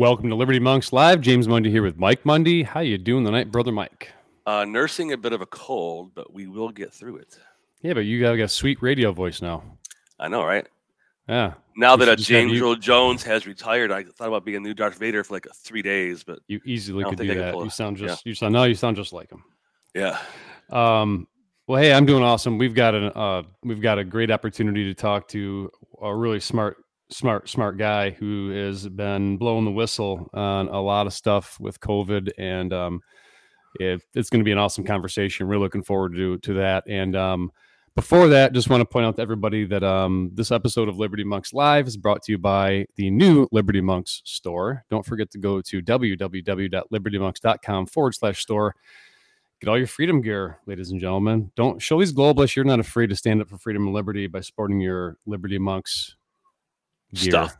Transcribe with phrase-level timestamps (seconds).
[0.00, 1.20] Welcome to Liberty Monks Live.
[1.20, 2.62] James Mundy here with Mike Mundy.
[2.62, 4.10] How you doing tonight, brother Mike?
[4.46, 7.38] Uh, nursing a bit of a cold, but we will get through it.
[7.82, 9.62] Yeah, but you got a sweet radio voice now.
[10.18, 10.66] I know, right?
[11.28, 11.52] Yeah.
[11.76, 14.46] Now We that uh, should just have James Earl Jones has retired, I thought about
[14.46, 17.36] being a new Darth Vader for like three days, but You easily could do could
[17.36, 17.52] that.
[17.52, 18.06] pull You sound Yeah.
[18.06, 19.44] just you sound no, you sound just like him.
[19.94, 20.18] yeah,
[20.70, 21.28] Um,
[21.66, 22.56] well, hey, I'm doing awesome.
[22.56, 25.70] We've got an uh, we've got a great opportunity to talk to
[26.00, 26.78] a really smart,
[27.10, 31.80] smart, smart guy who has been blowing the whistle on a lot of stuff with
[31.80, 33.00] COVID, and um,
[33.78, 35.48] it, it's going to be an awesome conversation.
[35.48, 36.84] We're looking forward to to that.
[36.86, 37.52] And um,
[37.94, 41.24] before that, just want to point out to everybody that um, this episode of Liberty
[41.24, 44.84] Monks Live is brought to you by the new Liberty Monks store.
[44.90, 48.74] Don't forget to go to www.libertymonks.com forward slash store
[49.60, 51.52] get all your freedom gear, ladies and gentlemen.
[51.54, 54.40] Don't show these globalists you're not afraid to stand up for freedom and liberty by
[54.40, 56.16] sporting your Liberty Monks
[57.14, 57.30] gear.
[57.30, 57.56] Stuff.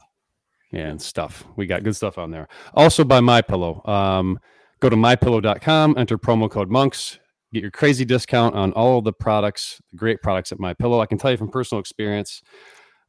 [0.73, 1.45] Yeah, and stuff.
[1.57, 2.49] We got good stuff on there.
[2.75, 3.83] Also by My Pillow.
[3.87, 4.39] Um,
[4.81, 7.19] go to mypillow.com, enter promo code monks,
[7.53, 11.01] get your crazy discount on all the products, the great products at My Pillow.
[11.01, 12.43] I can tell you from personal experience,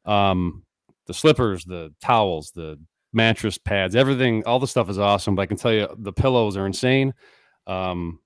[0.06, 0.64] um,
[1.06, 2.80] the slippers, the towels, the
[3.14, 5.36] mattress pads, everything, all the stuff is awesome.
[5.36, 7.14] But I can tell you the pillows are insane.
[7.68, 8.20] Um,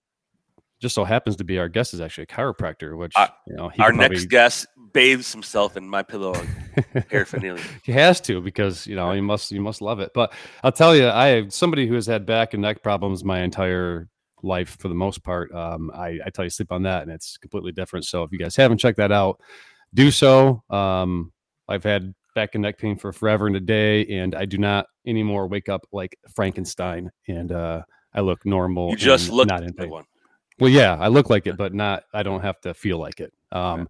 [0.86, 3.70] just so happens to be our guest is actually a chiropractor, which Uh, you know
[3.70, 6.36] he our could next guest bathes himself in my pillow
[7.10, 7.64] paraphernalia.
[7.84, 10.12] he has to because you know you must you must love it.
[10.14, 10.32] But
[10.64, 14.08] I'll tell you, I have somebody who has had back and neck problems my entire
[14.44, 15.52] life for the most part.
[15.56, 18.06] Um, I, I tell you, sleep on that, and it's completely different.
[18.06, 19.40] So if you guys haven't checked that out,
[19.96, 20.62] do so.
[20.70, 21.34] Um,
[21.68, 24.86] I've had back and neck pain for forever and a day, and I do not
[25.08, 27.82] anymore wake up like Frankenstein, and uh,
[28.14, 28.92] I look normal.
[28.92, 29.90] You just look not in pain.
[29.90, 30.06] one.
[30.60, 32.04] Well, yeah, I look like it, but not.
[32.14, 33.34] I don't have to feel like it.
[33.52, 33.90] Um,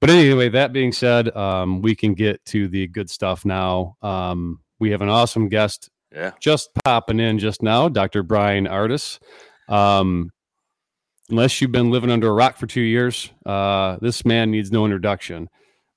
[0.00, 3.96] But anyway, that being said, um, we can get to the good stuff now.
[4.00, 8.22] Um, we have an awesome guest Yeah, just popping in just now, Dr.
[8.22, 9.18] Bryan Ardis.
[9.68, 10.30] Um,
[11.30, 14.84] unless you've been living under a rock for two years, uh, this man needs no
[14.84, 15.48] introduction.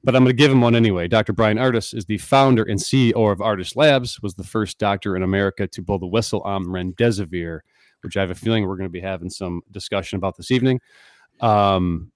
[0.03, 1.07] But I'm going to give him one anyway.
[1.07, 1.33] Dr.
[1.33, 4.19] Bryan Ardis is the founder and CEO of Ardis Labs.
[4.23, 7.59] Was the first doctor in America to blow the whistle on remdesivir,
[8.03, 10.79] which I have a feeling we're going to be having some discussion about this evening.
[11.39, 12.11] Um,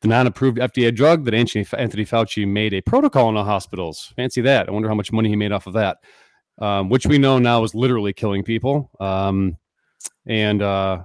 [0.00, 4.12] the non-approved FDA drug that Anthony Anthony Fauci made a protocol in the hospitals.
[4.16, 4.68] Fancy that!
[4.68, 5.98] I wonder how much money he made off of that
[6.60, 8.90] um, which we know now is literally killing people.
[9.00, 9.56] Um,
[10.26, 11.04] and uh,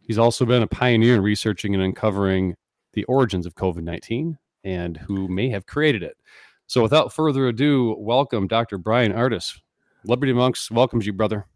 [0.00, 2.54] he's also been a pioneer in researching and uncovering
[2.94, 6.16] the origins of COVID 19 and who may have created it.
[6.66, 8.78] So, without further ado, welcome Dr.
[8.78, 9.60] Bryan Ardis.
[10.04, 11.46] Liberty Monks welcomes you, brother.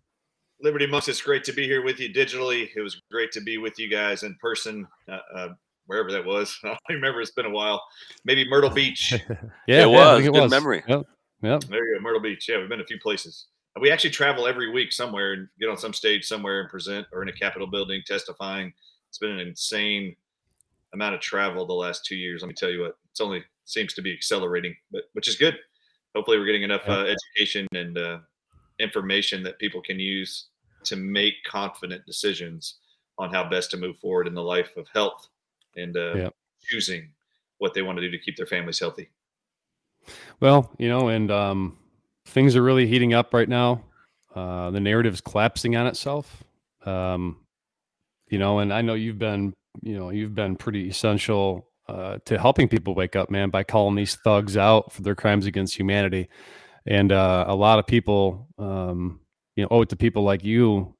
[0.62, 2.68] Liberty Monks, it's great to be here with you digitally.
[2.76, 5.48] It was great to be with you guys in person, uh, uh,
[5.86, 6.58] wherever that was.
[6.64, 7.20] I don't remember.
[7.20, 7.82] It's been a while.
[8.24, 9.14] Maybe Myrtle Beach.
[9.66, 10.22] Yeah, It I was.
[10.22, 10.82] think Good memory.
[10.88, 11.06] Yep.
[11.42, 11.64] Yep.
[11.64, 12.46] there you go, Myrtle Beach.
[12.48, 13.46] Yeah, we've been a few places.
[13.80, 17.22] We actually travel every week somewhere and get on some stage somewhere and present or
[17.22, 18.72] in a Capitol building testifying.
[19.08, 20.16] It's been an insane
[20.92, 22.42] amount of travel the last two years.
[22.42, 25.56] Let me tell you what, it's only seems to be accelerating, but which is good.
[26.14, 27.06] Hopefully, we're getting enough uh,
[27.36, 28.18] education and uh,
[28.80, 30.48] information that people can use
[30.84, 32.76] to make confident decisions
[33.18, 35.28] on how best to move forward in the life of health
[35.76, 36.34] and uh, Yep.
[36.62, 37.10] choosing
[37.58, 39.10] what they want to do to keep their families healthy.
[40.40, 41.78] Well, you know, and um,
[42.26, 43.84] things are really heating up right now.
[44.34, 46.42] Uh, the narrative is collapsing on itself.
[46.86, 47.38] Um,
[48.28, 52.38] you know, and I know you've been, you know, you've been pretty essential uh, to
[52.38, 56.28] helping people wake up, man, by calling these thugs out for their crimes against humanity.
[56.86, 59.19] And uh, a lot of people, um,
[59.56, 60.94] you know, owe it to people like you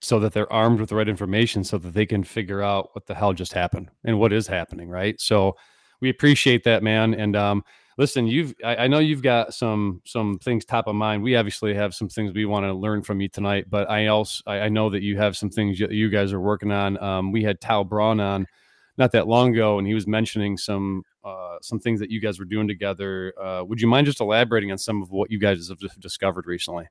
[0.00, 3.06] so that they're armed with the right information so that they can figure out what
[3.06, 4.88] the hell just happened and what is happening.
[4.88, 5.20] Right.
[5.20, 5.56] So
[6.00, 7.14] we appreciate that, man.
[7.14, 7.64] And, um,
[7.96, 11.74] listen you've I, I know you've got some some things top of mind we obviously
[11.74, 14.68] have some things we want to learn from you tonight but i also i, I
[14.68, 17.60] know that you have some things that you guys are working on um, we had
[17.60, 18.46] Tau Braun on
[18.96, 22.38] not that long ago and he was mentioning some uh, some things that you guys
[22.38, 25.68] were doing together uh, would you mind just elaborating on some of what you guys
[25.68, 26.86] have discovered recently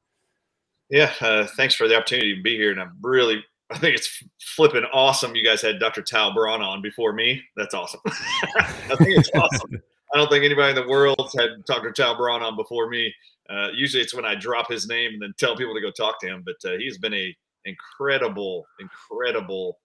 [0.94, 2.70] Yeah, uh, thanks for the opportunity to be here.
[2.70, 5.36] And I'm really, I think it's flipping awesome.
[5.36, 6.04] You guys had Dr.
[6.04, 7.42] Tau Braun on before me.
[7.58, 8.00] That's awesome.
[8.06, 9.82] I think it's awesome.
[10.14, 11.92] I don't think anybody in the world had Dr.
[11.92, 13.12] Tau Braun on before me.
[13.50, 16.22] Uh, usually it's when I drop his name and then tell people to go talk
[16.22, 16.46] to him.
[16.46, 17.36] But uh, he's been a
[17.66, 19.80] incredible, incredible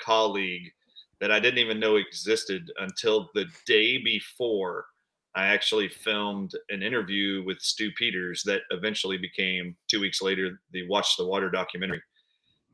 [0.00, 0.72] colleague
[1.20, 4.86] that I didn't even know existed until the day before
[5.34, 10.86] I actually filmed an interview with Stu Peters that eventually became two weeks later the
[10.88, 12.02] Watch the Water documentary.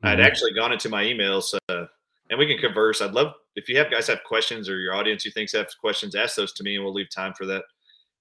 [0.03, 0.23] I'd Mhm.
[0.25, 1.85] actually gone into my emails, uh,
[2.29, 3.01] and we can converse.
[3.01, 6.15] I'd love if you have guys have questions or your audience you thinks have questions,
[6.15, 7.63] ask those to me, and we'll leave time for that.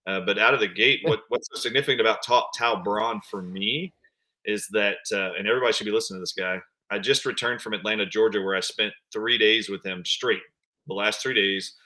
[0.06, 3.42] Uh, but out of the gate, what, what's so significant about Ta- Tau Braun for
[3.42, 3.92] me
[4.44, 6.60] is that, uh, and everybody should be listening to this guy.
[6.90, 10.42] I just returned from Atlanta, Georgia, where I spent three days with him straight.
[10.86, 11.76] The last three days,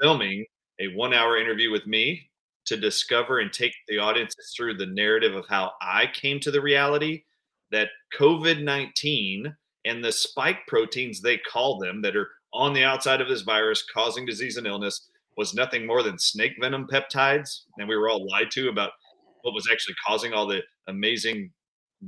[0.00, 0.44] filming
[0.80, 2.30] a one-hour interview with me
[2.66, 6.60] to discover and take the audiences through the narrative of how I came to the
[6.60, 7.24] reality
[7.70, 7.88] that
[8.18, 9.54] COVID 19
[9.86, 13.84] and the spike proteins, they call them, that are on the outside of this virus
[13.92, 17.62] causing disease and illness, was nothing more than snake venom peptides.
[17.78, 18.90] And we were all lied to about
[19.42, 21.50] what was actually causing all the amazing,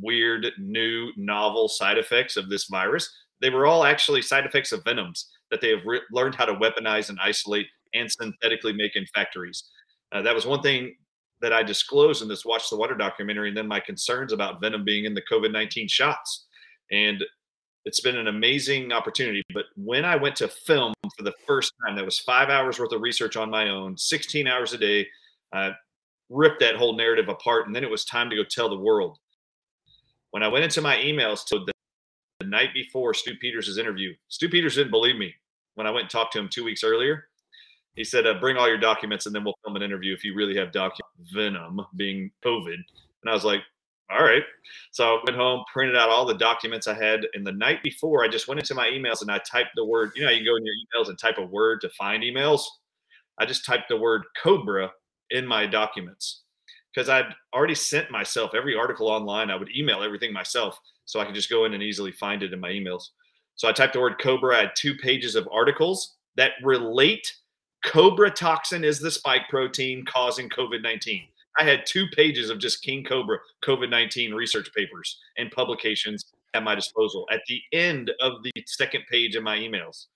[0.01, 3.11] weird, new, novel side effects of this virus.
[3.41, 6.55] They were all actually side effects of venoms that they have re- learned how to
[6.55, 9.65] weaponize and isolate and synthetically make in factories.
[10.13, 10.95] Uh, that was one thing
[11.41, 14.85] that I disclosed in this Watch the Water documentary, and then my concerns about venom
[14.85, 16.47] being in the COVID 19 shots.
[16.91, 17.23] And
[17.85, 19.43] it's been an amazing opportunity.
[19.53, 22.93] But when I went to film for the first time, that was five hours worth
[22.93, 25.07] of research on my own, 16 hours a day.
[25.53, 25.73] I
[26.31, 29.19] ripped that whole narrative apart, and then it was time to go tell the world.
[30.31, 31.73] When I went into my emails to the,
[32.41, 35.35] the night before Stu Peters' interview, Stu Peters didn't believe me
[35.75, 37.29] when I went and talked to him two weeks earlier.
[37.95, 40.35] He said, uh, "Bring all your documents, and then we'll film an interview if you
[40.35, 43.61] really have document venom being COVID." And I was like,
[44.11, 44.43] "All right."
[44.91, 48.25] So I went home, printed out all the documents I had, and the night before,
[48.25, 50.13] I just went into my emails and I typed the word.
[50.17, 52.63] You know, you can go in your emails and type a word to find emails.
[53.39, 54.91] I just typed the word Cobra
[55.31, 56.43] in my documents
[56.95, 59.51] because I'd already sent myself every article online.
[59.51, 62.53] I would email everything myself, so I could just go in and easily find it
[62.53, 63.11] in my emails.
[63.57, 64.57] So I typed the word Cobra.
[64.57, 67.31] I had two pages of articles that relate
[67.85, 71.25] Cobra toxin is the spike protein causing COVID 19.
[71.59, 76.63] I had two pages of just King Cobra COVID 19 research papers and publications at
[76.63, 77.27] my disposal.
[77.31, 80.07] At the end of the second page of my emails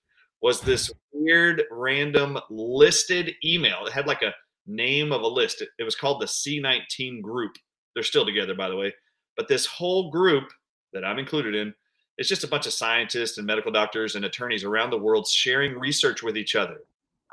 [0.41, 3.85] was this weird, random listed email.
[3.85, 4.33] It had like a
[4.65, 5.61] name of a list.
[5.61, 7.53] It, it was called the C19 group.
[7.93, 8.93] They're still together, by the way.
[9.35, 10.45] But this whole group
[10.93, 11.73] that I'm included in,
[12.17, 15.77] it's just a bunch of scientists and medical doctors and attorneys around the world sharing
[15.77, 16.79] research with each other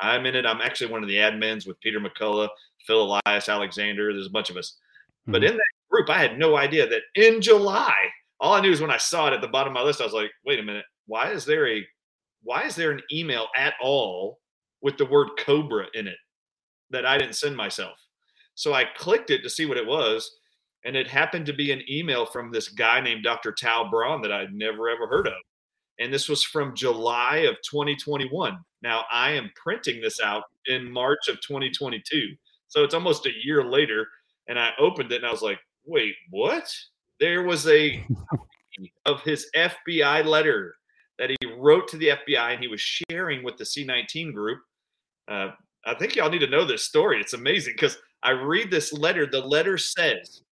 [0.01, 0.47] I'm in it.
[0.47, 2.49] I'm actually one of the admins with Peter McCullough,
[2.87, 4.13] Phil Elias, Alexander.
[4.13, 4.77] There's a bunch of us.
[5.23, 5.33] Mm-hmm.
[5.33, 7.95] But in that group, I had no idea that in July,
[8.41, 10.05] all I knew is when I saw it at the bottom of my list, I
[10.05, 11.85] was like, wait a minute, why is there a
[12.43, 14.39] why is there an email at all
[14.83, 16.19] with the word Cobra in it
[16.91, 17.99] that I didn't send myself?
[18.55, 20.31] So I clicked it to see what it was,
[20.85, 23.53] and it happened to be an email from this guy named Dr.
[23.53, 25.35] Tau Braun that I'd never ever heard of
[25.99, 28.59] and this was from July of 2021.
[28.85, 32.35] Now I am printing this out in March of 2022.
[32.69, 34.07] So it's almost a year later
[34.47, 36.71] and I opened it and I was like, "Wait, what?"
[37.19, 38.07] There was a
[39.07, 40.75] of his FBI letter
[41.19, 44.61] that he wrote to the FBI and he was sharing with the C19 group.
[45.29, 45.53] Uh,
[45.87, 47.21] I think y'all need to know this story.
[47.21, 49.27] It's amazing because I read this letter.
[49.27, 50.43] The letter says,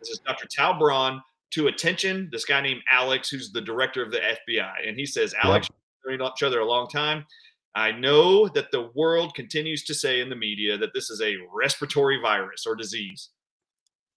[0.00, 0.48] "This is Dr.
[0.48, 4.86] Tau Braun to attention this guy named Alex, who's the director of the FBI.
[4.86, 5.68] And he says, Alex,
[6.06, 6.18] yep.
[6.18, 7.24] known each other a long time.
[7.76, 11.36] I know that the world continues to say in the media that this is a
[11.54, 13.28] respiratory virus or disease.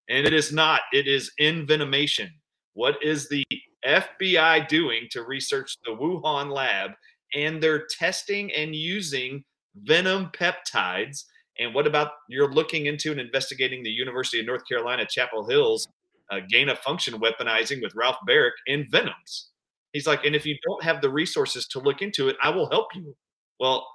[0.08, 2.30] And it is not, it is envenomation.
[2.72, 3.44] What is the
[3.86, 6.92] FBI doing to research the Wuhan lab?
[7.34, 9.44] And they're testing and using
[9.76, 11.24] venom peptides.
[11.58, 15.86] And what about you're looking into and investigating the University of North Carolina, Chapel Hill's
[16.30, 19.50] uh, gain of function weaponizing with Ralph Baric in Venoms.
[19.92, 22.70] He's like, and if you don't have the resources to look into it, I will
[22.70, 23.14] help you.
[23.60, 23.86] Well,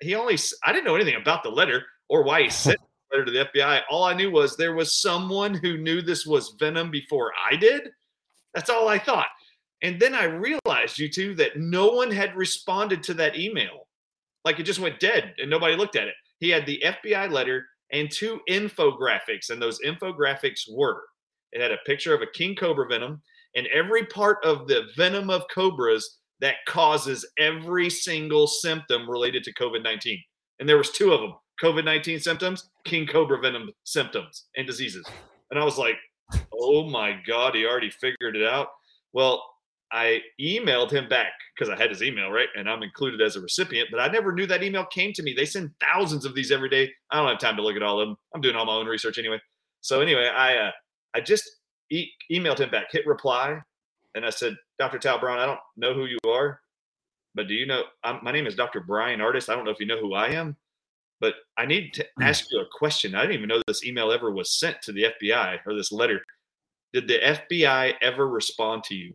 [0.00, 2.78] he only, I didn't know anything about the letter or why he sent
[3.10, 3.82] the letter to the FBI.
[3.88, 7.90] All I knew was there was someone who knew this was Venom before I did.
[8.54, 9.28] That's all I thought.
[9.82, 13.86] And then I realized, you two, that no one had responded to that email.
[14.44, 16.14] Like it just went dead and nobody looked at it.
[16.40, 21.02] He had the FBI letter and two infographics, and those infographics were
[21.52, 23.22] it had a picture of a king cobra venom
[23.54, 29.54] and every part of the venom of cobras that causes every single symptom related to
[29.54, 30.18] COVID-19.
[30.60, 35.06] And there was two of them, COVID-19 symptoms, king cobra venom symptoms and diseases.
[35.50, 35.96] And I was like,
[36.52, 38.68] "Oh my god, he already figured it out."
[39.12, 39.42] Well,
[39.92, 42.48] I emailed him back because I had his email, right?
[42.56, 45.32] And I'm included as a recipient, but I never knew that email came to me.
[45.32, 46.92] They send thousands of these every day.
[47.10, 48.16] I don't have time to look at all of them.
[48.34, 49.40] I'm doing all my own research anyway.
[49.80, 50.70] So anyway, I uh,
[51.14, 51.48] I just
[51.90, 53.60] e- emailed him back, hit reply,
[54.14, 54.98] and I said, Dr.
[54.98, 56.60] Tau Braun, I don't know who you are,
[57.34, 57.84] but do you know?
[58.04, 58.80] I'm, my name is Dr.
[58.80, 59.48] Bryan Ardis.
[59.48, 60.56] I don't know if you know who I am,
[61.20, 62.22] but I need to hmm.
[62.22, 63.14] ask you a question.
[63.14, 66.22] I didn't even know this email ever was sent to the FBI or this letter.
[66.92, 69.14] Did the FBI ever respond to you?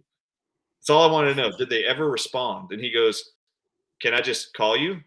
[0.79, 1.57] That's all I wanted to know.
[1.57, 2.71] Did they ever respond?
[2.71, 3.31] And he goes,
[4.01, 4.99] Can I just call you?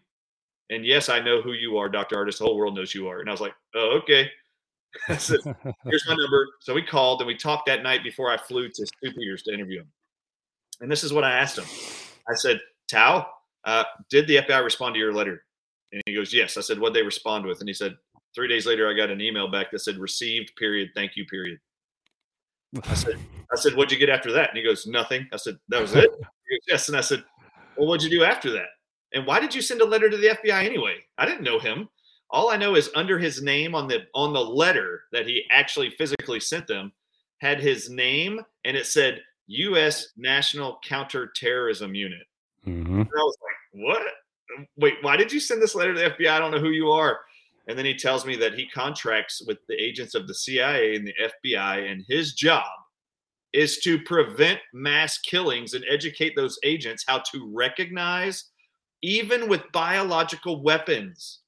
[0.69, 2.15] And yes, I know who you are, Dr.
[2.15, 2.39] Ardis.
[2.39, 3.19] The whole world knows you are.
[3.19, 4.29] And I was like, Oh, okay.
[5.09, 5.39] I said,
[5.83, 6.47] here's my number.
[6.61, 9.15] So we called and we talked that night before I flew to St.
[9.15, 9.91] Peter's to interview him.
[10.81, 11.65] And this is what I asked him.
[12.29, 13.25] I said, Tau,
[13.65, 15.43] uh, did the FBI respond to your letter?
[15.91, 16.57] And he goes, yes.
[16.57, 17.59] I said, what they respond with?
[17.59, 17.95] And he said,
[18.33, 20.89] three days later, I got an email back that said received period.
[20.93, 21.57] Thank you period.
[22.83, 23.17] I said,
[23.51, 24.49] I said, what'd you get after that?
[24.49, 25.27] And he goes, nothing.
[25.31, 26.09] I said, that was it.
[26.09, 26.89] Goes, yes.
[26.89, 27.23] And I said,
[27.77, 28.67] well, what'd you do after that?
[29.13, 30.97] And why did you send a letter to the FBI anyway?
[31.17, 31.87] I didn't know him.
[32.29, 35.91] All I know is under his name on the on the letter that he actually
[35.91, 36.91] physically sent them
[37.39, 40.07] had his name and it said U.S.
[40.17, 42.27] National Counterterrorism Unit.
[42.65, 43.01] Mm-hmm.
[43.01, 44.01] I was like, what?
[44.77, 46.29] Wait, why did you send this letter to the FBI?
[46.29, 47.19] I don't know who you are.
[47.67, 51.07] And then he tells me that he contracts with the agents of the CIA and
[51.07, 51.13] the
[51.45, 52.65] FBI, and his job
[53.53, 58.51] is to prevent mass killings and educate those agents how to recognize,
[59.01, 61.39] even with biological weapons,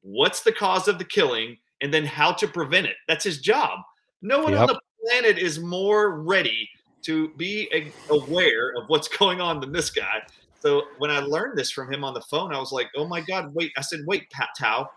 [0.00, 2.96] what's the cause of the killing and then how to prevent it.
[3.06, 3.80] That's his job.
[4.22, 4.62] No one yep.
[4.62, 6.68] on the planet is more ready
[7.02, 10.22] to be aware of what's going on than this guy.
[10.60, 13.20] So when I learned this from him on the phone, I was like, "Oh my
[13.20, 14.88] god, wait!" I said, "Wait, Pat Tau,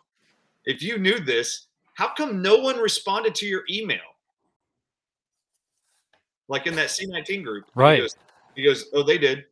[0.66, 4.00] if you knew this, how come no one responded to your email?"
[6.48, 7.96] Like in that C19 group, right?
[7.96, 8.16] He goes,
[8.56, 9.46] he goes, "Oh, they did."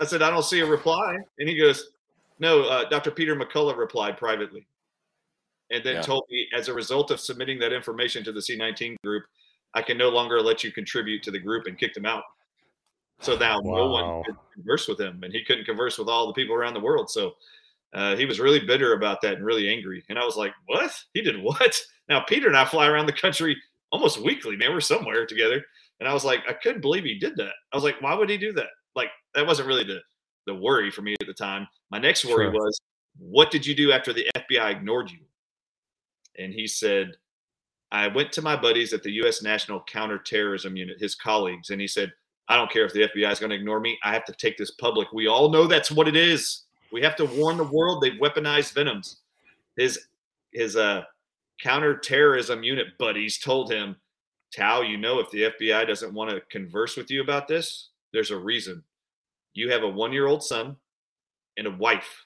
[0.00, 1.90] I said, "I don't see a reply," and he goes,
[2.38, 3.10] "No, uh, Dr.
[3.10, 4.66] Peter McCullough replied privately."
[5.70, 6.02] and then yeah.
[6.02, 9.24] told me as a result of submitting that information to the C19 group,
[9.76, 12.24] I can no longer let you contribute to the group and kicked him out.
[13.20, 13.76] So now wow.
[13.76, 16.74] no one could converse with him, and he couldn't converse with all the people around
[16.74, 17.10] the world.
[17.10, 17.34] So
[17.94, 20.04] uh, he was really bitter about that and really angry.
[20.08, 20.92] And I was like, "What?
[21.14, 21.78] He did what?"
[22.08, 23.56] Now Peter and I fly around the country
[23.90, 24.56] almost weekly.
[24.56, 25.60] Man, we're somewhere together.
[25.98, 27.52] And I was like, I couldn't believe he did that.
[27.72, 28.68] I was like, why would he do that?
[28.94, 30.00] Like that wasn't really the
[30.46, 31.66] the worry for me at the time.
[31.90, 32.52] My next worry sure.
[32.52, 32.80] was,
[33.18, 35.18] what did you do after the FBI ignored you?
[36.38, 37.16] And he said,
[37.92, 39.42] I went to my buddies at the U.S.
[39.42, 42.12] National Counterterrorism Unit, his colleagues, and he said,
[42.48, 43.98] I don't care if the FBI is going to ignore me.
[44.04, 45.12] I have to take this public.
[45.12, 46.62] We all know that's what it is.
[46.92, 49.18] We have to warn the world they've weaponized venoms.
[49.76, 49.98] His
[50.52, 51.02] his uh,
[51.60, 53.96] counterterrorism unit buddies told him,
[54.56, 58.30] Tau, you know, if the FBI doesn't want to converse with you about this, there's
[58.30, 58.82] a reason.
[59.54, 60.76] You have a one year old son
[61.56, 62.24] and a wife.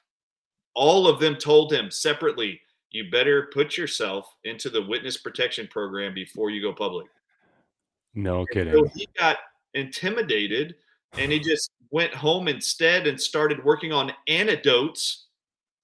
[0.75, 2.61] All of them told him separately,
[2.91, 7.07] you better put yourself into the witness protection program before you go public.
[8.15, 8.73] No kidding.
[8.73, 9.39] So he got
[9.75, 10.75] intimidated
[11.19, 15.27] and he just went home instead and started working on antidotes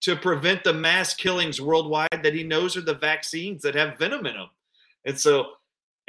[0.03, 4.27] to prevent the mass killings worldwide that he knows are the vaccines that have venom
[4.27, 4.49] in them.
[5.05, 5.53] And so,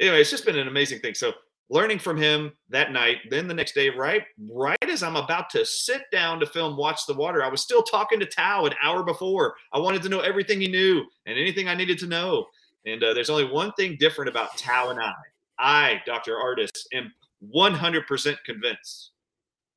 [0.00, 1.14] anyway, it's just been an amazing thing.
[1.14, 1.32] So,
[1.70, 3.18] learning from him that night.
[3.30, 7.06] Then the next day, right, right as I'm about to sit down to film Watch
[7.06, 9.54] the Water, I was still talking to Tau an hour before.
[9.72, 12.46] I wanted to know everything he knew and anything I needed to know.
[12.86, 15.12] And uh, there's only one thing different about Tau and I.
[15.58, 16.36] I, Dr.
[16.36, 17.12] Ardis, am
[17.52, 19.10] 100% convinced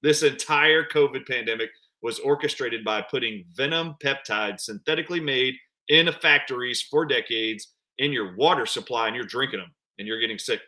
[0.01, 1.69] this entire COVID pandemic
[2.01, 5.55] was orchestrated by putting venom peptides synthetically made
[5.89, 10.39] in factories for decades in your water supply and you're drinking them and you're getting
[10.39, 10.61] sick.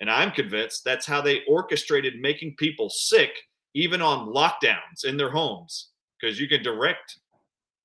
[0.00, 3.30] And I'm convinced that's how they orchestrated making people sick,
[3.74, 7.18] even on lockdowns in their homes, because you can direct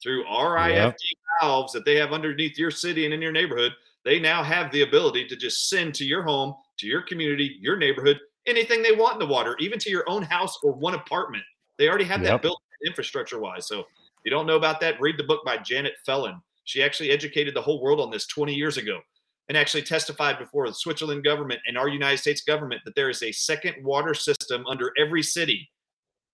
[0.02, 0.98] through RFID yep.
[1.42, 3.74] valves that they have underneath your city and in your neighborhood.
[4.06, 7.78] They now have the ability to just send to your home, to your community, your
[7.78, 11.44] neighborhood, anything they want in the water, even to your own house or one apartment.
[11.78, 12.32] They already have yep.
[12.32, 13.68] that built infrastructure wise.
[13.68, 13.86] So if
[14.24, 16.42] you don't know about that, read the book by Janet Phelan.
[16.64, 19.02] She actually educated the whole world on this 20 years ago
[19.50, 23.24] and actually testified before the Switzerland government and our United States government that there is
[23.24, 25.70] a second water system under every city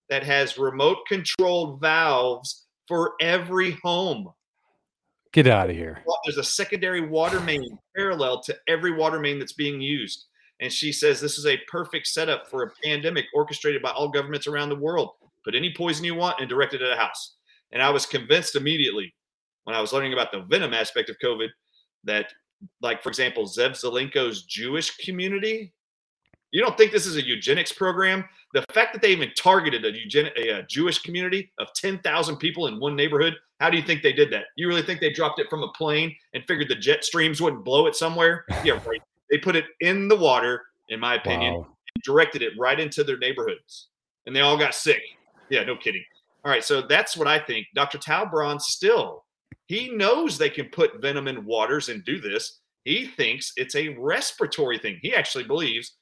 [0.10, 4.30] that has remote controlled valves for every home.
[5.32, 6.04] Get out of here.
[6.26, 10.26] There's a secondary water main parallel to every water main that's being used.
[10.60, 14.48] And she says this is a perfect setup for a pandemic orchestrated by all governments
[14.48, 15.12] around the world.
[15.44, 17.36] Put any poison you want and direct it at a house.
[17.72, 19.14] And I was convinced immediately
[19.64, 21.48] when I was learning about the venom aspect of COVID
[22.04, 22.32] that
[22.82, 25.74] like for example, Zev Zelenko's Jewish community.
[26.52, 28.24] You don't think this is a eugenics program?
[28.54, 32.68] The fact that they even targeted a, eugen- a, a Jewish community of 10,000 people
[32.68, 34.46] in one neighborhood, how do you think they did that?
[34.56, 37.66] You really think they dropped it from a plane and figured the jet streams wouldn't
[37.66, 38.46] blow it somewhere?
[38.64, 39.02] Yeah, right.
[39.32, 41.68] They put it in the water, in my opinion, wow.
[42.04, 43.88] directed it right into their neighborhoods.
[44.28, 45.02] And they all got sick.
[45.50, 46.04] Yeah, no kidding.
[46.46, 47.66] All right, so that's what I think.
[47.74, 47.98] Dr.
[47.98, 49.24] Tau Braun still
[49.68, 52.60] he knows they can put venom in waters and do this.
[52.84, 55.00] He thinks it's a respiratory thing.
[55.02, 55.98] He actually believes,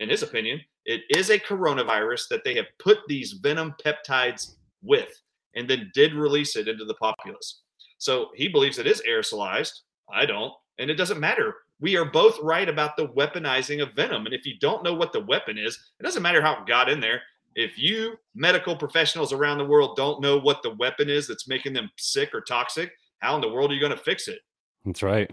[0.00, 5.08] in his opinion, it is a coronavirus that they have put these venom peptides with
[5.54, 7.62] and then did release it into the populace.
[7.98, 9.72] So he believes it is aerosolized.
[10.12, 10.52] I don't.
[10.78, 14.26] And it doesn't matter we are both right about the weaponizing of venom.
[14.26, 16.88] And if you don't know what the weapon is, it doesn't matter how it got
[16.88, 17.20] in there.
[17.56, 21.72] If you medical professionals around the world don't know what the weapon is that's making
[21.72, 22.92] them sick or toxic,
[23.24, 24.38] how in the world are you going to fix it?
[24.84, 25.30] That's right.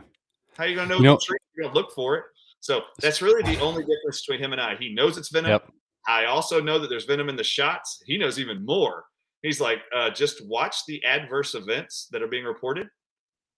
[0.58, 1.20] How are you going to know, you know
[1.56, 2.24] You're going to look for it.
[2.62, 4.76] So that's really the only difference between him and I.
[4.78, 5.52] He knows it's venom.
[5.52, 5.70] Yep.
[6.08, 8.02] I also know that there's venom in the shots.
[8.06, 9.04] He knows even more.
[9.42, 12.88] He's like, uh, just watch the adverse events that are being reported.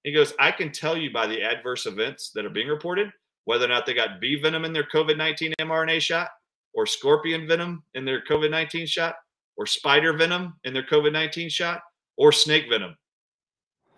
[0.03, 3.09] He goes, I can tell you by the adverse events that are being reported
[3.45, 6.29] whether or not they got bee venom in their COVID 19 mRNA shot,
[6.73, 9.15] or scorpion venom in their COVID 19 shot,
[9.57, 11.81] or spider venom in their COVID 19 shot,
[12.17, 12.95] or snake venom.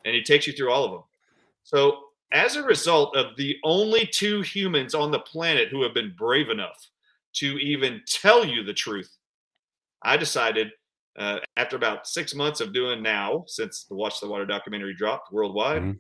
[0.06, 1.04] And he takes you through all of them.
[1.64, 6.14] So as a result of the only two humans on the planet who have been
[6.18, 6.90] brave enough
[7.34, 9.18] to even tell you the truth,
[10.04, 10.72] I decided
[11.18, 15.32] uh, after about six months of doing now, since the Watch the Water documentary dropped
[15.32, 15.92] worldwide, mm-hmm.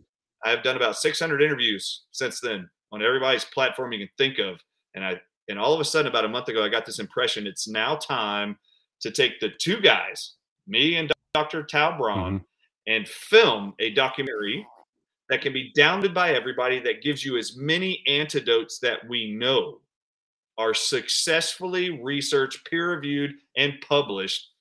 [0.44, 4.60] I've done about 600 interviews since then on everybody's platform you can think of.
[4.94, 5.20] And I,
[5.50, 7.96] and all of a sudden, about a month ago, I got this impression it's now
[7.96, 8.58] time
[9.02, 10.34] to take the two guys,
[10.68, 11.64] me and Dr.
[11.64, 12.44] Tau Braun, mm-hmm.
[12.88, 14.66] And film a documentary
[15.30, 19.82] that can be downloaded by everybody that gives you as many antidotes that we know
[20.58, 24.52] are successfully researched, peer reviewed, and published.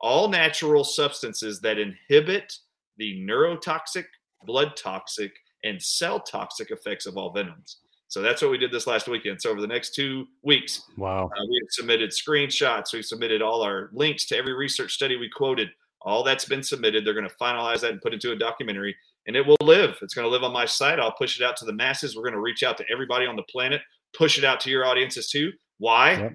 [0.00, 2.52] All natural substances that inhibit
[2.96, 4.04] the neurotoxic,
[4.44, 5.32] blood toxic,
[5.64, 7.78] and cell toxic effects of all venoms.
[8.08, 9.40] So that's what we did this last weekend.
[9.40, 12.92] So over the next two weeks, wow, uh, we submitted screenshots.
[12.92, 15.70] We submitted all our links to every research study we quoted.
[16.04, 17.04] All that's been submitted.
[17.04, 19.96] They're going to finalize that and put into a documentary and it will live.
[20.02, 20.98] It's going to live on my site.
[20.98, 22.16] I'll push it out to the masses.
[22.16, 23.80] We're going to reach out to everybody on the planet,
[24.16, 25.52] push it out to your audiences too.
[25.78, 26.12] Why?
[26.12, 26.32] Yep.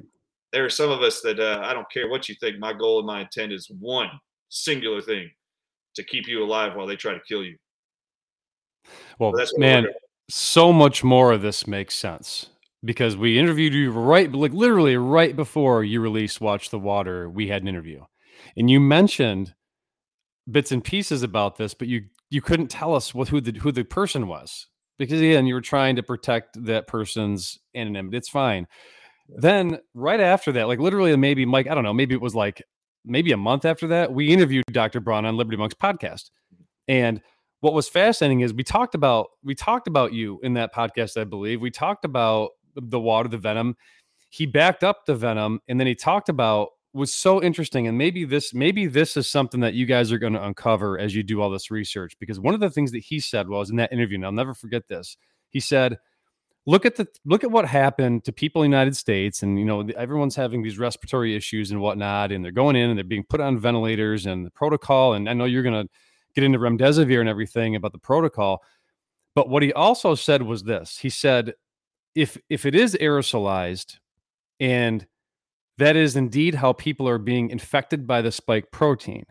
[0.54, 2.58] There are some of us that uh, I don't care what you think.
[2.60, 4.10] My goal and my intent is one
[4.50, 5.30] singular thing
[5.96, 7.58] to keep you alive while they try to kill you.
[9.20, 9.88] Well, so man,
[10.30, 12.50] so much more of this makes sense
[12.86, 17.30] because we interviewed you right, like literally right before you released Watch the Water.
[17.30, 18.06] We had an interview,
[18.56, 19.54] and you mentioned
[20.50, 23.72] bits and pieces about this, but you you couldn't tell us what who the who
[23.72, 28.18] the person was because again you were trying to protect that person's anonymity.
[28.18, 28.68] It's fine.
[29.30, 32.64] Then right after that, like literally maybe Mike, I don't know, maybe it was like
[33.06, 35.00] maybe a month after that, we interviewed Dr.
[35.00, 36.30] Braun on Liberty Monks podcast.
[36.88, 37.22] And
[37.62, 41.24] what was fascinating is we talked about we talked about you in that podcast, I
[41.24, 41.62] believe.
[41.62, 43.76] We talked about the water, the venom.
[44.30, 48.26] He backed up the venom, and then he talked about was so interesting and maybe
[48.26, 51.42] this maybe this is something that you guys are going to uncover as you do
[51.42, 54.16] all this research because one of the things that he said was in that interview
[54.16, 55.16] and I'll never forget this
[55.50, 55.98] he said
[56.66, 59.66] look at the look at what happened to people in the United States and you
[59.66, 63.24] know everyone's having these respiratory issues and whatnot and they're going in and they're being
[63.24, 65.90] put on ventilators and the protocol and I know you're going to
[66.36, 68.64] get into remdesivir and everything about the protocol
[69.36, 71.54] but what he also said was this he said
[72.16, 74.00] if if it is aerosolized
[74.60, 75.06] and
[75.78, 79.26] that is indeed how people are being infected by the spike protein.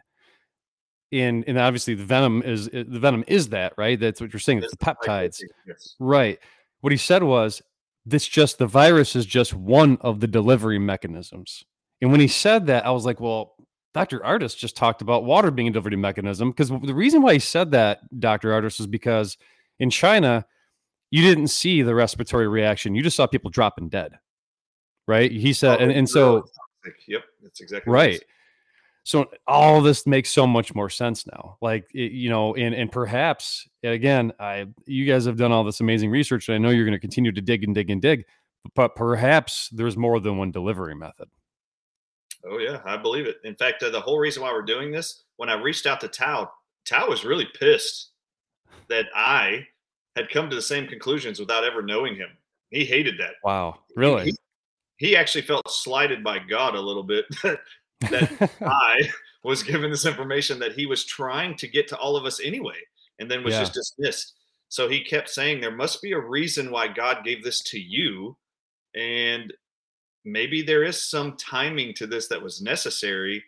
[1.13, 3.99] In and obviously the venom is the venom is that right?
[3.99, 4.59] That's what you're saying.
[4.59, 5.95] It's the peptides, yes.
[6.01, 6.39] right?
[6.81, 7.63] What he said was
[8.05, 11.65] this just the virus is just one of the delivery mechanisms.
[12.01, 13.55] And when he said that, I was like, well,
[13.95, 14.21] Dr.
[14.21, 17.71] Ardis just talked about water being a delivery mechanism because the reason why he said
[17.71, 18.51] that, Dr.
[18.51, 19.39] Ardis, is because
[19.79, 20.45] in China,
[21.11, 22.95] you didn't see the respiratory reaction.
[22.95, 24.19] You just saw people dropping dead
[25.07, 25.31] right?
[25.31, 26.47] He said, oh, and, and so,
[27.07, 28.23] yep, that's exactly right.
[29.07, 31.59] So all this makes so much more sense now.
[31.61, 35.79] Like it, you know, and and perhaps again, I you guys have done all this
[35.79, 38.25] amazing research, and I know you're going to continue to dig and dig and dig,
[38.75, 41.29] but perhaps there's more than one delivery method.
[42.45, 43.37] Oh yeah, I believe it.
[43.45, 46.09] In fact, uh, the whole reason why we're doing this, when I reached out to
[46.09, 46.51] Tau,
[46.85, 48.11] Tau was really pissed
[48.89, 49.69] that I
[50.17, 52.31] had come to the same conclusions without ever knowing him.
[52.71, 53.35] He hated that.
[53.45, 54.25] Wow, really?
[54.27, 54.35] He,
[54.99, 59.09] he actually felt slighted by God a little bit that, I
[59.45, 62.79] was given this information that he was trying to get to all of us anyway,
[63.19, 63.61] and then was yeah.
[63.61, 64.35] just dismissed.
[64.69, 68.37] So he kept saying there must be a reason why God gave this to you,
[68.95, 69.53] and
[70.25, 73.43] maybe there is some timing to this that was necessary.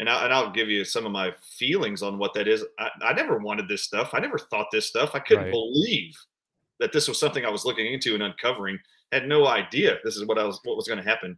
[0.00, 2.64] And, I, and I'll give you some of my feelings on what that is.
[2.78, 4.10] I, I never wanted this stuff.
[4.12, 5.10] I never thought this stuff.
[5.14, 5.52] I couldn't right.
[5.52, 6.16] believe
[6.78, 8.78] that this was something I was looking into and uncovering
[9.12, 11.36] had no idea this is what I was what was going to happen.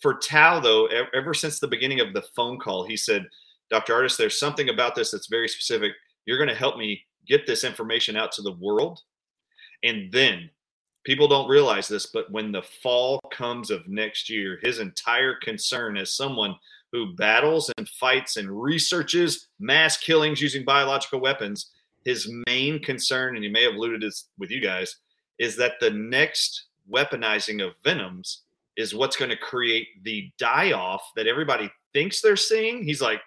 [0.00, 3.28] For Tau, though, ever since the beginning of the phone call, he said,
[3.70, 3.94] "Dr.
[3.94, 5.92] Ardis, there's something about this that's very specific.
[6.26, 9.00] You're going to help me get this information out to the world,
[9.82, 10.50] and then."
[11.02, 15.96] People don't realize this, but when the fall comes of next year, his entire concern
[15.96, 16.54] as someone
[16.92, 21.70] who battles and fights and researches mass killings using biological weapons,
[22.04, 24.96] his main concern, and he may have alluded this with you guys,
[25.38, 28.42] is that the next weaponizing of venoms
[28.76, 32.82] is what's going to create the die off that everybody thinks they're seeing.
[32.82, 33.20] He's like,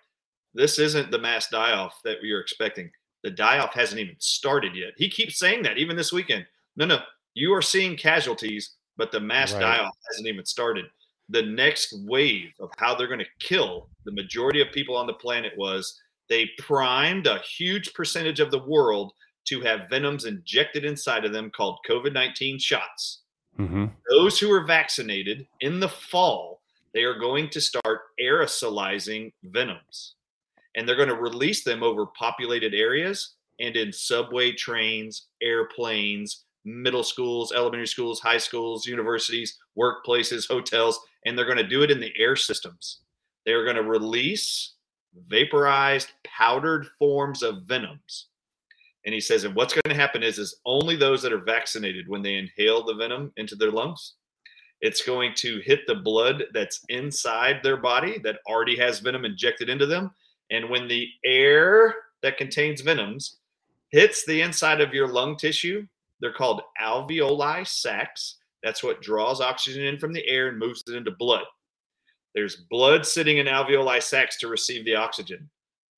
[0.54, 2.90] this isn't the mass die off that you're expecting.
[3.24, 4.94] The die off hasn't even started yet.
[4.98, 6.46] He keeps saying that even this weekend.
[6.76, 7.00] No, no,
[7.34, 9.62] you are seeing casualties, but the mass Right.
[9.62, 10.86] die off hasn't even started.
[11.30, 15.14] The next wave of how they're going to kill the majority of people on the
[15.14, 19.14] planet was they primed a huge percentage of the world
[19.46, 23.23] to have venoms injected inside of them called COVID 19 shots
[23.58, 26.62] hmm those who are vaccinated in the fall,
[26.94, 30.16] they are going to start aerosolizing venoms.
[30.76, 37.04] And they're going to release them over populated areas and in subway trains, airplanes, middle
[37.04, 42.00] schools, elementary schools, high schools, universities, workplaces, hotels, and they're going to do it in
[42.00, 43.02] the air systems.
[43.46, 44.74] They're going to release
[45.28, 48.28] vaporized, powdered forms of venoms.
[49.06, 52.08] And he says, and what's going to happen is, is only those that are vaccinated,
[52.08, 54.14] when they inhale the venom into their lungs,
[54.82, 59.70] it's going to hit the blood that's inside their body that already has venom injected
[59.70, 60.12] into them.
[60.52, 63.38] And when the air that contains venoms
[63.92, 65.86] hits the inside of your lung tissue,
[66.20, 68.38] they're called alveoli sacs.
[68.64, 71.44] That's what draws oxygen in from the air and moves it into blood.
[72.34, 75.50] There's blood sitting in alveoli sacs to receive the oxygen.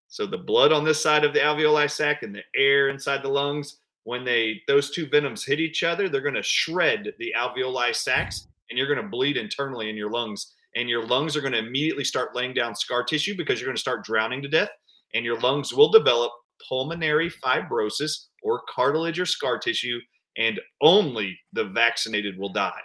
[0.08, 3.30] So the blood on this side of the alveoli sac and the air inside the
[3.30, 7.96] lungs, when they those two venoms hit each other, they're going to shred the alveoli
[7.96, 10.54] sacs, and you're going to bleed internally in your lungs.
[10.76, 13.78] And your lungs are going to immediately start laying down scar tissue because you're going
[13.78, 14.70] to start drowning to death,
[15.14, 16.32] and your lungs will develop
[16.68, 20.00] pulmonary fibrosis or cartilage or scar tissue,
[20.38, 22.82] and only the vaccinated will die.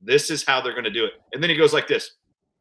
[0.00, 1.12] This is how they're going to do it.
[1.32, 2.12] And then he goes like this.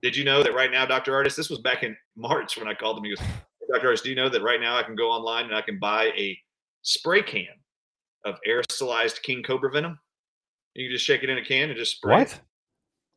[0.01, 1.13] Did you know that right now, Dr.
[1.13, 3.03] Ardis, this was back in March when I called him.
[3.03, 3.25] He goes,
[3.71, 3.89] Dr.
[3.89, 6.05] Ardis, do you know that right now I can go online and I can buy
[6.17, 6.37] a
[6.81, 7.47] spray can
[8.25, 9.99] of aerosolized king cobra venom?
[10.73, 12.15] You can just shake it in a can and just spray.
[12.15, 12.19] it.
[12.19, 12.41] What?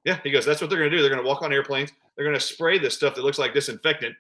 [0.05, 1.03] Yeah, he goes, that's what they're going to do.
[1.03, 1.91] They're going to walk on airplanes.
[2.17, 4.15] They're going to spray this stuff that looks like disinfectant,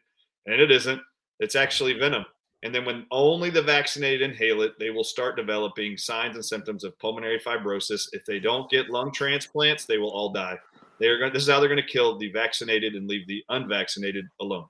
[0.46, 1.00] and it isn't.
[1.40, 2.24] It's actually venom.
[2.64, 6.82] And then when only the vaccinated inhale it, they will start developing signs and symptoms
[6.82, 8.08] of pulmonary fibrosis.
[8.12, 10.58] If they don't get lung transplants, they will all die.
[10.98, 11.32] They're going.
[11.32, 14.66] This is how they're going to kill the vaccinated and leave the unvaccinated alone.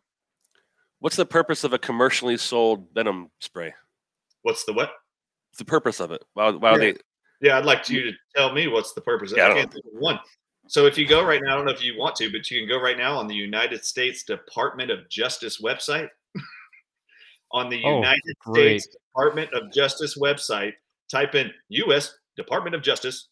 [1.00, 3.72] What's the purpose of a commercially sold venom spray?
[4.42, 4.90] What's the what?
[5.50, 6.24] What's the purpose of it?
[6.34, 6.92] Why, why would Yeah.
[6.92, 6.98] they?
[7.40, 9.32] Yeah, I'd like you to tell me what's the purpose.
[9.34, 10.18] Yeah, I I can't think of one.
[10.66, 12.60] So if you go right now, I don't know if you want to, but you
[12.60, 16.08] can go right now on the United States Department of Justice website.
[17.52, 18.80] on the Oh, United great.
[18.82, 20.72] States Department of Justice website,
[21.10, 22.18] type in U.S.
[22.36, 23.28] Department of Justice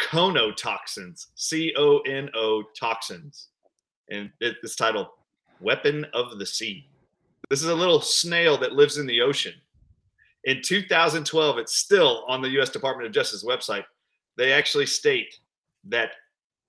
[0.00, 3.48] conotoxins, C O N O toxins,
[4.10, 5.08] and it, it's titled
[5.62, 6.88] "Weapon of the Sea."
[7.50, 9.54] This is a little snail that lives in the ocean.
[10.44, 12.70] In 2012, it's still on the U.S.
[12.70, 13.84] Department of Justice website.
[14.36, 15.38] They actually state
[15.84, 16.12] that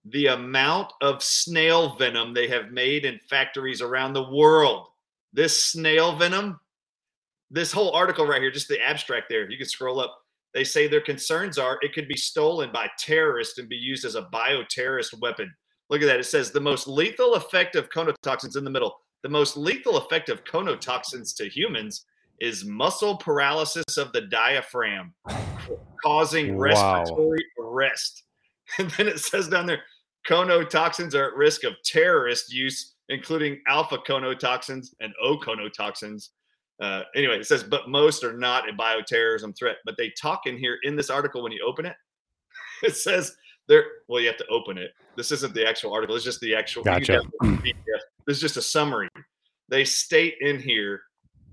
[0.05, 4.87] the amount of snail venom they have made in factories around the world,
[5.31, 6.59] this snail venom,
[7.49, 10.23] this whole article right here, just the abstract there, you can scroll up.
[10.53, 14.15] They say their concerns are it could be stolen by terrorists and be used as
[14.15, 15.53] a bioterrorist weapon.
[15.93, 16.19] Look at that.
[16.19, 18.95] It says the most lethal effect of conotoxins in the middle.
[19.21, 22.07] The most lethal effect of conotoxins to humans
[22.39, 25.13] is muscle paralysis of the diaphragm,
[26.03, 26.59] causing Wow.
[26.59, 28.23] respiratory arrest.
[28.79, 29.83] And then it says down there,
[30.27, 36.29] conotoxins are at risk of terrorist use, including alpha conotoxins and O conotoxins.
[36.81, 39.75] Uh, anyway, it says, but most are not a bioterrorism threat.
[39.85, 41.95] But they talk in here in this article when you open it.
[42.81, 43.35] It says
[43.67, 43.85] there.
[44.07, 44.91] Well, you have to open it.
[45.15, 46.15] This isn't the actual article.
[46.15, 46.83] It's just the actual.
[46.83, 47.21] Gotcha.
[47.41, 47.73] PDF.
[48.25, 49.09] This is just a summary.
[49.69, 51.01] They state in here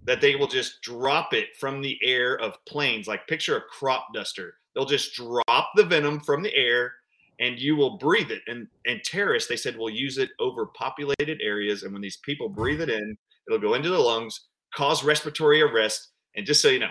[0.04, 3.06] that they will just drop it from the air of planes.
[3.06, 4.54] Like picture a crop duster.
[4.74, 6.94] They'll just drop the venom from the air
[7.40, 8.42] and you will breathe it.
[8.46, 11.82] And and terrorists, they said, will use it over populated areas.
[11.82, 16.08] And when these people breathe it in, it'll go into the lungs, cause respiratory arrest.
[16.36, 16.90] And just so you know,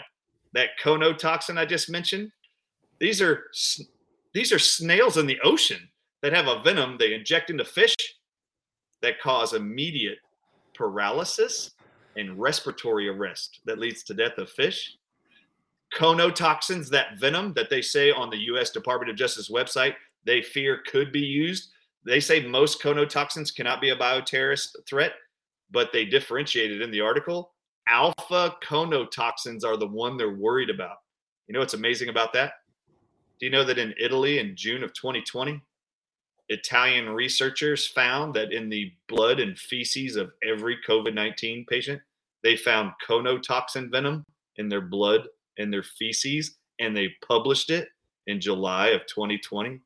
[0.53, 2.31] that conotoxin I just mentioned,
[2.99, 3.45] these are
[4.33, 5.89] these are snails in the ocean
[6.21, 7.95] that have a venom they inject into fish
[9.01, 10.19] that cause immediate
[10.75, 11.71] paralysis
[12.15, 14.95] and respiratory arrest that leads to death of fish.
[15.95, 18.69] Conotoxins, that venom that they say on the U.S.
[18.69, 21.69] Department of Justice website, they fear could be used.
[22.05, 25.13] They say most conotoxins cannot be a bioterrorist threat,
[25.71, 27.53] but they differentiated in the article.
[27.87, 30.97] Alpha conotoxins are the one they're worried about.
[31.47, 32.53] You know what's amazing about that?
[33.39, 35.61] Do you know that in Italy in June of 2020,
[36.49, 42.01] Italian researchers found that in the blood and feces of every COVID 19 patient,
[42.43, 44.25] they found conotoxin venom
[44.57, 47.89] in their blood and their feces, and they published it
[48.27, 49.79] in July of 2020.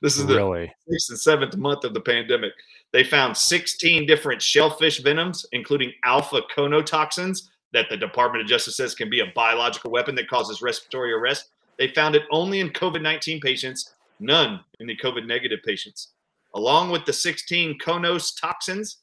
[0.00, 0.72] This is the Really?
[0.88, 2.52] sixth and seventh month of the pandemic.
[2.92, 8.94] They found 16 different shellfish venoms, including alpha conotoxins, that the Department of Justice says
[8.94, 11.50] can be a biological weapon that causes respiratory arrest.
[11.78, 16.12] They found it only in COVID 19 patients, none in the COVID negative patients.
[16.54, 18.98] Along with the 16 conos toxins,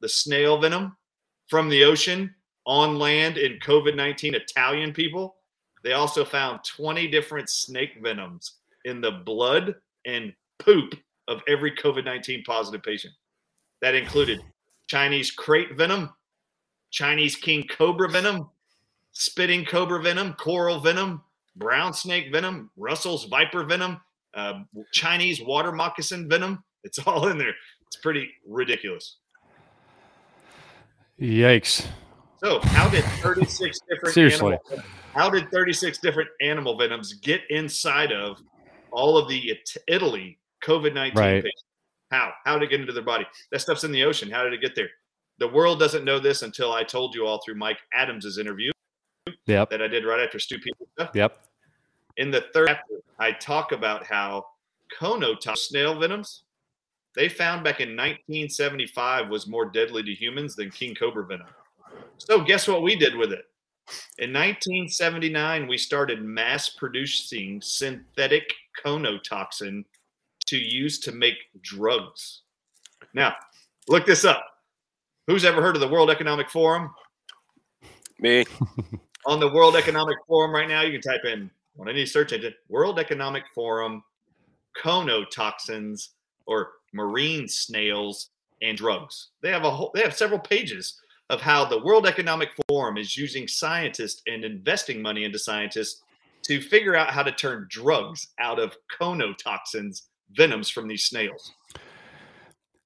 [0.00, 0.96] the snail venom
[1.46, 2.34] from the ocean
[2.66, 5.36] on land in COVID 19 Italian people,
[5.84, 9.74] they also found 20 different snake venoms in the blood
[10.06, 10.94] and poop
[11.28, 13.14] of every COVID 19 positive patient.
[13.80, 14.40] That included
[14.88, 16.10] Chinese krait venom,
[16.90, 18.48] Chinese king cobra venom,
[19.12, 21.22] spitting cobra venom, coral venom,
[21.58, 24.00] brown snake venom, Russell's viper venom,
[24.34, 24.60] uh,
[24.92, 26.62] Chinese water moccasin venom.
[26.84, 27.54] It's all in there.
[27.88, 29.16] It's pretty ridiculous.
[31.20, 31.86] Yikes.
[32.42, 34.58] So, how did 36 different Seriously.
[34.70, 38.40] animal, how did 36 different animal venoms get inside of
[38.92, 39.52] all of the
[39.88, 41.42] Italy COVID 19 Right.
[41.42, 41.64] patients?
[42.12, 42.32] How?
[42.44, 43.26] How did it get into their body?
[43.50, 44.30] That stuff's in the ocean.
[44.30, 44.88] How did it get there?
[45.38, 48.70] The world doesn't know this until I told you all through Mike Adams's interview
[49.46, 49.70] Yep.
[49.70, 51.10] that I did right after Stu Peters.
[51.12, 51.44] Yep.
[52.18, 54.44] In the third chapter, I talk about how
[55.00, 56.42] conotox snail venoms
[57.14, 61.46] they found back in 1975 was more deadly to humans than king cobra venom.
[62.18, 63.44] So guess what we did with it?
[64.18, 68.52] In 1979, we started mass producing synthetic
[68.84, 69.84] conotoxin
[70.46, 72.42] to use to make drugs.
[73.14, 73.34] Now,
[73.88, 74.44] look this up.
[75.26, 76.94] Who's ever heard of the World Economic Forum?
[78.20, 78.44] Me.
[79.26, 82.54] on the World Economic Forum right now, you can type in on any search engine
[82.68, 84.02] World Economic Forum,
[84.76, 86.08] conotoxins,
[86.46, 88.30] or marine snails
[88.62, 89.28] and drugs.
[89.42, 93.16] They have a whole, they have several pages of how the World Economic Forum is
[93.16, 96.02] using scientists and investing money into scientists
[96.44, 101.52] to figure out how to turn drugs out of conotoxins, venoms from these snails.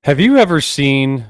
[0.02, 1.24] Have you ever seen,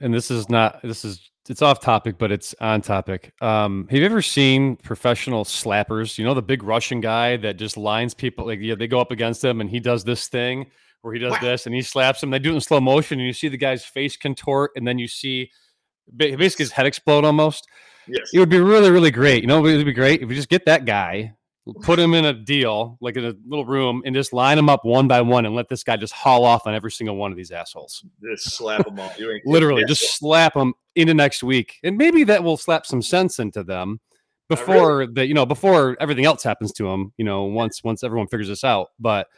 [0.00, 3.32] and this is not, this is, it's off topic, but it's on topic.
[3.40, 6.16] Um, have you ever seen professional slappers?
[6.18, 9.10] You know, the big Russian guy that just lines people, like, yeah, they go up
[9.10, 10.70] against him and he does this thing
[11.02, 11.38] where he does Wow.
[11.42, 12.30] this and he slaps him.
[12.30, 14.98] They do it in slow motion and you see the guy's face contort and then
[14.98, 15.50] you see
[16.16, 17.66] basically his head explode almost.
[18.06, 18.30] Yes.
[18.32, 19.42] It would be really, really great.
[19.42, 21.34] You know, it would be great if we just get that guy,
[21.82, 24.84] put him in a deal, like in a little room, and just line them up
[24.84, 27.36] one by one and let this guy just haul off on every single one of
[27.38, 28.04] these assholes.
[28.22, 29.10] Just slap them all.
[29.46, 29.86] Literally, Yeah.
[29.88, 34.00] just slap them into next week, and maybe that will slap some sense into them
[34.50, 34.72] Not really.
[34.74, 35.26] before that.
[35.26, 37.12] You know, before everything else happens to them.
[37.16, 38.88] You know, once once everyone figures this out.
[39.00, 39.28] But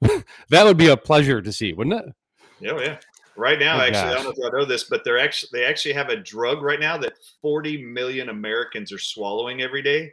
[0.00, 2.14] that would be a pleasure to see, wouldn't it?
[2.60, 2.98] Yeah, oh, yeah.
[3.38, 5.66] Right now, Oh, actually, I don't know if y'all know this, but they're actually they
[5.66, 7.12] actually have a drug right now that
[7.42, 10.12] 40 million Americans are swallowing every day.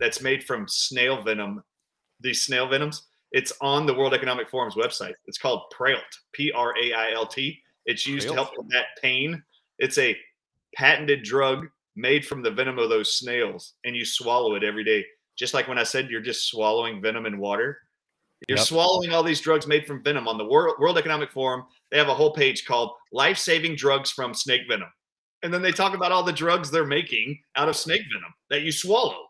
[0.00, 1.62] That's made from snail venom.
[2.20, 3.02] These snail venoms.
[3.32, 5.14] It's on the World Economic Forum's website.
[5.26, 6.00] It's called Prailt.
[6.32, 7.60] P R A I L T.
[7.86, 8.36] It's used to Prailt.
[8.36, 9.42] help combat pain.
[9.78, 10.16] It's a
[10.74, 15.04] patented drug made from the venom of those snails, and you swallow it every day.
[15.36, 17.78] Just like when I said you're just swallowing venom and water.
[18.48, 18.66] You're Yep.
[18.66, 21.66] swallowing all these drugs made from venom on the World, World Economic Forum.
[21.90, 24.90] They have a whole page called Life Saving Drugs from Snake Venom.
[25.42, 28.62] And then they talk about all the drugs they're making out of snake venom that
[28.62, 29.29] you swallow,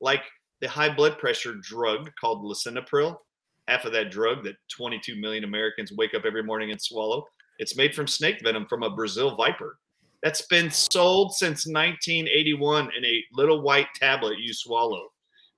[0.00, 0.22] like
[0.60, 3.16] the high blood pressure drug called lisinopril.
[3.68, 7.24] Half of that drug that 22 million Americans wake up every morning and swallow.
[7.58, 9.78] It's made from snake venom from a Brazil viper.
[10.22, 15.08] That's been sold since 1981 in a little white tablet you swallow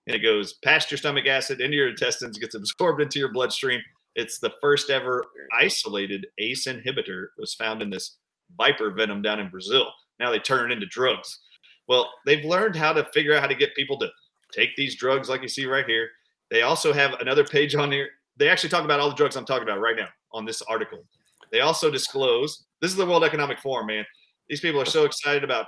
[0.06, 3.80] and it goes past your stomach acid into your intestines, gets absorbed into your bloodstream.
[4.14, 5.24] It's the first ever
[5.58, 8.16] isolated ACE inhibitor was found in this
[8.56, 9.86] viper venom down in Brazil.
[10.18, 11.40] Now they turn it into drugs.
[11.88, 14.10] Well, they've learned how to figure out how to get people to
[14.52, 16.10] take these drugs, like you see right here.
[16.50, 18.08] They also have another page on here.
[18.36, 21.04] They actually talk about all the drugs I'm talking about right now on this article.
[21.50, 24.04] They also disclose this is the World Economic Forum, man.
[24.48, 25.66] These people are so excited about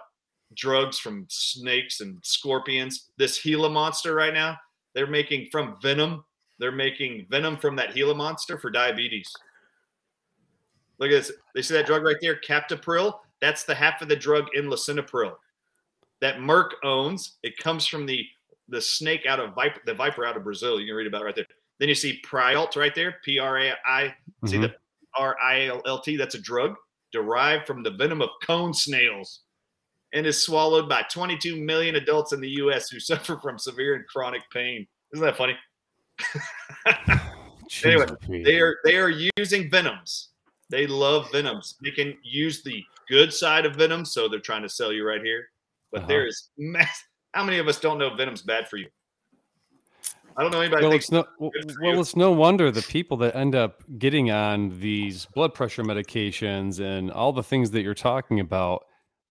[0.54, 3.10] drugs from snakes and scorpions.
[3.18, 4.56] This Gila monster right now,
[4.94, 6.24] they're making from venom.
[6.58, 9.32] They're making venom from that Gila monster for diabetes.
[10.98, 11.32] Look at this.
[11.54, 13.18] They see that drug right there, Captopril.
[13.40, 15.34] That's the half of the drug in lisinopril
[16.20, 17.36] that Merck owns.
[17.42, 18.24] It comes from the
[18.68, 20.80] the snake out of viper, the viper out of Brazil.
[20.80, 21.46] You can read about it right there.
[21.78, 24.14] Then you see Prialt right there, P R A I.
[24.46, 24.62] See Mhm.
[24.62, 24.74] the
[25.16, 26.16] R I L L T.
[26.16, 26.74] That's a drug
[27.12, 29.40] derived from the venom of cone snails
[30.12, 32.88] and is swallowed by 22 million adults in the U.S.
[32.90, 34.86] who suffer from severe and chronic pain.
[35.12, 35.56] Isn't that funny?
[37.82, 40.28] Anyway, They are they are using venoms.
[40.70, 41.76] They love venoms.
[41.82, 45.22] They can use the good side of venom, so they're trying to sell you right
[45.22, 45.48] here.
[45.90, 46.08] But Uh-huh.
[46.08, 47.04] there is mass.
[47.34, 48.88] How many of us don't know venom's bad for you?
[50.36, 50.84] I don't know anybody.
[50.84, 54.80] Well, it's no well, well, it's no wonder the people that end up getting on
[54.80, 58.84] these blood pressure medications and all the things that you're talking about,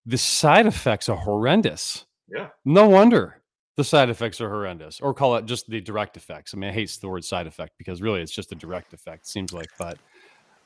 [0.05, 2.05] the side effects are horrendous.
[2.29, 2.49] Yeah.
[2.65, 3.41] No wonder
[3.75, 6.53] the side effects are horrendous, or call it just the direct effects.
[6.53, 9.27] I mean, I hate the word side effect because really it's just a direct effect.
[9.27, 9.97] Seems like, but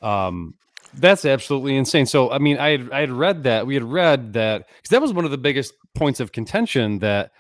[0.02, 0.56] um,
[0.96, 2.06] that's absolutely insane.
[2.06, 5.02] So, I mean, I had, I had read that we had read that because that
[5.02, 7.32] was one of the biggest points of contention that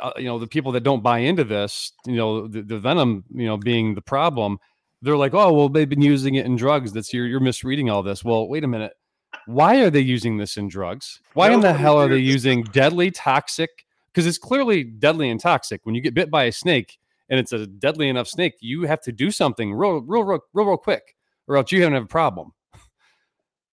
[0.00, 3.24] uh, you know the people that don't buy into this, you know, the, the venom,
[3.34, 4.58] you know, being the problem.
[5.00, 6.92] They're like, oh, well, they've been using it in drugs.
[6.92, 8.24] That's you're you're misreading all this.
[8.24, 8.92] Well, wait a minute.
[9.46, 11.20] Why are they using this in drugs?
[11.34, 13.70] Why in the hell are they using deadly toxic?
[14.06, 15.80] Because it's clearly deadly and toxic.
[15.84, 19.00] When you get bit by a snake and it's a deadly enough snake, you have
[19.02, 21.14] to do something real, real, real, real, real quick,
[21.48, 22.52] or else you haven't a problem.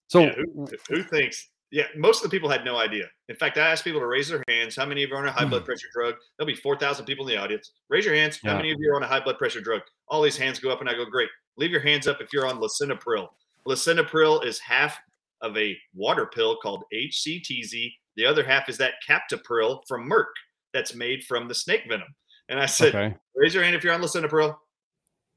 [0.07, 1.49] So, Yeah, who, who thinks?
[1.71, 3.05] Yeah, most of the people had no idea.
[3.27, 4.75] In fact, I asked people to raise their hands.
[4.75, 5.65] How many of you are on a high blood hmm.
[5.65, 6.13] pressure drug?
[6.37, 7.71] There'll be 4,000 people in the audience.
[7.89, 8.39] Raise your hands.
[8.43, 8.57] How Yeah.
[8.57, 9.81] many of you are on a high blood pressure drug?
[10.07, 11.29] All these hands go up, and I go, great.
[11.57, 13.29] Leave your hands up if you're on lisinopril.
[13.67, 14.99] Lisinopril is half
[15.41, 17.91] of a water pill called HCTZ.
[18.15, 20.31] The other half is that captopril from Merck
[20.71, 22.13] that's made from the snake venom.
[22.47, 24.55] And I said, okay, raise your hand if you're on lisinopril.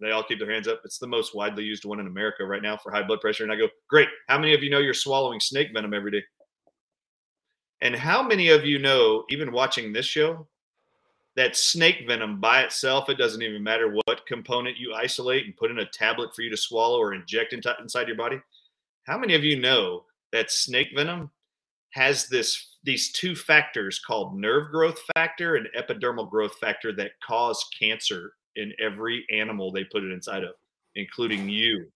[0.00, 0.82] They all keep their hands up.
[0.84, 3.42] It's the most widely used one in America right now for high blood pressure.
[3.42, 4.08] And I go, great.
[4.28, 6.22] How many of you know you're swallowing snake venom every day?
[7.80, 10.46] And how many of you know, even watching this show,
[11.36, 15.70] that snake venom by itself, it doesn't even matter what component you isolate and put
[15.70, 18.40] in a tablet for you to swallow or inject into, inside your body.
[19.04, 21.30] How many of you know that snake venom
[21.90, 27.64] has this these two factors called nerve growth factor and epidermal growth factor that cause
[27.78, 30.50] cancer in every animal they put it inside of,
[30.94, 31.86] including you.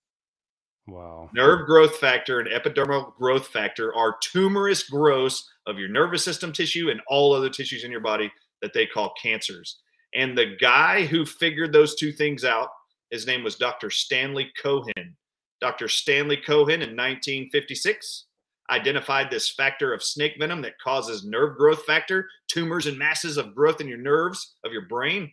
[0.87, 6.53] wow, Nerve growth factor and epidermal growth factor are tumorous growths of your nervous system
[6.53, 9.81] tissue and all other tissues in your body that they call cancers.
[10.15, 12.69] And the guy who figured those two things out,
[13.11, 13.91] his name was Dr.
[13.91, 15.17] Stanley Cohen.
[15.61, 15.89] Dr.
[15.89, 18.27] Stanley Cohen in 1956
[18.71, 23.55] identified this factor of snake venom that causes nerve growth factor, tumors and masses of
[23.55, 25.31] growth in your nerves of your brain.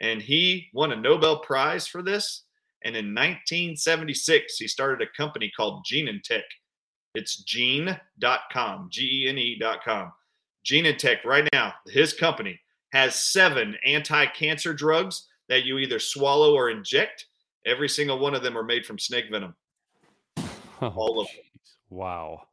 [0.00, 2.44] And he won a Nobel Prize for this.
[2.84, 6.42] And in 1976, he started a company called Genentech.
[7.14, 10.12] It's gene.com, G E N E.com.
[10.64, 12.58] Genentech, right now, his company
[12.92, 17.26] has seven anti cancer drugs that you either swallow or inject.
[17.66, 19.54] Every single one of them are made from snake venom.
[20.82, 21.36] Oh, All of them.
[21.90, 22.44] Wow.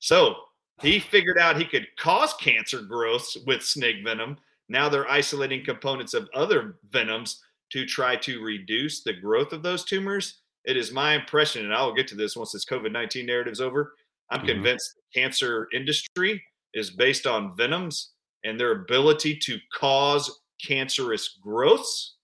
[0.00, 0.34] So
[0.82, 4.36] he figured out he could cause cancer growths with snake venom.
[4.68, 9.84] Now they're isolating components of other venoms to try to reduce the growth of those
[9.84, 10.42] tumors.
[10.64, 13.52] It is my impression, and I will get to this once this COVID 19 narrative
[13.52, 13.94] is over.
[14.30, 14.46] I'm Mhm.
[14.46, 18.12] convinced the cancer industry is based on venoms
[18.44, 22.16] and their ability to cause cancerous growths.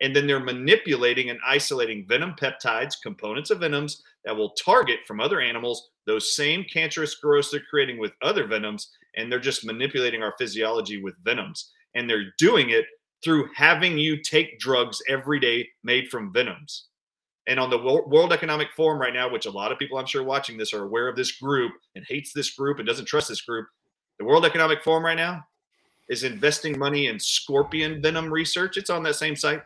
[0.00, 5.20] And then they're manipulating and isolating venom peptides, components of venoms that will target from
[5.20, 8.90] other animals those same cancerous growths they're creating with other venoms.
[9.16, 11.72] And they're just manipulating our physiology with venoms.
[11.94, 12.86] And they're doing it
[13.24, 16.86] through having you take drugs every day made from venoms.
[17.48, 20.24] And on the World Economic Forum right now, which a lot of people I'm sure
[20.24, 23.42] watching this are aware of this group and hates this group and doesn't trust this
[23.42, 23.68] group,
[24.18, 25.44] the World Economic Forum right now
[26.08, 28.76] is investing money in scorpion venom research.
[28.76, 29.62] It's on that same site.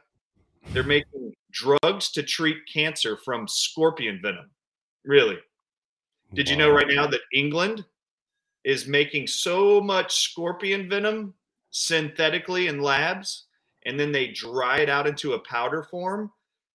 [0.73, 4.51] They're making drugs to treat cancer from scorpion venom.
[5.05, 5.39] Really?
[6.33, 7.85] Did you know right now that England
[8.65, 11.35] is making so much scorpion venom
[11.71, 13.47] synthetically in labs
[13.87, 16.31] and then they dry it out into a powder form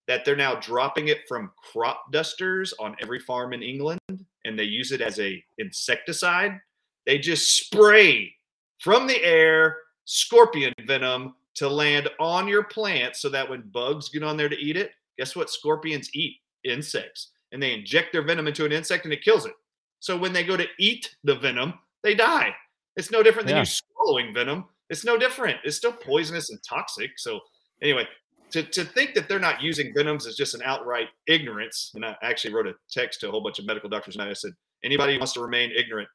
[0.08, 4.64] that they're now dropping it from crop dusters on every farm in England and they
[4.64, 6.60] use it as a insecticide.
[7.06, 8.34] They just spray
[8.80, 14.24] from the air scorpion venom to land on your plant so that when bugs get
[14.24, 16.38] on there to eat it, guess what scorpions eat?
[16.64, 17.32] Insects.
[17.52, 19.54] And they inject their venom into an insect and it kills it.
[20.00, 21.74] So when they go to eat the venom,
[22.04, 22.54] they die.
[22.96, 23.62] It's no different than Yeah.
[23.62, 24.66] you swallowing venom.
[24.90, 25.58] It's no different.
[25.64, 27.12] It's still poisonous and toxic.
[27.18, 27.40] So
[27.82, 28.08] anyway,
[28.52, 31.92] to, to think that they're not using venoms is just an outright ignorance.
[31.96, 34.34] And I actually wrote a text to a whole bunch of medical doctors and I
[34.34, 34.52] said,
[34.84, 36.08] anybody who wants to remain ignorant,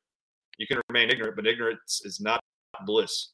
[0.58, 2.40] you can remain ignorant, but ignorance is not
[2.86, 3.32] bliss.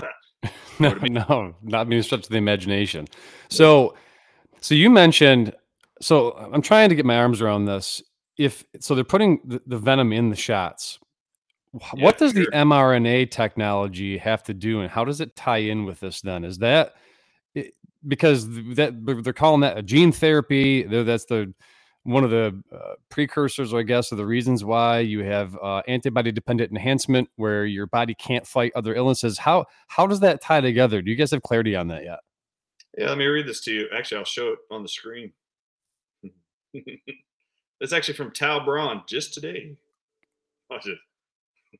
[0.78, 3.06] no, no, not being stretch of the imagination.
[3.48, 3.94] So,
[4.60, 5.54] so you mentioned.
[6.00, 8.02] So I'm trying to get my arms around this.
[8.38, 10.98] If so, they're putting the, the venom in the shots.
[11.94, 15.84] Yeah, what does the mRNA technology have to do, and how does it tie in
[15.84, 16.20] with this?
[16.20, 16.94] Then is that
[17.54, 17.74] it,
[18.08, 20.82] because that they're calling that a gene therapy?
[20.82, 21.54] That's the
[22.04, 26.32] one of the uh, precursors, I guess, of the reasons why you have uh, antibody
[26.32, 29.38] dependent enhancement, where your body can't fight other illnesses.
[29.38, 31.02] How how does that tie together?
[31.02, 32.20] Do you guys have clarity on that yet?
[32.98, 33.88] Yeah, let me read this to you.
[33.94, 35.32] Actually, I'll show it on the screen.
[37.80, 39.76] it's actually from Tao Braun just today.
[40.70, 40.98] Oh, Watch it.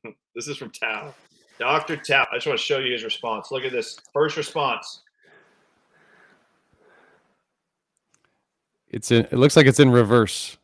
[0.35, 1.13] this is from Tao.
[1.59, 1.97] Dr.
[1.97, 2.25] Tao.
[2.31, 3.51] I just want to show you his response.
[3.51, 5.01] Look at this first response.
[8.89, 9.25] It's in.
[9.25, 10.57] It looks like it's in reverse.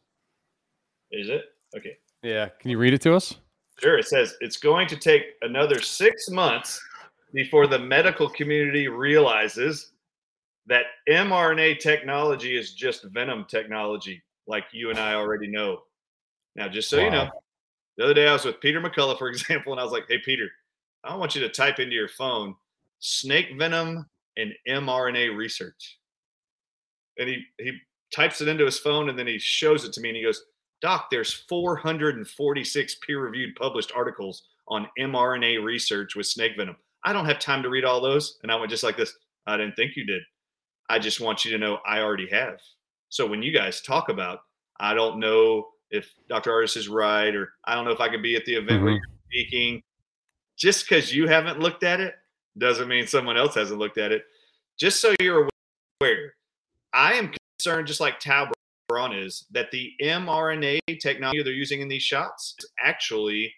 [1.12, 1.46] Is it?
[1.76, 1.98] Okay.
[2.24, 2.50] Yeah.
[2.60, 3.36] Can you read it to us?
[3.80, 3.98] Sure.
[3.98, 6.82] It says it's going to take another six months
[7.34, 9.92] before the medical community realizes
[10.68, 15.80] that mRNA technology is just venom technology, like you and I already know.
[16.56, 17.04] Now, just so wow.
[17.04, 17.30] you know,
[17.98, 20.20] the other day I was with Peter McCullough, for example, and I was like, hey,
[20.24, 20.50] Peter,
[21.04, 22.56] I want you to type into your phone
[23.00, 24.06] snake venom
[24.38, 26.00] and mRNA research.
[27.18, 27.78] And he, he
[28.14, 30.44] types it into his phone and then he shows it to me and he goes,
[30.82, 36.76] Doc, there's 446 peer reviewed published articles on mRNA research with snake venom.
[37.04, 38.38] I don't have time to read all those.
[38.44, 39.16] And I went just like this
[39.48, 40.22] I didn't think you did.
[40.90, 42.60] I just want you to know I already have.
[43.10, 44.40] So when you guys talk about,
[44.80, 46.52] I don't know if Dr.
[46.52, 48.84] Ardis is right, or I don't know if I could be at the event mm-hmm.
[48.84, 49.82] where you're speaking.
[50.58, 52.16] Just because you haven't looked at it
[52.58, 54.24] doesn't mean someone else hasn't looked at it.
[54.80, 55.48] Just so you're
[56.02, 56.34] aware,
[56.94, 58.52] I am concerned, just like Tao
[58.88, 63.54] Braun is, that the mRNA technology they're using in these shots is actually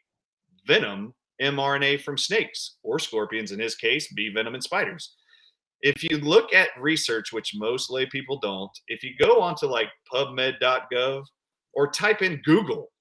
[0.65, 5.15] venom mRNA from snakes or scorpions, in his case, bee venom and spiders
[5.81, 9.87] if you look at research, which most lay people don't, if you go onto like
[10.13, 11.23] PubMed.gov
[11.73, 12.91] or type in Google,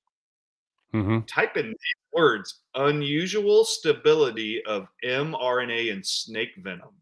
[0.95, 1.21] mm-hmm.
[1.27, 6.95] type in these words unusual stability of mRNA and snake venom.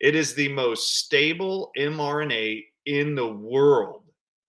[0.00, 4.04] It is the most stable mRNA in the world.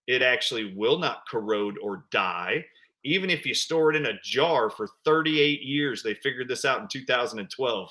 [0.06, 2.64] It actually will not corrode or die.
[3.04, 6.80] Even if you store it in a jar for 38 years, they figured this out
[6.80, 7.90] in 2012.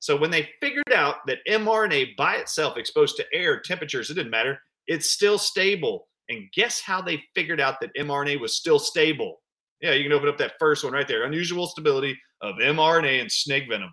[0.00, 4.30] So when they figured out that mRNA by itself exposed to air temperatures, it didn't
[4.30, 6.08] matter, it's still stable.
[6.28, 9.40] And guess how they figured out that mRNA was still stable?
[9.80, 11.24] Yeah, you can open up that first one right there.
[11.24, 13.92] Unusual stability of mRNA and snake venom.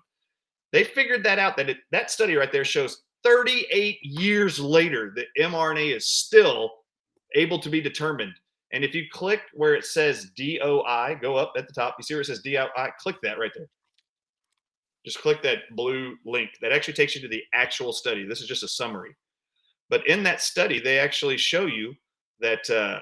[0.72, 1.56] They figured that out.
[1.58, 6.72] That it, that study right there shows 38 years later that mRNA is still
[7.36, 8.34] able to be determined.
[8.74, 11.96] And if you click where it says DOI, go up at the top.
[11.98, 12.90] You see where it says DOI?
[13.00, 13.68] Click that right there.
[15.06, 16.50] Just click that blue link.
[16.62, 18.26] That actually takes you to the actual study.
[18.26, 19.16] This is just a summary.
[19.90, 21.94] But in that study, they actually show you
[22.40, 23.00] that uh,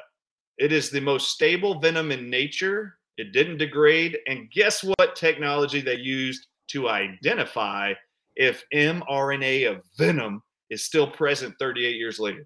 [0.57, 2.97] it is the most stable venom in nature.
[3.17, 4.17] It didn't degrade.
[4.27, 7.93] And guess what technology they used to identify
[8.35, 12.45] if mRNA of venom is still present 38 years later?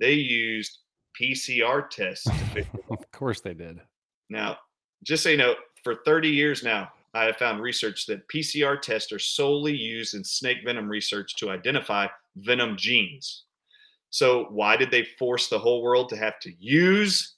[0.00, 0.78] They used
[1.20, 2.26] PCR tests.
[2.90, 3.78] of course they did.
[4.30, 4.56] Now,
[5.04, 9.12] just so you know, for 30 years now, I have found research that PCR tests
[9.12, 12.06] are solely used in snake venom research to identify
[12.36, 13.44] venom genes.
[14.10, 17.36] So, why did they force the whole world to have to use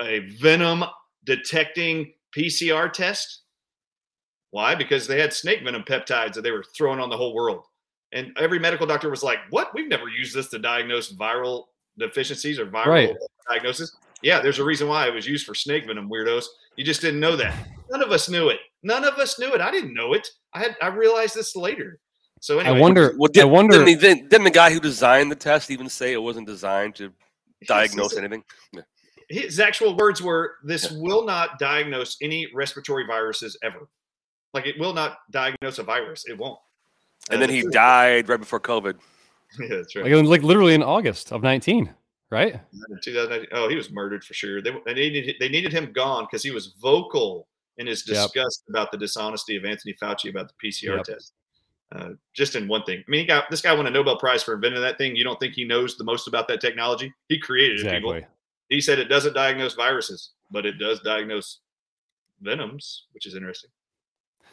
[0.00, 0.84] a venom
[1.24, 3.42] detecting PCR test?
[4.50, 4.74] Why?
[4.74, 7.64] Because they had snake venom peptides that they were throwing on the whole world.
[8.12, 9.74] And every medical doctor was like, What?
[9.74, 11.64] We've never used this to diagnose viral
[11.98, 13.16] deficiencies or viral right.
[13.48, 13.96] diagnosis.
[14.22, 16.44] Yeah, there's a reason why it was used for snake venom, weirdos.
[16.76, 17.54] You just didn't know that.
[17.90, 18.60] None of us knew it.
[18.82, 19.60] None of us knew it.
[19.60, 20.28] I didn't know it.
[20.54, 21.98] I had I realized this later.
[22.40, 23.14] So anyway, I wonder.
[23.16, 23.74] Well, did, I wonder.
[23.74, 26.96] Didn't, he, didn't, didn't, the guy who designed the test even say it wasn't designed
[26.96, 27.12] to
[27.68, 28.42] diagnose anything?
[29.28, 30.98] His actual words were, "This yeah.
[30.98, 33.88] will not diagnose any respiratory viruses ever.
[34.52, 36.24] Like it will not diagnose a virus.
[36.26, 36.58] It won't."
[37.30, 38.94] And uh, then he died right before COVID.
[39.60, 40.10] Yeah, that's right.
[40.10, 41.94] Like, like literally in August of nineteen
[42.32, 42.58] right?
[43.02, 43.48] 2019.
[43.52, 44.62] Oh, he was murdered for sure.
[44.62, 47.46] They, they needed they needed him gone because he was vocal
[47.78, 48.70] in his disgust yep.
[48.70, 51.04] about the dishonesty of Anthony Fauci about the PCR yep.
[51.04, 51.32] test.
[51.94, 52.98] Uh, just in one thing.
[53.06, 55.14] I mean, he got this guy won a Nobel Prize for inventing that thing.
[55.14, 57.12] You don't think he knows the most about that technology?
[57.28, 57.96] He created exactly.
[57.98, 58.20] it.
[58.20, 58.28] People.
[58.70, 61.58] He said it doesn't diagnose viruses, but it does diagnose
[62.40, 63.68] venoms, which is interesting.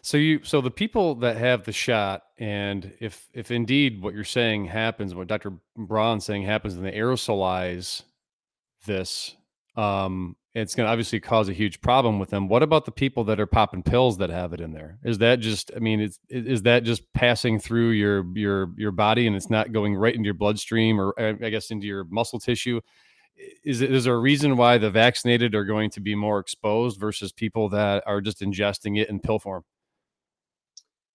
[0.02, 4.24] So you so the people that have the shot, and if if indeed what you're
[4.24, 5.54] saying happens, what Dr.
[5.76, 8.04] Braun saying happens, and they aerosolize
[8.86, 9.36] this,
[9.76, 12.48] um, it's going to obviously cause a huge problem with them.
[12.48, 15.00] What about the people that are popping pills that have it in there?
[15.04, 15.72] Is that just?
[15.76, 19.72] I mean, is is that just passing through your your your body and it's not
[19.72, 22.82] going right into your bloodstream or uh, I guess into your muscle tissue?
[23.64, 27.00] Is it is there a reason why the vaccinated are going to be more exposed
[27.00, 29.64] versus people that are just ingesting it in pill form?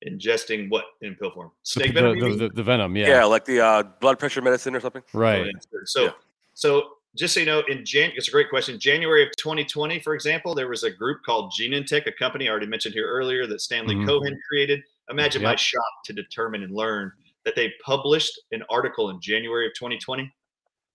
[0.06, 1.50] ingesting what in pill form?
[1.62, 2.18] Snake the, venom.
[2.18, 3.08] The, the, the, venom, yeah.
[3.08, 5.02] Yeah, like the uh, blood pressure medicine or something.
[5.12, 5.50] Right.
[5.84, 6.10] So, yeah.
[6.54, 8.78] so just so you know, in Jan, it's a great question.
[8.78, 12.66] January of 2020, for example, there was a group called Genentech, a company I already
[12.66, 14.06] mentioned here earlier that Stanley Mhm.
[14.06, 14.82] Cohen created.
[15.10, 17.12] Imagine my shock to determine and learn
[17.44, 20.32] that they published an article in January of 2020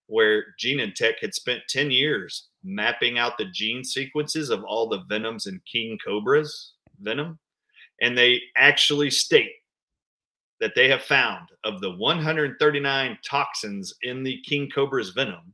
[0.07, 5.45] where Genentech had spent 10 years mapping out the gene sequences of all the venoms
[5.45, 7.39] in king cobras venom.
[8.01, 9.53] And they actually state
[10.59, 15.53] that they have found of the 139 toxins in the king cobra's venom,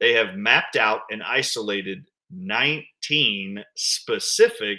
[0.00, 4.78] they have mapped out and isolated 19 specific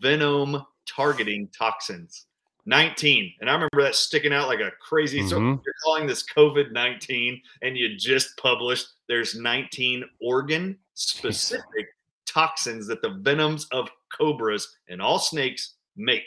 [0.00, 2.26] venom targeting toxins.
[2.66, 3.32] 19.
[3.40, 5.26] And I remember that sticking out like a crazy.
[5.26, 5.64] So Mhm.
[5.64, 11.88] you're calling this COVID 19 and you just published there's 19 organ specific
[12.26, 16.24] toxins that the venoms of cobras and all snakes make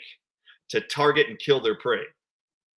[0.68, 2.04] to target and kill their prey.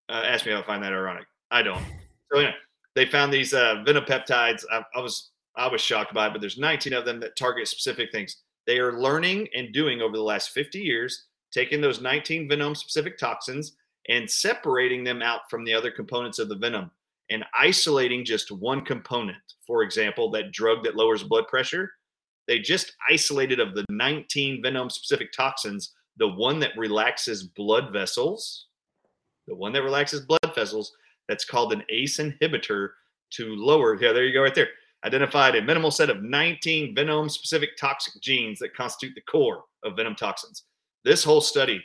[0.08, 1.26] Uh, ask me how I find that ironic.
[1.50, 1.84] I don't.
[2.30, 2.54] So anyway,
[2.94, 4.64] they found these uh, venom-peptides.
[4.70, 7.68] I, I was I was shocked by it, but there's 19 of them that target
[7.68, 8.36] specific things.
[8.66, 13.76] They are learning and doing over the last 50 years, taking those 19 venom-specific toxins
[14.08, 16.90] and separating them out from the other components of the venom
[17.30, 19.36] and isolating just one component.
[19.66, 21.90] For example, that drug that lowers blood pressure.
[22.46, 28.66] They just isolated of the 19 venom-specific toxins the one that relaxes blood vessels,
[29.46, 30.92] the one that relaxes blood vessels,
[31.28, 32.90] that's called an ACE inhibitor
[33.30, 33.94] to lower.
[34.00, 34.70] Yeah, there you go, right there.
[35.04, 39.96] Identified a minimal set of 19 venom specific toxic genes that constitute the core of
[39.96, 40.64] venom toxins.
[41.04, 41.84] This whole study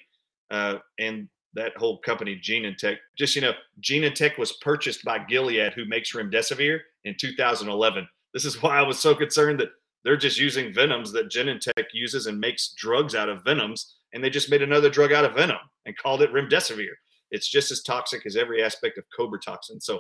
[0.50, 5.86] uh, and that whole company, Genentech, just you know, Genentech was purchased by Gilead, who
[5.86, 8.08] makes remdesivir in 2011.
[8.34, 9.70] This is why I was so concerned that
[10.04, 14.30] they're just using venoms that Genentech uses and makes drugs out of venoms and they
[14.30, 16.92] just made another drug out of venom and called it remdesivir.
[17.32, 19.82] It's just as toxic as every aspect of cobra toxin.
[19.82, 20.00] So,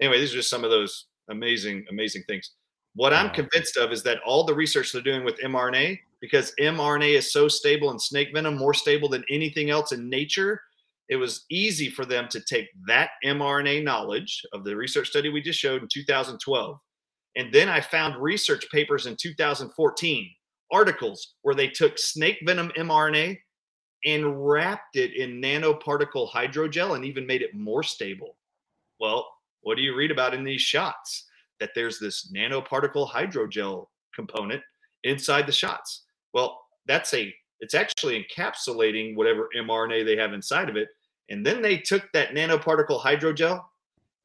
[0.00, 2.52] anyway, these are just some of those amazing, amazing things.
[2.94, 7.16] What I'm convinced of is that all the research they're doing with mRNA, because mRNA
[7.16, 10.60] is so stable in snake venom, more stable than anything else in nature,
[11.08, 15.42] it was easy for them to take that mRNA knowledge of the research study we
[15.42, 16.78] just showed in 2012.
[17.36, 20.30] And then I found research papers in 2014,
[20.70, 23.38] articles where they took snake venom mRNA
[24.04, 28.36] and wrapped it in nanoparticle hydrogel and even made it more stable.
[29.00, 29.28] Well,
[29.62, 31.26] what do you read about in these shots?
[31.60, 34.62] That there's this nanoparticle hydrogel component
[35.04, 36.04] inside the shots.
[36.32, 40.88] Well, that's a it's actually encapsulating whatever mRNA they have inside of it.
[41.30, 43.62] And then they took that nanoparticle hydrogel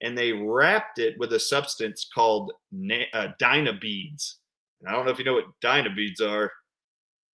[0.02, 4.36] and they wrapped it with a substance called na- uh, dynabeads.
[4.80, 6.52] And I don't know if you know what dynabeads are,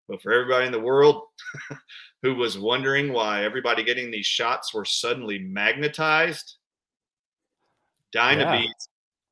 [0.08, 1.22] but for everybody in the world
[2.22, 6.56] who was wondering why everybody getting these shots were suddenly magnetized,
[8.14, 8.88] dynabeads,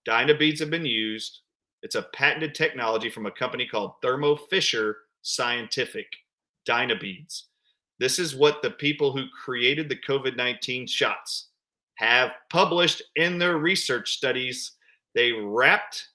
[0.07, 1.41] dynabeads have been used.
[1.83, 6.07] It's a patented technology from a company called Thermo Fisher Scientific.
[6.69, 7.43] Dynabeads.
[7.99, 11.49] This is what the people who created the COVID 19 shots
[11.97, 14.73] have published in their research studies.
[15.15, 16.09] They wrapped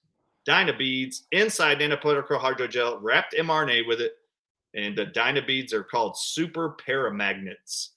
[0.47, 4.13] dynabeads inside nanoparticle hydrogel, wrapped mRNA with it,
[4.73, 7.89] and the dynabeads are called super paramagnets.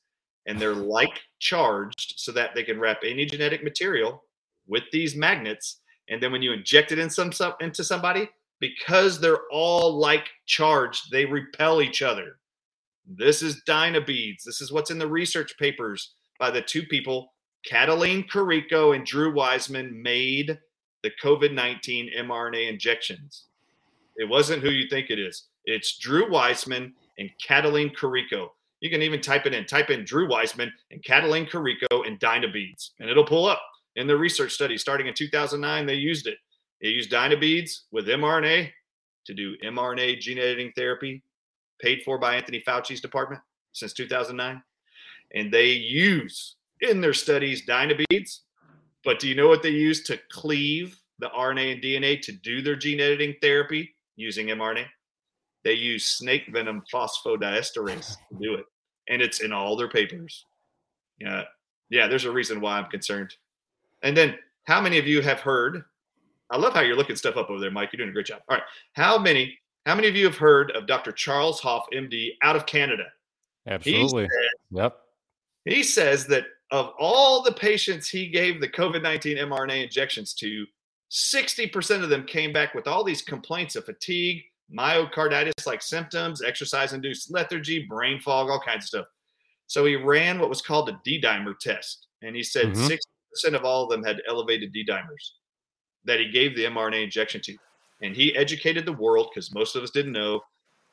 [0.47, 4.25] And they're like charged so that they can wrap any genetic material
[4.71, 5.81] with these magnets.
[6.09, 11.11] And then when you inject it in some, into somebody, because they're all like charged,
[11.11, 12.39] they repel each other.
[13.07, 14.45] This is dynabeads.
[14.45, 17.33] This is what's in the research papers by the two people,
[17.67, 20.59] Cataline Carrico and Drew Wiseman, made
[21.03, 23.47] the COVID 19 mRNA injections.
[24.17, 25.49] It wasn't who you think it is.
[25.65, 28.53] It's Drew Wiseman and Cataline Carrico.
[28.81, 29.67] You can even type it in.
[29.67, 33.63] Type in Drew Wiseman and Cataline Carrico and dynabeads, and it'll pull up.
[33.97, 36.39] In the research study starting in 2009, they used it.
[36.81, 38.71] They used dynabeads with mRNA
[39.27, 41.23] to do mRNA gene editing therapy,
[41.81, 44.63] paid for by Anthony Fauci's department since 2009.
[45.35, 48.41] And they use in their studies dynabeads.
[49.05, 52.63] But do you know what they use to cleave the RNA and DNA to do
[52.63, 54.87] their gene editing therapy using mRNA?
[55.65, 58.65] They use snake venom phosphodiesterase to do it.
[59.09, 60.47] And it's in all their papers.
[61.19, 61.43] Yeah.
[61.91, 63.35] Yeah, there's a reason why I'm concerned.
[64.03, 65.85] And then how many of you have heard?
[66.51, 67.91] I love how you're looking stuff up over there, Mike.
[67.93, 68.41] You're doing a great job.
[68.49, 68.65] All right.
[68.95, 71.11] How many how many of you have heard of Dr.
[71.11, 73.05] Charles Hoff, MD, out of Canada?
[73.67, 74.29] Absolutely.
[74.71, 74.97] Yep.
[75.65, 80.67] He says that of all the patients he gave the COVID 19 mRNA injections to,
[81.11, 84.43] 60% of them came back with all these complaints of fatigue,
[84.73, 89.07] myocarditis like symptoms, exercise induced lethargy, brain fog, all kinds of stuff.
[89.67, 92.07] So he ran what was called a D dimer test.
[92.23, 92.89] And he said Mhm.
[93.37, 95.33] 60% of all of them had elevated D dimers
[96.05, 97.57] that he gave the mRNA injection to.
[98.03, 100.41] and he educated the world because most of us didn't know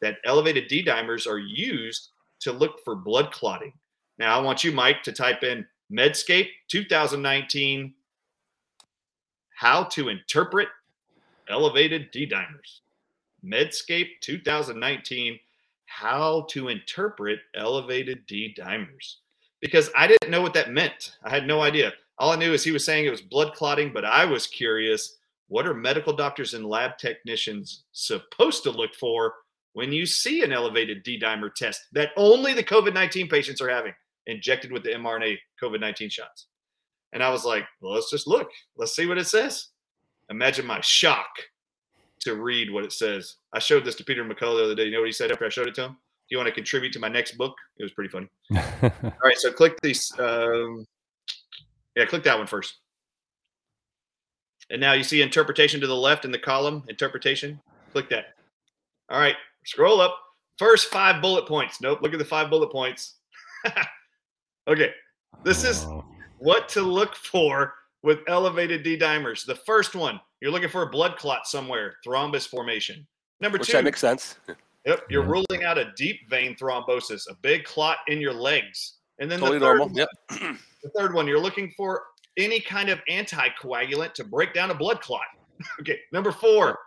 [0.01, 2.09] that elevated D dimers are used
[2.41, 3.73] to look for blood clotting.
[4.19, 7.93] Now, I want you, Mike, to type in Medscape 2019
[9.55, 10.67] How to Interpret
[11.49, 12.81] Elevated D dimers.
[13.45, 15.39] Medscape 2019
[15.85, 19.15] How to Interpret Elevated D dimers.
[19.61, 21.17] Because I didn't know what that meant.
[21.23, 21.93] I had no idea.
[22.19, 25.17] All I knew is he was saying it was blood clotting, but I was curious
[25.49, 29.33] what are medical doctors and lab technicians supposed to look for
[29.73, 33.69] when you see an elevated D dimer test that only the COVID 19 patients are
[33.69, 33.93] having
[34.25, 36.47] injected with the mRNA COVID 19 shots?
[37.13, 38.49] And I was like, well, let's just look.
[38.75, 39.67] Let's see what it says.
[40.29, 41.29] Imagine my shock
[42.21, 43.35] to read what it says.
[43.53, 44.85] I showed this to Peter McCullough the other day.
[44.85, 45.91] You know what he said after I showed it to him?
[45.91, 47.55] Do you want to contribute to my next book?
[47.77, 48.27] It was pretty funny.
[48.83, 50.11] All right, so click these.
[50.19, 50.85] Um,
[51.97, 52.75] yeah, click that one first.
[54.69, 57.59] And now you see interpretation to the left in the column, interpretation.
[57.91, 58.35] Click that.
[59.09, 59.35] All right,
[59.65, 60.15] scroll up.
[60.59, 61.81] First five bullet points.
[61.81, 63.15] Nope, look at the five bullet points.
[64.67, 64.91] okay,
[65.43, 65.87] this is
[66.37, 67.73] what to look for
[68.03, 69.43] with elevated D dimers.
[69.45, 73.07] The first one, you're looking for a blood clot somewhere, thrombus formation.
[73.39, 74.37] Number Which two, that makes sense.
[74.85, 75.29] yep, you're Yeah.
[75.31, 78.93] ruling out a deep vein thrombosis, a big clot in your legs.
[79.19, 79.97] And then Totally the third, normal.
[79.97, 80.57] Yep.
[80.87, 82.03] The third one, you're looking for
[82.37, 85.21] any kind of anticoagulant to break down a blood clot.
[85.81, 86.77] okay, number four,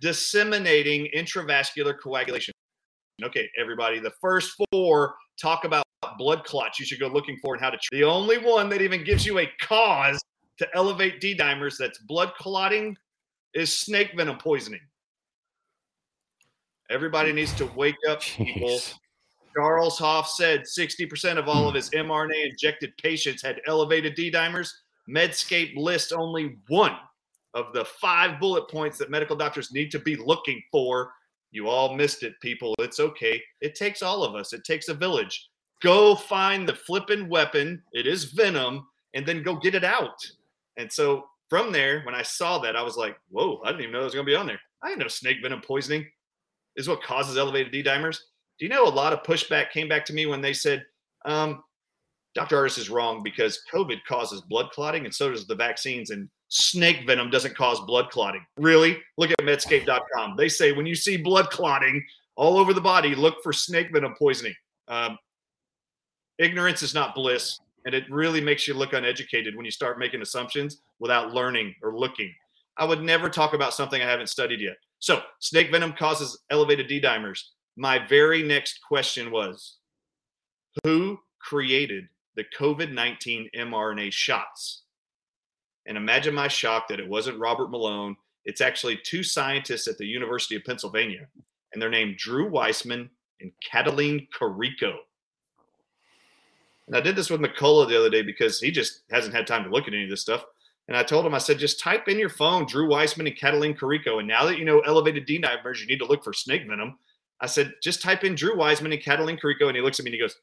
[0.00, 2.52] disseminating intravascular coagulation.
[3.22, 5.82] Okay, everybody, the first four talk about
[6.18, 8.00] blood clots you should go looking for and how to treat.
[8.00, 10.20] The only one that even gives you a cause
[10.58, 12.96] to elevate D dimers that's blood clotting
[13.54, 14.80] is snake venom poisoning.
[16.90, 18.68] Everybody needs to wake up, people.
[18.68, 18.94] Jeez.
[19.58, 24.70] Charles Hoff said 60% of all of his mRNA injected patients had elevated D dimers.
[25.10, 26.96] Medscape lists only one
[27.54, 31.10] of the five bullet points that medical doctors need to be looking for.
[31.50, 32.72] You all missed it, people.
[32.78, 33.42] It's okay.
[33.60, 35.48] It takes all of us, it takes a village.
[35.82, 37.82] Go find the flippin' weapon.
[37.92, 40.24] It is venom, and then go get it out.
[40.76, 43.92] And so from there, when I saw that, I was like, whoa, I didn't even
[43.92, 44.60] know it was going to be on there.
[44.84, 46.06] I didn't know snake venom poisoning
[46.76, 48.20] is what causes elevated D dimers.
[48.58, 50.84] Do you know a lot of pushback came back to me when they said,
[51.24, 51.62] um,
[52.34, 52.56] Dr.
[52.56, 57.06] Artis is wrong because COVID causes blood clotting and so does the vaccines, and snake
[57.06, 58.44] venom doesn't cause blood clotting.
[58.56, 58.98] Really?
[59.16, 60.36] Look at medscape.com.
[60.36, 62.04] They say when you see blood clotting
[62.36, 64.54] all over the body, look for snake venom poisoning.
[64.88, 65.18] Um,
[66.38, 70.22] ignorance is not bliss, and it really makes you look uneducated when you start making
[70.22, 72.32] assumptions without learning or looking.
[72.76, 74.76] I would never talk about something I haven't studied yet.
[75.00, 77.40] So, snake venom causes elevated D dimers.
[77.78, 79.76] My very next question was
[80.82, 84.82] Who created the COVID 19 mRNA shots?
[85.86, 88.16] And imagine my shock that it wasn't Robert Malone.
[88.44, 91.28] It's actually two scientists at the University of Pennsylvania,
[91.72, 93.08] and they're named Drew Weissman
[93.40, 94.94] and Cataline Carico.
[96.88, 99.62] And I did this with McCullough the other day because he just hasn't had time
[99.62, 100.44] to look at any of this stuff.
[100.88, 103.76] And I told him, I said, just type in your phone Drew Weissman and Cataline
[103.76, 104.18] Carico.
[104.18, 106.98] And now that you know elevated D dimers, you need to look for snake venom.
[107.40, 109.66] I said, just type in Drew Weissman and Cataline Carico.
[109.68, 110.36] And he looks at me and he goes,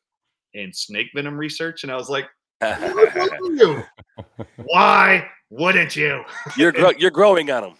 [0.54, 1.84] and snake venom research?
[1.84, 2.26] And I was like,
[2.60, 2.78] why
[3.39, 3.84] wouldn't you?
[4.64, 6.24] Why wouldn't you?
[6.58, 7.74] you're gro- you're growing on him.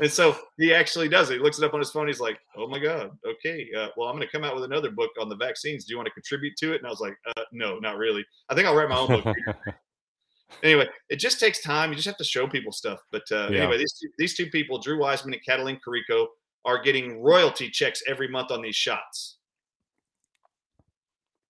[0.00, 1.34] And so he actually does it.
[1.34, 2.08] He looks it up on his phone.
[2.08, 3.68] He's like, "Oh my god, okay.
[3.78, 5.84] Uh, well, I'm going to come out with another book on the vaccines.
[5.84, 8.24] Do you want to contribute to it?" And I was like, uh, "No, not really.
[8.48, 9.36] I think I'll write my own book."
[10.64, 11.90] anyway, it just takes time.
[11.90, 12.98] You just have to show people stuff.
[13.12, 13.60] But uh, Yeah.
[13.60, 16.26] anyway, these two, these two people, Drew Wiseman and Cataline Carico,
[16.64, 19.36] are getting royalty checks every month on these shots.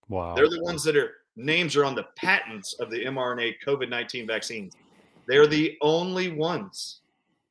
[0.09, 0.35] wow.
[0.35, 4.27] They're the ones that are names are on the patents of the mRNA COVID 19
[4.27, 4.75] vaccines.
[5.27, 7.01] They're the only ones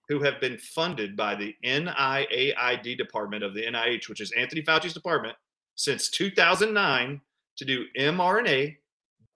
[0.09, 4.93] who have been funded by the NIAID department of the NIH, which is Anthony Fauci's
[4.93, 5.35] department,
[5.75, 7.21] since 2009
[7.57, 8.75] to do mRNA,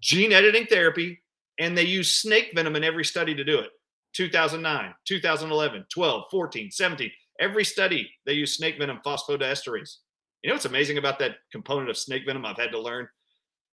[0.01, 1.19] gene editing therapy,
[1.59, 3.71] and they use snake venom in every study to do it.
[4.13, 7.11] 2009, 2011, 12, 14, 17.
[7.39, 9.97] Every study they use snake venom phosphodiesterase.
[10.43, 13.07] You know what's amazing about that component of snake venom I've had to learn?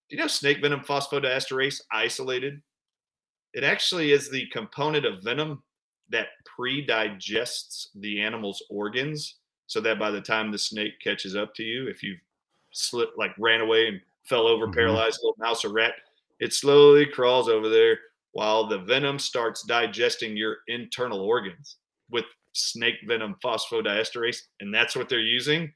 [0.08, 2.60] Do you know snake venom phosphodiesterase isolated?
[3.54, 5.62] It actually is the component of venom
[6.10, 9.36] that pre-digests the animal's organs
[9.66, 12.16] so that by the time the snake catches up to you, if you
[12.72, 14.74] slipped like ran away and fell over, Mhm.
[14.74, 15.94] paralyzed little mouse or rat,
[16.40, 18.00] it slowly crawls over there
[18.32, 21.76] while the venom starts digesting your internal organs
[22.10, 24.38] with snake venom phosphodiesterase.
[24.60, 25.72] And that's what they're using.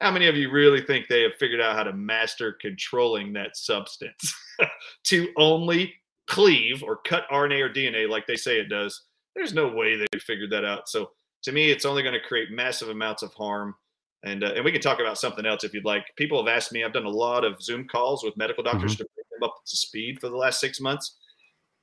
[0.00, 3.56] How many of you really think they have figured out how to master controlling that
[3.56, 4.34] substance
[5.04, 5.94] to only
[6.26, 9.02] cleave or cut RNA or DNA like they say it does?
[9.36, 10.88] There's no way they figured that out.
[10.88, 11.10] So
[11.44, 13.74] To me, it's only going to create massive amounts of harm.
[14.22, 16.04] And uh, and we can talk about something else if you'd like.
[16.16, 16.84] People have asked me.
[16.84, 19.02] I've done a lot of Zoom calls with medical doctors Mm-hmm.
[19.04, 21.16] to bring them up to speed for the last six months.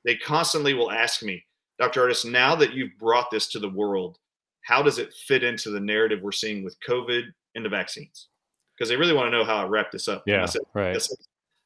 [0.04, 1.44] They constantly will ask me,
[1.78, 2.02] Dr.
[2.02, 4.18] Artis, now that you've brought this to the world,
[4.62, 7.22] how does it fit into the narrative we're seeing with COVID
[7.54, 8.28] and the vaccines?
[8.76, 10.24] Because they really want to know how I wrap this up.
[10.26, 10.94] And I Yeah, said, right.
[10.94, 11.16] I said,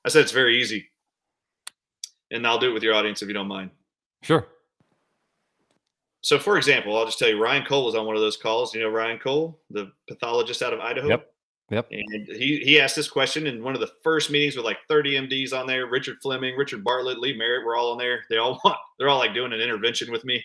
[0.05, 0.89] I said it's very easy.
[2.31, 3.71] And I'll do it with your audience if you don't mind.
[4.23, 4.47] Sure.
[6.23, 8.75] So, for example, I'll just tell you Ryan Cole was on one of those calls.
[8.75, 11.09] You know Ryan Cole, the pathologist out of Idaho?
[11.09, 11.32] Yep.
[11.71, 11.89] Yep.
[11.91, 15.27] And he, he asked this question in one of the first meetings with like 30
[15.27, 15.87] MDs on there.
[15.87, 18.25] Richard Fleming, Richard Bartlett, Lee Merritt were all on there.
[18.29, 20.45] They all want, they're all like doing an intervention with me.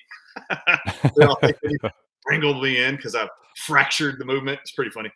[1.16, 1.42] they're all
[2.28, 4.60] wrangled me in because I fractured the movement.
[4.62, 5.12] It's pretty funny.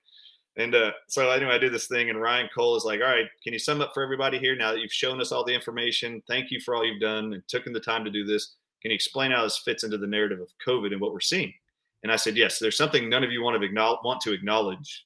[0.57, 3.27] And uh, so anyway, I did this thing, and Ryan Cole is like, "All right,
[3.43, 6.21] can you sum up for everybody here now that you've shown us all the information?
[6.27, 8.55] Thank you for all you've done and taken the time to do this.
[8.81, 11.53] Can you explain how this fits into the narrative of COVID and what we're seeing?"
[12.03, 15.05] And I said, "Yes, there's something none of you want to acknowledge, want to acknowledge."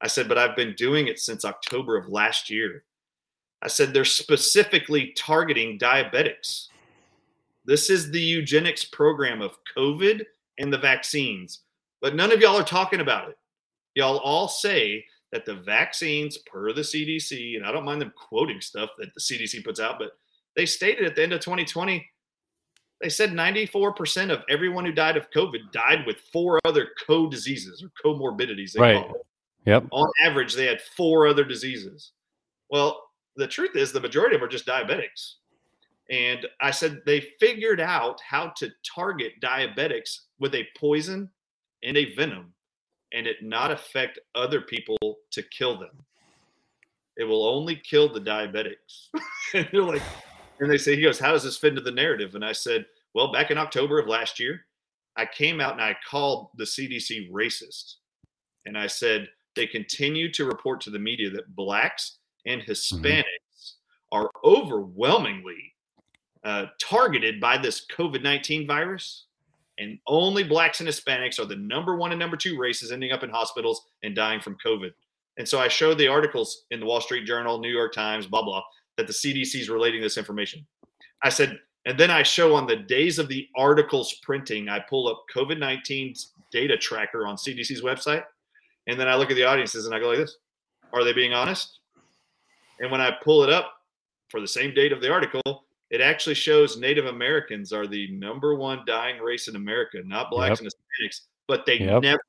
[0.00, 2.84] I said, "But I've been doing it since October of last year."
[3.62, 6.68] I said, "They're specifically targeting diabetics.
[7.64, 10.24] This is the eugenics program of COVID
[10.58, 11.60] and the vaccines,
[12.00, 13.38] but none of y'all are talking about it."
[13.98, 18.60] y'all all say that the vaccines per the CDC, and I don't mind them quoting
[18.60, 20.12] stuff that the CDC puts out, but
[20.56, 22.08] they stated at the end of 2020,
[23.00, 27.90] they said 94% of everyone who died of COVID died with four other co-diseases or
[28.02, 28.72] comorbidities.
[28.72, 29.02] They Right.
[29.02, 29.26] call it.
[29.66, 29.86] Yep.
[29.90, 32.12] On average, they had four other diseases.
[32.70, 33.02] Well,
[33.36, 35.34] the truth is the majority of them are just diabetics.
[36.10, 41.28] And I said they figured out how to target diabetics with a poison
[41.82, 42.54] and a venom
[43.12, 44.98] and it not affect other people
[45.30, 46.04] to kill them.
[47.16, 49.08] It will only kill the diabetics.
[49.54, 50.02] and they're like,
[50.60, 52.34] and they say, he goes, How does this fit into the narrative?
[52.34, 54.62] And I said, Well, back in October of last year,
[55.16, 57.94] I came out and I called the CDC racist.
[58.66, 59.28] And I said,
[59.58, 63.24] They continue to report to the media that blacks and Hispanics
[64.12, 65.74] are overwhelmingly
[66.44, 69.24] uh, targeted by this COVID 19 virus
[69.78, 73.24] and only blacks and Hispanics are the number one and number two races ending up
[73.24, 74.90] in hospitals and dying from COVID.
[75.38, 78.44] And so I showed the articles in the Wall Street Journal, New York Times, blah,
[78.44, 78.62] blah,
[78.96, 80.64] that the CDC is relating this information.
[81.22, 85.08] I said, and then I show on the days of the articles printing, I pull
[85.08, 88.22] up COVID 19's data tracker on CDC's website.
[88.88, 90.36] And then I look at the audiences and I go like this
[90.92, 91.80] Are they being honest?
[92.80, 93.72] And when I pull it up
[94.30, 98.54] for the same date of the article, it actually shows Native Americans are the number
[98.54, 102.02] one dying race in America, not blacks and Hispanics, but they Yep.
[102.02, 102.20] never,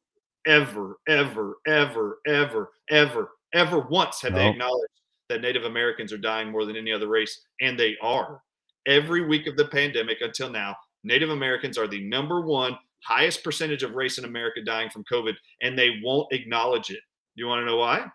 [0.45, 4.93] ever, ever, ever, ever, ever, ever once have they acknowledged
[5.27, 8.41] that Native Americans are dying more than any other race, and they are.
[8.87, 13.83] Every week of the pandemic until now, Native Americans are the number one highest percentage
[13.83, 16.99] of race in America dying from COVID, and they won't acknowledge it.
[17.35, 18.05] You want to know why?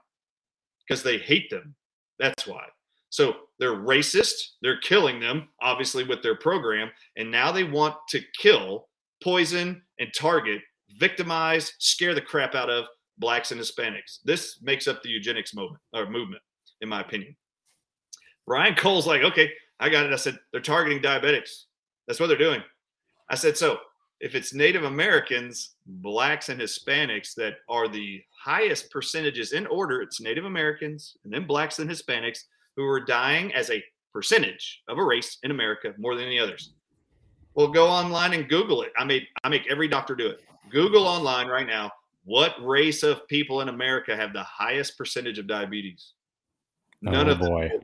[0.86, 1.74] Because they hate them.
[2.18, 2.64] That's why.
[3.10, 4.34] So they're racist.
[4.60, 6.90] They're killing them, obviously, with their program.
[7.16, 8.88] And now they want to kill,
[9.22, 10.60] poison, and target,
[10.98, 12.86] victimize, scare the crap out of
[13.18, 14.18] blacks and Hispanics.
[14.24, 16.42] This makes up the eugenics movement or movement,
[16.80, 17.36] in my opinion.
[18.46, 20.12] Ryan Cole's like, okay, I got it.
[20.12, 21.64] I said, they're targeting diabetics.
[22.06, 22.62] That's what they're doing.
[23.30, 23.78] I said, so
[24.20, 30.20] if it's Native Americans, blacks, and Hispanics that are the highest percentages in order, it's
[30.20, 32.44] Native Americans and then blacks and Hispanics
[32.76, 36.72] who are dying as a percentage of a race in America more than any others.
[37.54, 38.92] Well, go online and Google it.
[38.96, 40.40] I made I make every doctor do it.
[40.70, 41.90] Google online right now.
[42.24, 46.12] What race of people in America have the highest percentage of diabetes?
[47.06, 47.80] Oh, None oh of them.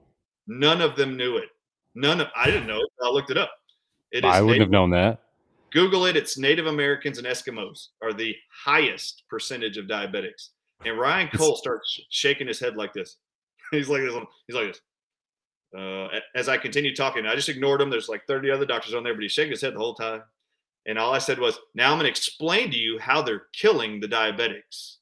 [0.46, 1.50] None of them knew it.
[1.94, 2.88] None of I didn't know it.
[3.02, 3.50] I looked it up.
[4.10, 5.20] It I wouldn't Native- have known that.
[5.72, 6.16] Google it.
[6.16, 10.48] It's Native Americans and Eskimos are the highest percentage of diabetics.
[10.84, 13.16] And Ryan Cole starts shaking his head like this.
[13.70, 14.14] He's like this.
[14.46, 14.80] He's like this.
[15.76, 17.90] Uh, as I continue talking, I just ignored him.
[17.90, 20.22] There's like 30 other doctors on there, but he's shaking his head the whole time.
[20.86, 24.00] And all I said was, "Now I'm going to explain to you how they're killing
[24.00, 24.96] the diabetics.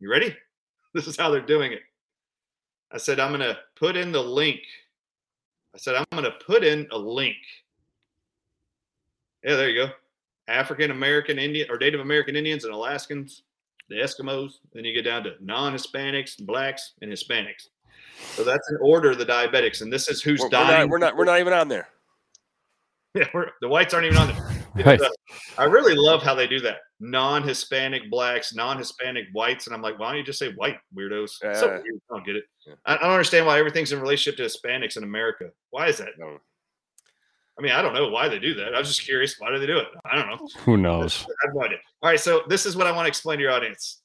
[0.00, 0.36] You ready?
[0.94, 1.82] This is how they're doing it."
[2.90, 4.60] I said, "I'm going to put in the link."
[5.74, 7.36] I said, "I'm going to put in a link."
[9.44, 9.92] Yeah, there you go.
[10.48, 13.42] African American Indian or Native American Indians and Alaskans,
[13.88, 14.54] the Eskimos.
[14.72, 17.68] Then you get down to non-Hispanics, blacks, and Hispanics.
[18.34, 20.80] So that's in order of the diabetics, and this is who's We're, we're dying.
[20.80, 21.16] not, we're not.
[21.16, 21.88] We're not even on there.
[23.14, 24.50] Yeah, we're, the whites aren't even on there.
[24.84, 25.00] Right.
[25.00, 25.08] Uh,
[25.56, 26.76] I really love how they do that.
[27.00, 31.30] Non-Hispanic blacks, non-Hispanic whites, and I'm like, why don't you just say white weirdos?
[31.40, 31.82] so weird.
[31.84, 32.44] I don't get it.
[32.64, 32.74] Yeah.
[32.84, 35.50] I, I don't understand why everything's in relationship to Hispanics in America.
[35.70, 36.10] Why is that?
[36.16, 36.38] No.
[37.58, 38.74] I mean, I don't know why they do that.
[38.74, 39.36] I was just curious.
[39.38, 39.88] Why do they do it?
[40.04, 40.48] I don't know.
[40.60, 41.26] Who knows?
[41.28, 41.78] I have no idea.
[42.02, 44.02] All right, so this is what I want to explain to your audience.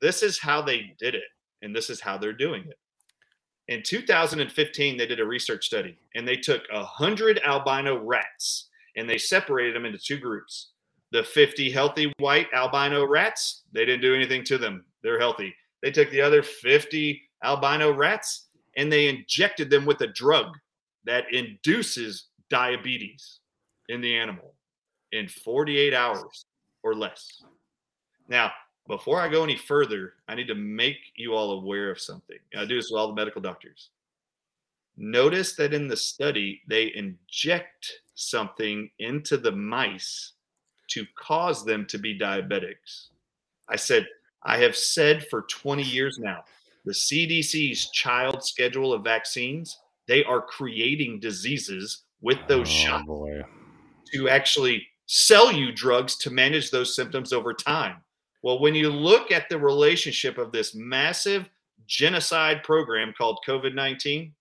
[0.00, 1.24] This is how they did it,
[1.62, 2.78] and this is how they're doing it.
[3.68, 9.18] In 2015, they did a research study, and they took 100 albino rats and they
[9.18, 10.72] separated them into two groups.
[11.12, 14.84] The 50 healthy white albino rats, they didn't do anything to them.
[15.02, 15.54] They're healthy.
[15.82, 20.46] They took the other 50 albino rats and they injected them with a drug
[21.04, 23.40] that induces diabetes
[23.88, 24.54] in the animal
[25.12, 26.44] in 48 hours
[26.82, 27.42] or less.
[28.28, 28.52] Now,
[28.86, 32.36] before I go any further, I need to make you all aware of something.
[32.56, 33.88] I do this with all the medical doctors.
[34.98, 40.32] Notice that in the study, they inject something into the mice
[40.88, 43.08] to cause them to be diabetics.
[43.68, 44.06] I said,
[44.42, 46.44] I have said for 20 years now,
[46.84, 53.42] the CDC's child schedule of vaccines, they are creating diseases with those Oh, shots boy.
[54.14, 57.96] to actually sell you drugs to manage those symptoms over time.
[58.42, 61.48] Well, when you look at the relationship of this massive
[61.86, 64.34] genocide program called COVID 19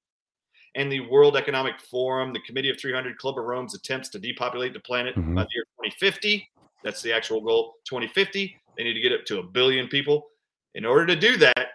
[0.75, 4.73] and the World Economic Forum, the Committee of 300, Club of Rome's attempts to depopulate
[4.73, 5.36] the planet Mhm.
[5.36, 6.49] by the year 2050,
[6.84, 8.57] that's the actual goal 2050.
[8.77, 10.29] They need to get up to a billion people.
[10.75, 11.71] In order to do that,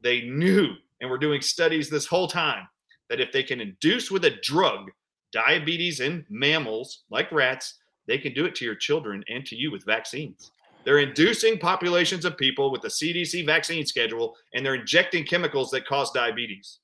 [0.00, 2.68] they knew, and we're doing studies this whole time,
[3.08, 4.92] that if they can induce with a drug
[5.36, 7.74] diabetes in mammals like rats,
[8.06, 10.50] they can do it to your children and to you with vaccines.
[10.84, 15.86] They're inducing populations of people with the CDC vaccine schedule, and they're injecting chemicals that
[15.86, 16.78] cause diabetes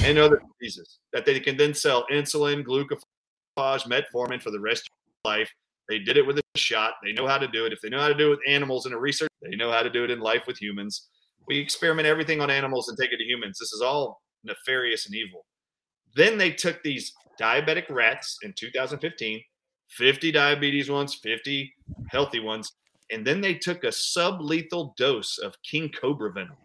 [0.00, 3.00] and other diseases that they can then sell insulin, glucophage,
[3.86, 4.92] metformin for the rest of
[5.24, 5.50] your life.
[5.88, 6.94] They did it with a shot.
[7.02, 7.72] They know how to do it.
[7.72, 9.82] If they know how to do it with animals in a research, they know how
[9.82, 11.08] to do it in life with humans.
[11.46, 13.58] We experiment everything on animals and take it to humans.
[13.58, 15.46] This is all nefarious and evil.
[16.16, 19.40] Then they took these diabetic rats in 2015,
[19.88, 21.72] 50 diabetes ones, 50
[22.10, 22.72] healthy ones,
[23.10, 26.56] and then they took a sublethal dose of king cobra venom,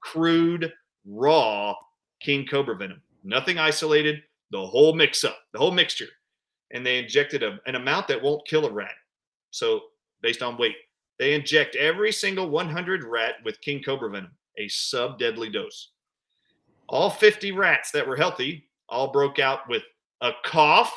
[0.00, 0.72] crude,
[1.06, 1.74] raw
[2.20, 6.08] king cobra venom, nothing isolated, the whole mix up, the whole mixture.
[6.72, 8.94] And they injected a, an amount that won't kill a rat.
[9.50, 9.80] So,
[10.22, 10.76] based on weight,
[11.18, 15.90] they inject every single 100 rat with king cobra venom, a sub deadly dose.
[16.88, 19.82] All 50 rats that were healthy all broke out with
[20.20, 20.92] a cough,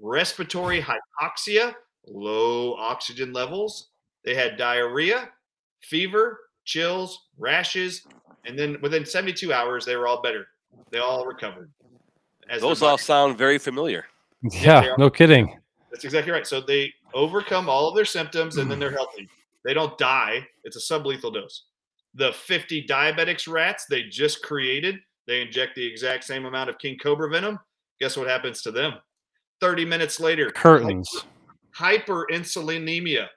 [0.00, 1.74] respiratory hypoxia,
[2.06, 3.90] low oxygen levels.
[4.24, 5.28] They had diarrhea,
[5.82, 8.06] fever, chills, rashes,
[8.44, 10.46] and then within 72 hours, they were all better.
[10.90, 11.70] They all recovered.
[12.48, 14.04] As Those all sound very familiar.
[14.42, 14.98] they Yeah, are.
[14.98, 15.58] no kidding.
[15.90, 16.46] That's exactly right.
[16.46, 19.28] So they overcome all of their symptoms and then they're healthy.
[19.64, 20.46] They don't die.
[20.64, 21.64] It's a sublethal dose.
[22.14, 26.98] The 50 diabetics rats they just created, they inject the exact same amount of king
[26.98, 27.58] cobra venom.
[28.02, 28.94] Guess what happens to them?
[29.60, 31.08] 30 minutes later, Curtains.
[31.72, 33.28] hyperinsulinemia.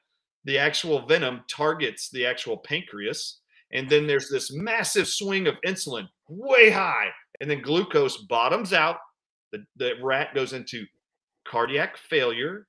[0.45, 3.41] The actual venom targets the actual pancreas.
[3.73, 7.09] And then there's this massive swing of insulin way high.
[7.39, 8.97] And then glucose bottoms out.
[9.51, 10.87] The, the rat goes into
[11.47, 12.65] cardiac failure,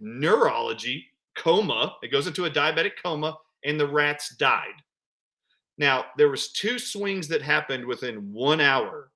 [0.00, 1.04] neurology,
[1.36, 1.96] coma.
[2.02, 3.36] It goes into a diabetic coma,
[3.66, 4.80] and the rats died.
[5.76, 9.11] Now, there was two swings that happened within one hour.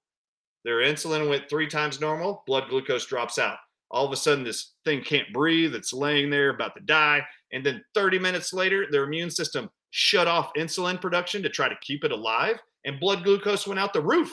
[0.67, 3.59] Their insulin went three times normal, blood glucose drops out.
[3.93, 5.77] All of a sudden this thing can't breathe.
[5.77, 7.25] It's laying there about to die.
[7.53, 11.79] And then 30 minutes later their immune system shut off insulin production to try to
[11.83, 14.33] keep it alive and blood glucose went out the roof.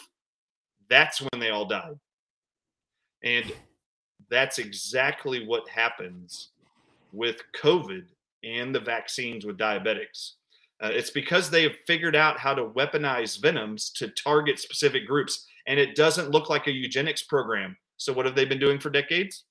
[0.90, 2.00] That's when they all died.
[3.24, 3.52] And
[4.32, 6.50] that's exactly what happens
[7.12, 8.06] with covid
[8.44, 10.32] and the vaccines with diabetics.
[10.84, 15.46] Uh, it's because they have figured out how to weaponize venoms to target specific groups
[15.68, 18.90] and it doesn't look like a eugenics program so, what have they been doing for
[18.90, 19.46] decades?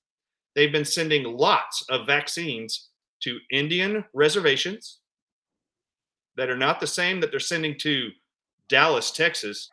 [0.55, 2.89] They've been sending lots of vaccines
[3.23, 4.99] to Indian reservations
[6.35, 8.09] that are not the same that they're sending to
[8.69, 9.71] Dallas, Texas,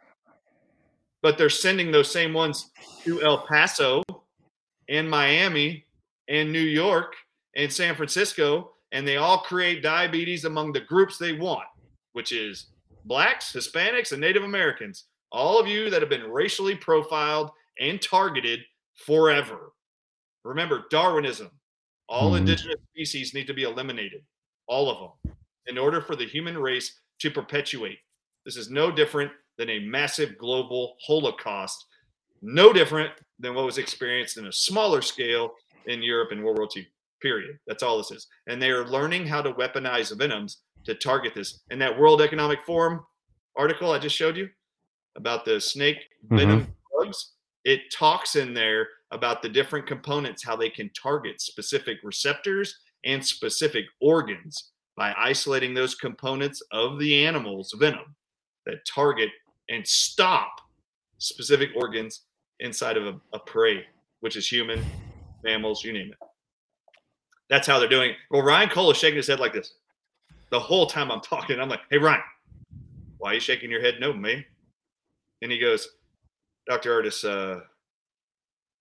[1.23, 2.71] but they're sending those same ones
[3.05, 4.03] to El Paso
[4.89, 5.85] and Miami
[6.29, 7.15] and New York
[7.57, 8.73] and San Francisco.
[8.93, 11.67] And they all create diabetes among the groups they want,
[12.13, 12.69] which is
[13.05, 15.05] blacks, Hispanics, and Native Americans.
[15.33, 18.61] All of you that have been racially profiled and targeted
[18.95, 19.73] forever.
[20.45, 21.51] Remember, Darwinism.
[22.09, 22.39] All Mhm.
[22.39, 24.27] indigenous species need to be eliminated,
[24.67, 28.01] all of them, in order for the human race to perpetuate.
[28.45, 31.87] This is no different than a massive global holocaust,
[32.43, 35.57] no different than what was experienced in a smaller scale
[35.87, 36.91] in Europe in World War II.
[37.21, 37.61] Period.
[37.67, 38.27] That's all this is.
[38.49, 41.63] And they are learning how to weaponize venoms to target this.
[41.71, 43.07] And that World Economic Forum
[43.57, 44.51] article I just showed you
[45.17, 45.99] about the snake
[46.31, 46.71] venom mm-hmm.
[47.03, 47.33] drugs,
[47.65, 53.25] it talks in there about the different components, how they can target specific receptors and
[53.25, 58.15] specific organs by isolating those components of the animal's venom
[58.67, 59.31] that target
[59.69, 60.61] and stop
[61.19, 62.23] specific organs
[62.61, 63.85] inside of a, a prey,
[64.21, 64.85] which is human,
[65.43, 66.19] mammals, you name it.
[67.49, 68.17] That's how they're doing it.
[68.31, 69.75] Well, Ryan Cole is shaking his head like this
[70.51, 71.59] the whole time I'm talking.
[71.61, 72.23] I'm like, hey, Ryan,
[73.19, 73.95] why are you shaking your head?
[74.01, 74.45] No, man.
[75.43, 75.89] And he goes,
[76.69, 77.03] Dr.
[77.03, 77.61] Ardis, uh,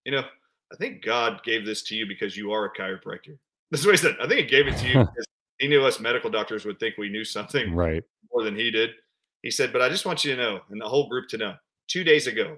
[0.05, 0.24] you know,
[0.72, 3.38] I think God gave this to you because you are a chiropractor.
[3.72, 4.16] That's what he said.
[4.22, 5.28] I think he gave it to you because
[5.60, 8.03] he knew us medical doctors would think we knew something right.
[8.32, 8.91] more than he did.
[9.41, 11.55] He said, but I just want you to know, and the whole group to know,
[11.88, 12.57] two days ago,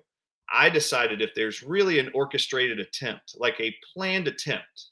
[0.54, 4.88] I decided if there's really an orchestrated attempt, like a planned attempt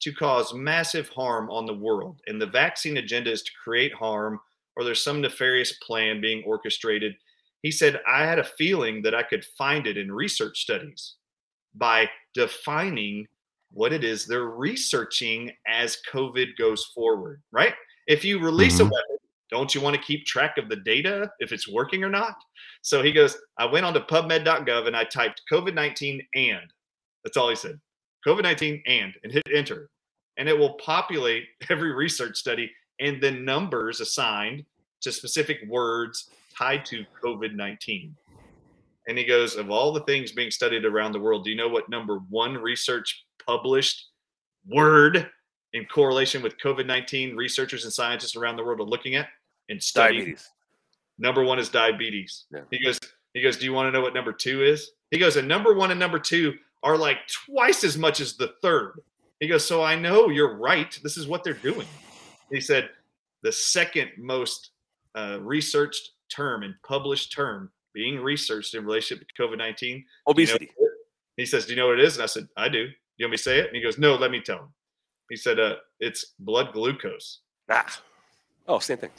[0.00, 4.38] to cause massive harm on the world, and the vaccine agenda is to create harm,
[4.76, 7.14] or there's some nefarious plan being orchestrated,
[7.64, 11.14] he said, I had a feeling that I could find it in research studies
[11.74, 13.26] by defining
[13.72, 17.72] what it is they're researching as COVID goes forward, right?
[18.06, 18.82] If you release mm-hmm.
[18.82, 19.16] a weapon,
[19.50, 22.34] don't you want to keep track of the data if it's working or not?
[22.82, 26.70] So he goes, I went on to pubmed.gov and I typed COVID 19 and
[27.24, 27.80] that's all he said
[28.26, 29.88] COVID 19 and and hit enter.
[30.36, 34.66] And it will populate every research study and the numbers assigned
[35.00, 38.14] to specific words tied to COVID 19.
[39.06, 41.68] And he goes, Of all the things being studied around the world, do you know
[41.68, 44.06] what number one research published
[44.66, 45.30] word
[45.72, 49.28] in correlation with COVID 19 researchers and scientists around the world are looking at
[49.68, 50.20] and studying?
[50.20, 50.50] Diabetes.
[51.18, 52.44] Number one is diabetes.
[52.52, 52.62] Yeah.
[52.70, 52.98] He goes,
[53.34, 54.92] he goes, Do you want to know what number two is?
[55.10, 58.54] He goes, and number one and number two are like twice as much as the
[58.62, 59.00] third.
[59.40, 60.98] He goes, So I know you're right.
[61.02, 61.86] This is what they're doing.
[62.50, 62.90] He said,
[63.42, 64.70] The second most
[65.14, 70.70] uh, researched term and published term being researched in relationship to COVID 19 obesity.
[70.78, 70.90] You know
[71.36, 72.16] he says, Do you know what it is?
[72.16, 72.88] And I said, I do.
[73.16, 73.66] You want me to say it?
[73.66, 74.74] And he goes, No, let me tell him.
[75.30, 77.40] He said, uh, It's blood glucose.
[77.70, 78.00] Ah.
[78.68, 79.10] Oh, same thing.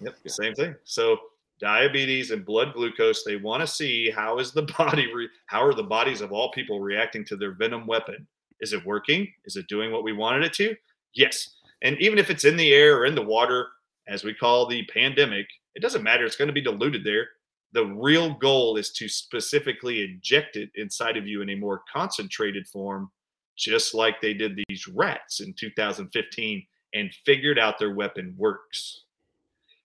[0.00, 0.30] Yep, yeah.
[0.30, 0.74] same thing.
[0.84, 1.18] So
[1.60, 5.74] diabetes and blood glucose they want to see how is the body re- how are
[5.74, 8.26] the bodies of all people reacting to their venom weapon
[8.60, 10.74] is it working is it doing what we wanted it to
[11.14, 13.68] yes and even if it's in the air or in the water
[14.08, 17.28] as we call the pandemic it doesn't matter it's going to be diluted there
[17.74, 22.68] the real goal is to specifically inject it inside of you in a more concentrated
[22.68, 23.10] form,
[23.56, 29.02] just like they did these rats in 2015 and figured out their weapon works.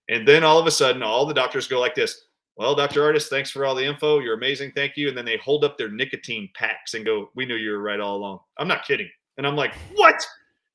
[0.08, 2.26] And then all of a sudden, all the doctors go like this
[2.58, 3.02] Well, Dr.
[3.02, 4.20] Ardis, thanks for all the info.
[4.20, 4.74] You're amazing.
[4.76, 5.10] Thank you.
[5.10, 8.00] And then they hold up their nicotine packs and go, We knew you were right
[8.00, 8.40] all along.
[8.60, 9.10] I'm not kidding.
[9.38, 10.24] And I'm like, What?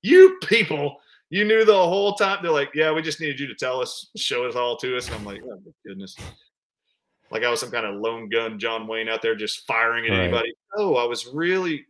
[0.03, 0.97] You people,
[1.35, 2.39] you knew the whole time.
[2.43, 5.07] They're like, Yeah, we just needed you to tell us, show us all to us.
[5.07, 6.16] And I'm like, Oh, my goodness
[7.35, 10.11] like I was some kind of lone gun John Wayne out there just firing at
[10.11, 10.20] right.
[10.20, 10.55] anybody.
[10.76, 11.85] Oh, I was really,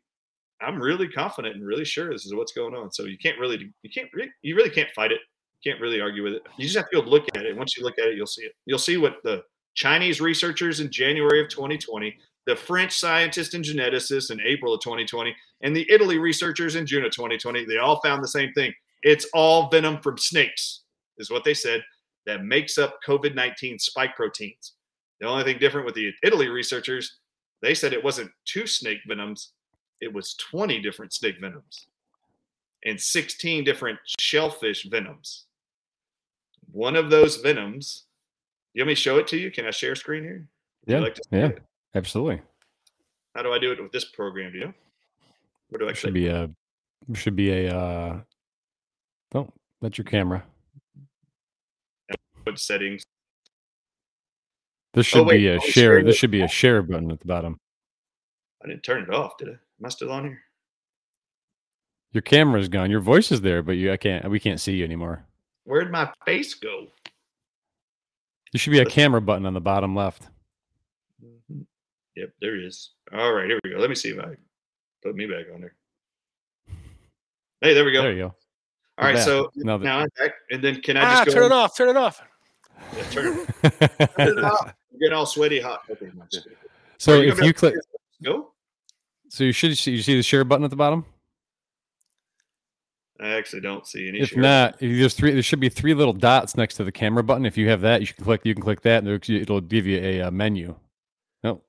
[0.61, 2.91] I'm really confident and really sure this is what's going on.
[2.91, 4.09] So you can't really, you can't,
[4.43, 5.21] you really can't fight it.
[5.61, 6.43] You can't really argue with it.
[6.57, 7.57] You just have to go look at it.
[7.57, 8.53] Once you look at it, you'll see it.
[8.65, 9.43] You'll see what the
[9.75, 12.17] Chinese researchers in January of 2020,
[12.47, 17.05] the French scientists and geneticists in April of 2020, and the Italy researchers in June
[17.05, 17.67] of 2020.
[17.67, 18.73] They all found the same thing.
[19.05, 20.83] It's all venom from snakes,
[21.19, 21.85] is what they said,
[22.27, 24.73] that makes up COVID 19 spike proteins.
[25.21, 27.19] The only thing different with the Italy researchers,
[27.63, 29.53] they said it wasn't two snake venoms,
[30.01, 31.87] it was 20 different snake venoms
[32.85, 35.47] and 16 different shellfish venoms.
[36.71, 38.05] One of those venoms,
[38.75, 39.51] you want me to show it to you?
[39.51, 40.47] Can I share screen here?
[40.87, 40.99] yeah.
[40.99, 41.47] Like yeah.
[41.47, 41.63] It?
[41.95, 42.41] Absolutely.
[43.35, 44.53] How do I do it with this program?
[44.53, 44.75] Do you know?
[45.69, 46.51] Where do I should be a
[47.15, 48.21] should be a uh
[49.35, 49.49] oh
[49.81, 50.45] that's your camera.
[52.45, 53.05] Put settings.
[54.93, 56.03] This oh, should oh, wait, be a share.
[56.03, 57.59] This should be a share button at the bottom.
[58.63, 59.53] I didn't turn it off, did I?
[59.53, 60.41] Am I still on here?
[62.13, 62.91] Your camera's gone.
[62.91, 65.25] Your voice is there, but you I can't we can't see you anymore.
[65.65, 66.87] Where'd my face go?
[68.53, 70.29] There should be a camera button on the bottom left.
[71.25, 71.63] Mm-hmm.
[72.15, 72.91] Yep, there is.
[73.13, 73.79] All right, here we go.
[73.79, 74.37] Let me see if I
[75.03, 75.75] put me back on there.
[77.61, 78.03] Hey, there we go.
[78.03, 78.35] There you go.
[78.97, 80.33] All right, so now, now I'm back.
[80.51, 81.77] And then can I ah, just turn it off?
[81.77, 82.23] Turn it off.
[82.97, 83.39] Yeah, turn
[84.17, 84.73] it off.
[84.93, 85.83] I'm getting all sweaty hot.
[85.91, 86.11] Okay,
[86.99, 87.75] so if you click,
[88.23, 88.53] go.
[89.29, 91.05] So you should see you see the share button at the bottom.
[93.21, 94.21] I actually don't see any.
[94.21, 97.23] If not, if there's three, there should be three little dots next to the camera
[97.23, 97.45] button.
[97.45, 98.43] If you have that, you can click.
[98.45, 100.77] You can click that, and it'll give you a, a menu.
[101.43, 101.63] No.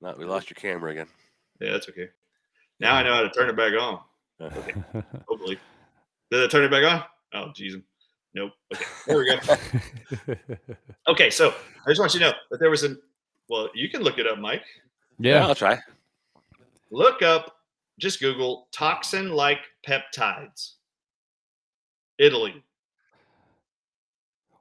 [0.00, 1.08] No, we lost your camera again.
[1.60, 2.08] Yeah, that's okay.
[2.80, 4.00] Now I know how to turn it back on.
[4.40, 4.74] Okay.
[5.28, 5.58] Hopefully.
[6.30, 7.02] Did I turn it back on?
[7.34, 7.80] Oh, jeez.
[8.34, 8.52] Nope.
[8.74, 10.36] Okay, there we go.
[11.08, 11.48] okay, so
[11.86, 13.00] I just want you to know that there was an
[13.48, 14.62] Well, you can look it up, Mike.
[15.18, 15.46] Yeah, Yeah.
[15.46, 15.78] I'll try.
[16.90, 17.56] Look up,
[17.98, 20.74] just Google toxin like peptides.
[22.18, 22.62] Italy.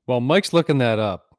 [0.08, 1.36] Well, Mike's looking that up.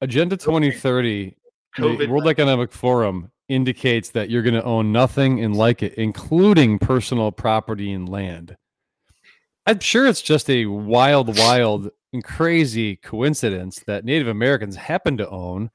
[0.00, 1.36] Agenda 2030,
[1.76, 6.78] the World Economic Forum indicates that you're going to own nothing and like it, including
[6.78, 8.56] personal property and land.
[9.66, 15.28] I'm sure it's just a wild, wild, and crazy coincidence that Native Americans happen to
[15.28, 15.70] own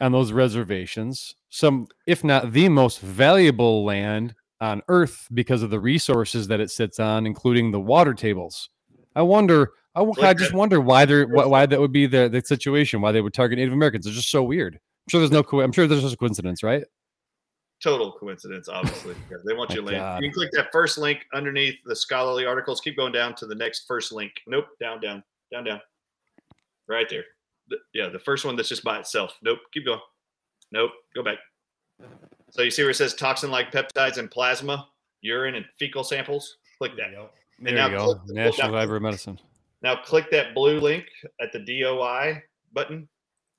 [0.00, 5.80] on those reservations some, if not the most valuable land on Earth because of the
[5.80, 8.68] resources that it sits on, including the water tables.
[9.14, 9.72] I wonder.
[9.94, 13.00] I, Like just wonder why they're why, why that would be the the situation.
[13.00, 14.06] Why they would target Native Americans?
[14.06, 14.78] It's just so weird.
[15.06, 15.42] I'm sure there's no.
[15.44, 16.84] Co- I'm sure there's just a coincidence, right?
[17.82, 19.14] Total coincidence, obviously.
[19.28, 19.98] because they want My you to land.
[19.98, 20.22] God.
[20.22, 22.80] You can click that first link underneath the scholarly articles.
[22.80, 24.32] Keep going down to the next first link.
[24.48, 25.80] Nope, down, down, down, down.
[26.88, 27.24] Right there.
[27.68, 29.36] The- yeah, the first one that's just by itself.
[29.42, 30.00] Nope, keep going.
[30.72, 31.38] Nope, go back.
[32.50, 34.88] So you see where it says toxin like peptides in plasma,
[35.20, 36.56] urine, and fecal samples?
[36.78, 37.10] Click that.
[37.60, 38.14] There now you go.
[38.26, 39.38] the- National Library of Medicine.
[39.82, 41.04] Now click that blue link
[41.40, 42.42] at the DOI
[42.72, 43.08] button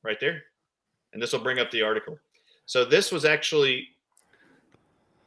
[0.04, 0.44] right there,
[1.14, 2.18] and this will bring up the article.
[2.66, 3.88] So this was actually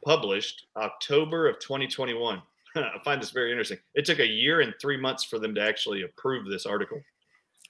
[0.05, 2.41] published October of 2021.
[2.75, 3.77] I find this very interesting.
[3.95, 7.01] It took a year and three months for them to actually approve this article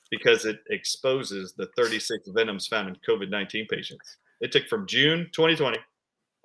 [0.09, 4.17] because it exposes the 36 venoms found in COVID 19 patients.
[4.41, 5.77] It took from June 2020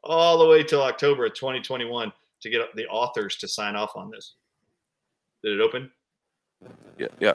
[0.04, 2.12] all the way till October of 2021
[2.42, 4.34] to get the authors to sign off on this.
[5.42, 5.90] Did it open?
[6.98, 7.34] Yeah, yeah.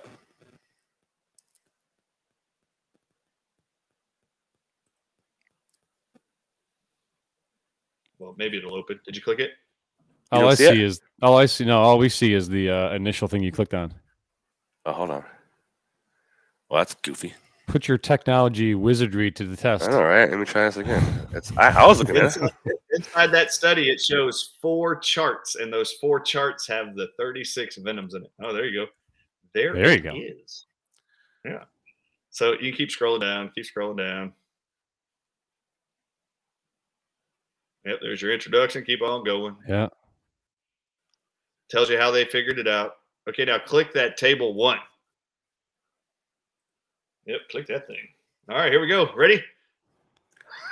[8.22, 9.00] Well, maybe it'll open.
[9.04, 9.52] Did you click it?
[10.32, 11.66] You All I see see is all I see.
[11.66, 13.94] No, all we see is the uh, initial thing you clicked on.
[14.86, 15.26] Oh, hold on.
[16.70, 17.34] Well, that's goofy.
[17.68, 19.90] Put your technology wizardry to the test.
[19.90, 21.04] All right, let me try this again.
[21.34, 22.36] It's I, I was looking at it.
[22.38, 22.52] Inside,
[22.92, 28.14] inside that study, it shows four charts, and those four charts have the 36 venoms
[28.14, 28.32] in it.
[28.42, 28.92] Oh, there you go.
[29.54, 30.14] There, There you it go.
[30.16, 30.66] is.
[31.44, 31.64] Yeah.
[32.30, 34.34] So you keep scrolling down, keep scrolling down.
[37.86, 38.84] Yep, there's your introduction.
[38.84, 39.56] Keep on going.
[39.68, 39.88] Yeah.
[41.70, 42.98] Tells you how they figured it out.
[43.28, 44.78] Okay, now click that table one.
[47.26, 48.08] Yep, click that thing.
[48.50, 49.14] All right, here we go.
[49.16, 49.44] Ready?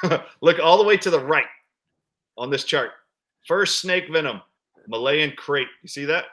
[0.41, 1.45] Look all the way to the right
[2.38, 2.91] on this chart.
[3.47, 4.41] First snake venom,
[4.88, 5.68] Malayan krait.
[5.82, 6.26] You see that?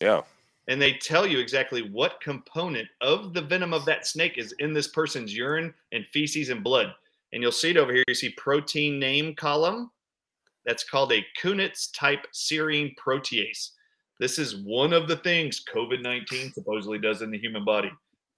[0.00, 0.22] Yeah.
[0.68, 4.72] And they tell you exactly what component of the venom of that snake is in
[4.72, 6.94] this person's urine and feces and blood.
[7.32, 8.04] And you'll see it over here.
[8.08, 9.90] You see protein name column.
[10.66, 13.70] That's called a Kunitz type serine protease.
[14.18, 17.90] This is one of the things COVID 19 supposedly does in the human body.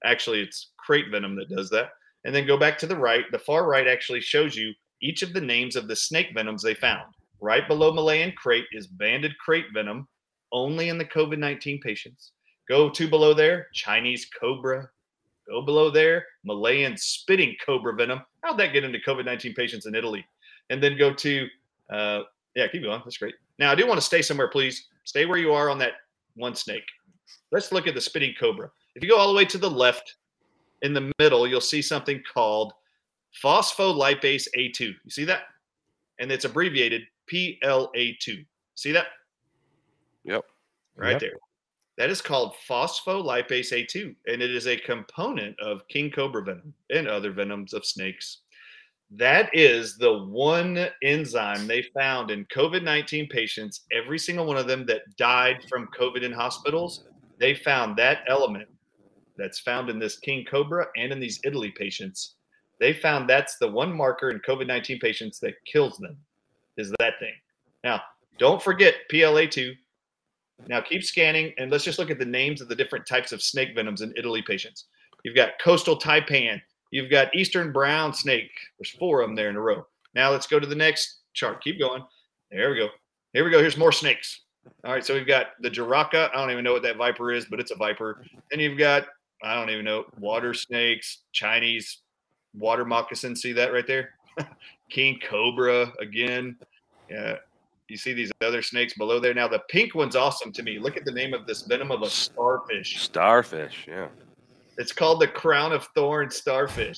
[0.05, 1.90] Actually, it's krait venom that does that.
[2.24, 3.24] And then go back to the right.
[3.32, 6.74] The far right actually shows you each of the names of the snake venoms they
[6.74, 7.12] found.
[7.40, 10.06] Right below Malayan krait is banded krait venom,
[10.52, 12.32] only in the COVID 19 patients.
[12.69, 14.89] Go to below there, Chinese cobra.
[15.48, 18.23] Go below there, Malayan spitting cobra venom.
[18.43, 20.24] How'd that get into COVID 19 patients in Italy?
[20.70, 21.47] And then go to,
[21.90, 22.20] uh,
[22.55, 23.01] yeah, keep going.
[23.05, 23.35] That's great.
[23.59, 24.89] Now, I do want to stay somewhere, please.
[25.05, 25.94] Stay where you are on that
[26.36, 26.85] one snake.
[27.51, 28.70] Let's look at the spitting cobra.
[28.94, 30.16] If you go all the way to the left,
[30.82, 32.73] in the middle, you'll see something called
[33.43, 34.81] phospholipase A2.
[34.81, 35.43] You see that?
[36.19, 37.02] And it's abbreviated
[37.32, 38.44] PLA2.
[38.74, 39.06] See that?
[40.24, 40.44] Yep.
[40.97, 41.20] right Yep.
[41.20, 41.36] there.
[41.98, 47.06] That is called phospholipase A2, and it is a component of king cobra venom and
[47.06, 48.39] other venoms of snakes.
[49.10, 54.66] That is the one enzyme they found in COVID 19 patients, every single one of
[54.66, 57.05] them that died from COVID in hospitals.
[57.39, 58.69] They found that element
[59.36, 62.36] that's found in this king cobra and in these Italy patients.
[62.81, 66.16] They found that's the one marker in COVID 19 patients that kills them,
[66.78, 67.35] is that thing.
[67.85, 68.01] Now,
[68.39, 69.74] don't forget PLA2,
[70.68, 73.42] now keep scanning and let's just look at the names of the different types of
[73.42, 74.86] snake venoms in Italy patients.
[75.24, 76.60] You've got coastal taipan,
[76.90, 78.50] you've got eastern brown snake.
[78.78, 79.86] There's four of them there in a row.
[80.14, 81.62] Now let's go to the next chart.
[81.62, 82.02] Keep going.
[82.50, 82.88] There we go.
[83.32, 83.60] Here we go.
[83.60, 84.42] Here's more snakes.
[84.84, 86.30] All right, so we've got the Jaraka.
[86.30, 88.24] I don't even know what that viper is, but it's a viper.
[88.52, 89.06] And you've got
[89.42, 91.98] I don't even know water snakes, Chinese
[92.54, 93.34] water moccasin.
[93.34, 94.10] See that right there?
[94.90, 96.56] King cobra again.
[97.10, 97.36] Yeah,
[97.93, 99.35] you see these other snakes below there.
[99.35, 100.78] Now the pink one's awesome to me.
[100.78, 103.02] Look at the name of this venom of a starfish.
[103.02, 103.85] Starfish.
[103.86, 104.09] Yeah.
[104.78, 106.97] It's called the crown of thorns starfish.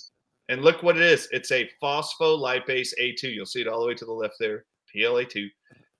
[0.49, 1.27] And look what it is.
[1.33, 3.25] It's a phospholipase A2.
[3.35, 5.49] You'll see it all the way to the left there, PLA2.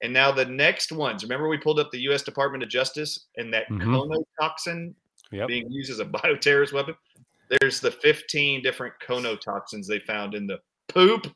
[0.03, 1.25] And now the next ones.
[1.25, 2.23] Remember we pulled up the U.S.
[2.23, 3.83] Department of Justice and that Mhm.
[4.41, 4.95] conotoxin
[5.33, 5.49] Yep.
[5.49, 6.95] being used as a bioterrorist weapon.
[7.61, 11.35] There's the 15 different conotoxins they found in the poop.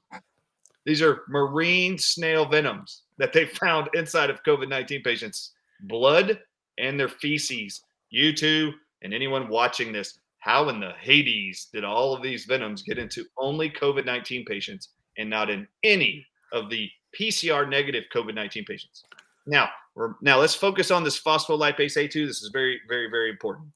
[0.88, 5.52] These are marine snail venoms that they found inside of COVID 19 patients'
[5.82, 6.40] blood
[6.78, 7.82] and their feces.
[8.08, 12.80] You two and anyone watching this, how in the Hades did all of these venoms
[12.80, 14.88] get into only COVID 19 patients
[15.18, 16.24] and not in any
[16.54, 16.88] of the
[17.20, 19.04] PCR negative COVID 19 patients?
[19.46, 22.26] Now, we're, now let's focus on this phospholipase A2.
[22.26, 23.68] This is very, very, very important.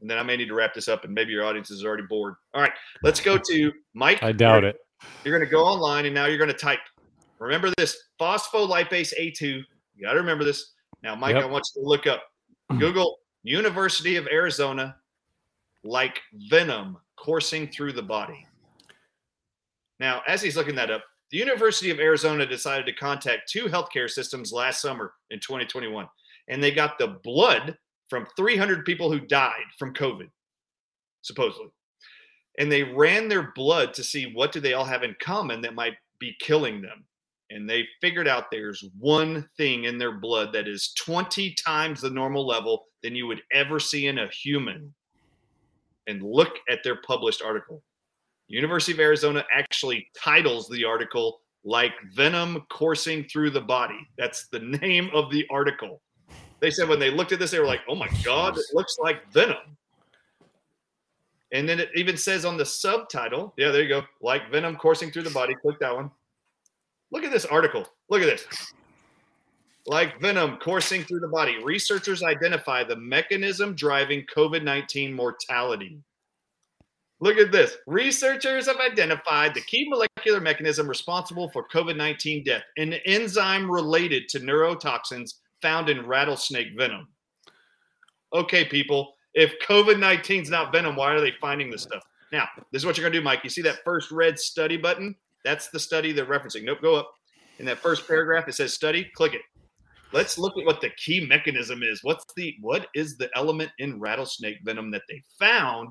[0.00, 2.04] And then I may need to wrap this up, and maybe your audience is already
[2.08, 2.34] bored.
[2.54, 2.72] All right,
[3.02, 4.22] let's go to Mike.
[4.22, 4.76] I doubt it.
[5.24, 6.80] You're going to go online, and now you're going to type.
[7.38, 9.40] Remember this phospholipase A2.
[9.40, 9.64] You
[10.02, 10.72] got to remember this.
[11.02, 11.44] Now, Mike, Yep.
[11.44, 12.22] I want you to look up
[12.70, 12.78] hmm.
[12.78, 14.96] Google University of Arizona
[15.84, 18.46] like venom coursing through the body.
[19.98, 24.10] Now, as he's looking that up, the University of Arizona decided to contact two healthcare
[24.10, 26.06] systems last summer in 2021,
[26.48, 27.76] and they got the blood
[28.08, 30.28] from 300 people who died from COVID,
[31.22, 31.68] supposedly.
[32.58, 35.74] And they ran their blood to see what do they all have in common that
[35.74, 37.04] might be killing them.
[37.50, 42.10] And they figured out there's one thing in their blood that is 20 times the
[42.10, 44.92] normal level than you would ever see in a human.
[46.06, 47.82] And look at their published article.
[48.48, 53.98] University of Arizona actually titles the article like venom coursing through the body.
[54.18, 56.02] That's the name of the article.
[56.60, 58.96] They said when they looked at this, they were like, oh my God, it looks
[59.00, 59.76] like venom.
[61.52, 65.10] And then it even says on the subtitle, yeah, there you go, like venom coursing
[65.10, 65.54] through the body.
[65.54, 66.10] Click that one.
[67.10, 67.86] Look at this article.
[68.08, 68.46] Look at this.
[69.86, 75.98] Like venom coursing through the body, researchers identify the mechanism driving COVID 19 mortality.
[77.20, 77.76] Look at this.
[77.86, 84.28] Researchers have identified the key molecular mechanism responsible for COVID 19 death, an enzyme related
[84.30, 87.08] to neurotoxins found in rattlesnake venom.
[88.32, 92.02] Okay, people, if COVID 19 is not venom, why are they finding this stuff?
[92.32, 93.40] Now, this is what you're going to do, Mike.
[93.44, 95.14] You see that first red study button?
[95.44, 96.64] That's the study they're referencing.
[96.64, 97.12] Nope, go up.
[97.58, 99.10] In that first paragraph, it says study.
[99.14, 99.42] Click it.
[100.12, 102.00] Let's look at what the key mechanism is.
[102.02, 105.90] What's the what is the element in rattlesnake venom that they found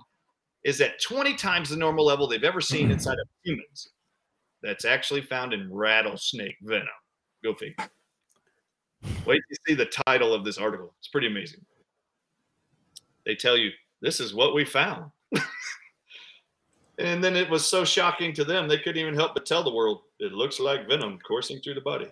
[0.63, 2.93] is at 20 times the normal level they've ever seen hmm.
[2.93, 3.89] inside of humans.
[4.61, 6.87] That's actually found in rattlesnake venom.
[7.43, 7.75] Go figure.
[9.25, 10.93] Wait to see the title of this article.
[10.99, 11.61] It's pretty amazing.
[13.25, 13.71] They tell you
[14.01, 15.11] this is what we found.
[16.97, 19.73] and then it was so shocking to them they couldn't even help but tell the
[19.73, 22.07] world it looks like venom coursing through the body.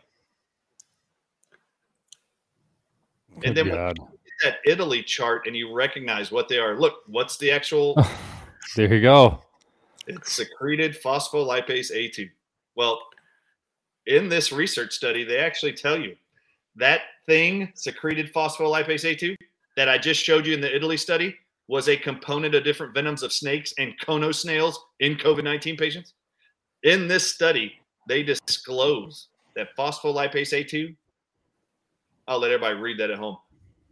[3.32, 4.00] And Good then when God.
[4.44, 6.78] that Italy chart and you recognize what they are.
[6.78, 7.96] Look, what's the actual
[8.76, 9.42] There you go.
[10.08, 12.30] It's secreted phospholipase A2.
[12.76, 13.02] Well,
[14.06, 16.16] in this research study, they actually tell you
[16.76, 19.36] that thing, secreted phospholipase A2,
[19.76, 21.36] that I just showed you in the Italy study,
[21.68, 26.14] was a component of different venoms of snakes and cono snails in COVID 19 patients.
[26.84, 27.74] In this study,
[28.08, 30.96] they disclose that phospholipase A2,
[32.28, 33.38] I'll let everybody read that at home.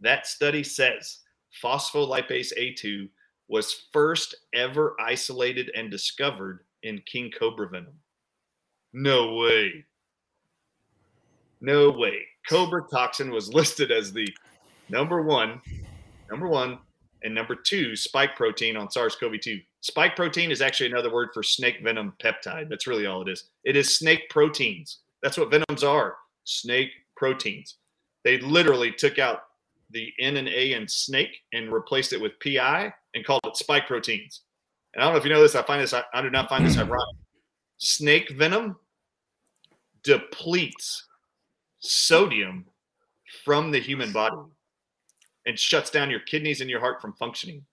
[0.00, 1.18] That study says
[1.62, 3.08] phospholipase A2
[3.48, 7.94] was first ever isolated and discovered in king cobra venom.
[8.92, 9.84] No way.
[11.60, 12.20] No way.
[12.48, 14.28] Cobra toxin was listed as the
[14.88, 15.60] number one,
[16.30, 16.78] number one,
[17.22, 19.60] and number two spike protein on SARS CoV 2.
[19.80, 22.68] Spike protein is actually another word for snake venom peptide.
[22.68, 23.44] That's really all it is.
[23.64, 24.98] It is snake proteins.
[25.22, 27.76] That's what venoms are snake proteins.
[28.24, 29.42] They literally took out
[29.90, 33.86] the N and A in snake and replaced it with PI and called it spike
[33.86, 34.42] proteins.
[34.94, 35.54] And I don't know if you know this.
[35.54, 35.94] I find this.
[35.94, 37.16] I, I do not find this ironic.
[37.78, 38.76] Snake venom
[40.02, 41.06] depletes
[41.80, 42.66] sodium
[43.44, 44.36] from the human body
[45.48, 47.64] and shuts down your kidneys and your heart from functioning.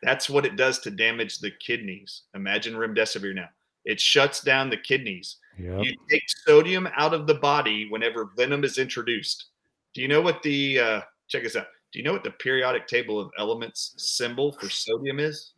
[0.00, 2.22] That's what it does to damage the kidneys.
[2.34, 3.48] Imagine remdesivir now.
[3.84, 5.38] It shuts down the kidneys.
[5.58, 5.84] Yep.
[5.84, 9.46] You take sodium out of the body whenever venom is introduced.
[9.92, 11.66] Do you know what the uh, check this out?
[11.92, 15.52] Do you know what the periodic table of elements symbol for sodium is?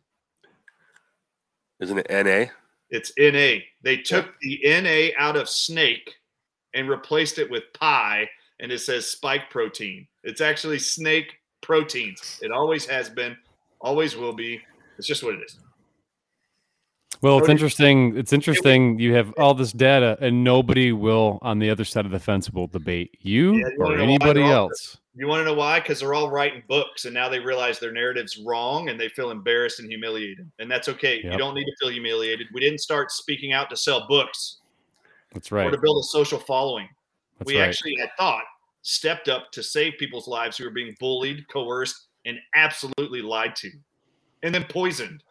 [1.79, 2.51] Isn't it Na?
[2.89, 3.59] It's Na.
[3.83, 6.15] They took the Na out of snake
[6.73, 8.27] and replaced it with pi,
[8.59, 10.07] and it says spike protein.
[10.23, 12.39] It's actually snake proteins.
[12.41, 13.35] It always has been,
[13.81, 14.61] always will be.
[14.97, 15.59] It's just what it is.
[17.21, 18.15] Well, it's interesting.
[18.17, 18.97] It's interesting.
[18.97, 22.49] You have all this data, and nobody will on the other side of the fence
[22.49, 24.97] will debate you Yeah, you or anybody all- else.
[25.15, 25.81] You want to know why?
[25.81, 29.31] Because they're all writing books, and now they realize their narrative's wrong, and they feel
[29.31, 30.49] embarrassed and humiliated.
[30.59, 31.19] And that's okay.
[31.21, 32.47] You don't need to feel humiliated.
[32.53, 34.59] We didn't start speaking out to sell books
[35.33, 35.67] That's right.
[35.67, 36.87] or to build a social following.
[37.37, 37.67] That's we right.
[37.67, 38.43] actually had thought
[38.81, 43.71] stepped up to save people's lives who were being bullied, coerced, and absolutely lied to,
[44.43, 45.23] and then poisoned.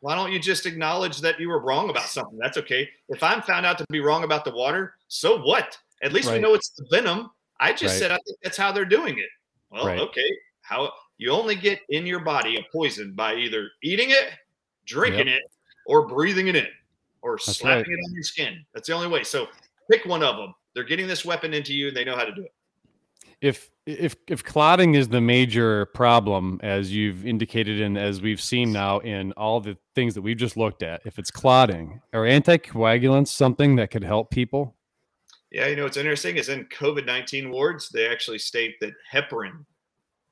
[0.00, 2.38] Why don't you just acknowledge that you were wrong about something?
[2.38, 2.88] That's okay.
[3.08, 5.76] If I'm found out to be wrong about the water, so what?
[6.02, 7.30] At least we know it's the venom.
[7.58, 7.98] I just Right.
[7.98, 9.30] said I think that's how they're doing it.
[9.70, 9.98] Well, Right.
[9.98, 10.38] okay.
[10.60, 14.32] How you only get in your body a poison by either eating it,
[14.84, 15.42] drinking it,
[15.86, 16.68] or breathing it in,
[17.22, 17.98] or That's slapping right.
[17.98, 18.64] it on your skin.
[18.74, 19.24] That's the only way.
[19.24, 19.48] So
[19.90, 20.54] pick one of them.
[20.74, 22.52] They're getting this weapon into you, and they know how to do it.
[23.46, 28.72] If if if clotting is the major problem as you've indicated and as we've seen
[28.72, 33.28] now in all the things that we've just looked at if it's clotting are anticoagulants
[33.28, 34.76] something that could help people
[35.50, 39.64] Yeah, you know what's interesting is in COVID 19 wards, they actually state that heparin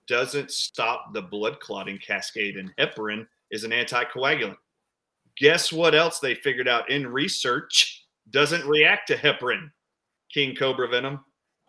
[0.06, 4.56] doesn't stop the blood clotting cascade, and heparin is an anticoagulant.
[5.36, 9.70] Guess what else they figured out in research doesn't react to heparin?
[10.32, 11.24] King cobra venom.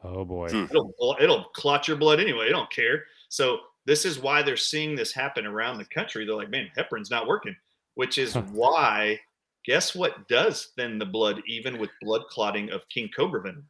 [0.06, 0.66] Oh boy Hmm.
[0.66, 2.48] It'll, it'll clot your blood anyway.
[2.48, 3.04] It don't care.
[3.30, 6.26] So, this is why they're seeing this happen around the country.
[6.26, 7.56] They're like, man, heparin's not working,
[7.94, 9.20] which is why,
[9.64, 13.68] guess what does thin the blood, even with blood clotting of king cobra venom?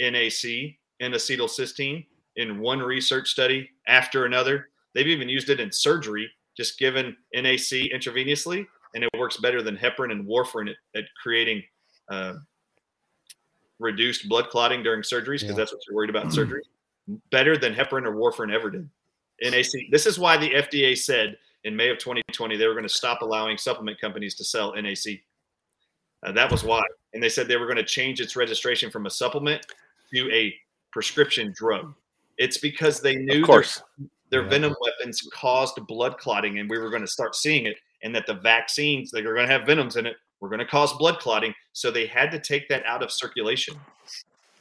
[0.00, 2.06] NAC, N-acetylcysteine,
[2.36, 4.68] in one research study after another.
[4.94, 9.76] They've even used it in surgery, just given NAC intravenously, and it works better than
[9.76, 11.62] heparin and warfarin at, at creating
[12.10, 12.34] uh,
[13.78, 15.54] reduced blood clotting during surgeries because Yeah.
[15.54, 16.62] that's what you're worried about in surgery.
[17.30, 18.88] Better than heparin or warfarin ever did.
[19.42, 19.90] NAC.
[19.90, 23.22] This is why the FDA said in May of 2020 they were going to stop
[23.22, 25.22] allowing supplement companies to sell NAC.
[26.22, 26.82] Uh, that was why,
[27.12, 29.64] and they said they were going to change its registration from a supplement
[30.12, 30.54] to a
[30.90, 31.94] prescription drug.
[32.38, 33.82] It's because they knew Of their, course.
[34.30, 34.48] their Yeah.
[34.48, 38.26] venom weapons caused blood clotting, and we were going to start seeing it, and that
[38.26, 41.18] the vaccines that are going to have venoms in it were going to cause blood
[41.18, 41.54] clotting.
[41.72, 43.76] So they had to take that out of circulation.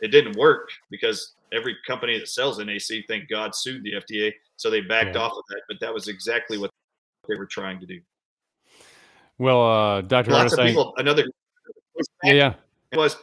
[0.01, 4.69] It didn't work because every company that sells NAC, thank God, sued the FDA, so
[4.69, 5.21] they backed Yeah.
[5.21, 5.61] off of that.
[5.69, 6.69] But that was exactly what
[7.29, 8.01] they were trying to do.
[9.37, 10.93] well uh dr Lots of people.
[10.97, 11.23] Another
[12.23, 12.53] yeah yeah
[12.93, 13.15] was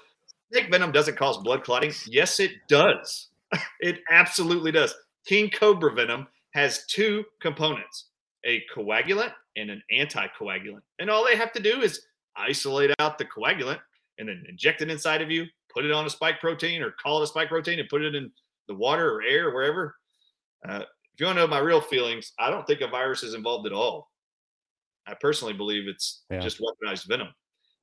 [0.50, 1.92] snake venom doesn't cause blood clotting.
[2.06, 3.28] Yes, it does.
[3.80, 4.94] it absolutely does.
[5.26, 8.06] King cobra venom has two components
[8.46, 10.80] a coagulant and an anticoagulant.
[10.98, 13.80] And all they have to do is isolate out the coagulant
[14.18, 17.20] and then inject it inside of you, put it on a spike protein or call
[17.20, 18.30] it a spike protein and put it in
[18.68, 19.96] the water or air or wherever.
[20.68, 20.82] Uh,
[21.14, 23.66] if you want to know my real feelings, I don't think a virus is involved
[23.66, 24.10] at all.
[25.06, 26.40] I personally believe it's Yeah.
[26.40, 27.28] just weaponized venom.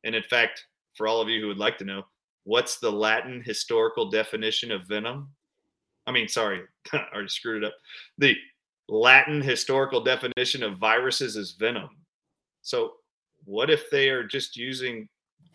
[0.03, 0.65] And in fact,
[0.95, 2.05] for all of you who would like to know,
[2.43, 5.29] what's the Latin historical definition of venom?
[6.07, 6.63] I mean, sorry,
[6.93, 7.75] I already screwed it up.
[8.17, 8.35] The
[8.87, 11.89] Latin historical definition of viruses is venom.
[12.61, 12.93] So,
[13.45, 15.07] what if they are just using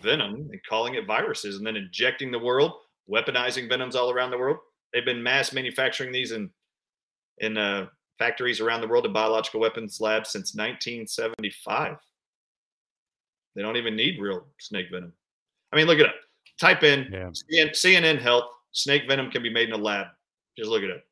[0.03, 2.73] venom and calling it viruses and then injecting the world,
[3.11, 4.59] weaponizing venoms all around the world?
[4.93, 6.51] They've been mass manufacturing these in
[7.39, 7.87] in uh,
[8.19, 11.97] factories around the world in biological weapons labs since 1975.
[13.57, 15.13] They don't even need real snake venom.
[15.73, 16.15] I mean, look it up.
[16.61, 17.31] Type in Yeah.
[17.31, 20.07] CN- CNN Health snake venom can be made in a lab.
[20.57, 21.03] Just look it up.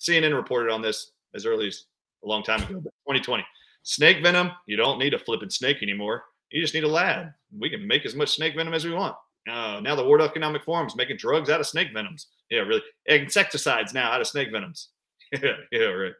[0.00, 1.84] CNN reported on this as early as
[2.24, 3.44] a long time ago, 2020.
[3.84, 6.24] Snake venom, you don't need a flipping snake anymore.
[6.50, 7.28] You just need a lab.
[7.58, 9.16] We can make as much snake venom as we want.
[9.50, 12.28] Uh, now the World Economic Forum's making drugs out of snake venoms.
[12.50, 12.82] Yeah, really.
[13.06, 14.90] Insecticides now out of snake venoms.
[15.32, 16.12] yeah, yeah, right.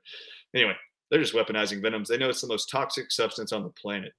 [0.55, 0.74] Anyway,
[1.10, 2.09] they're just weaponizing venoms.
[2.09, 4.12] They know it's the most toxic substance on the planet.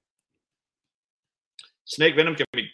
[1.84, 2.70] Snake venom can be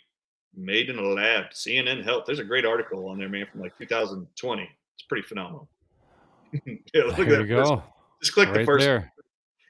[0.55, 1.47] made in a lab.
[1.53, 2.25] CNN Health.
[2.27, 4.63] There's a great article on there, man, from like 2020.
[4.63, 5.69] It's pretty phenomenal.
[6.65, 7.49] yeah, look at that.
[7.49, 7.83] go
[8.23, 9.13] Just click the first there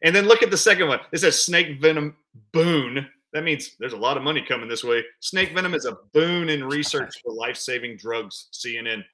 [0.02, 1.00] and then look at the second one.
[1.12, 2.16] It says snake venom
[2.52, 3.06] boon.
[3.32, 5.04] That means there's a lot of money coming this way.
[5.20, 8.48] Snake venom is a boon in research for life saving drugs.
[8.52, 9.04] CNN.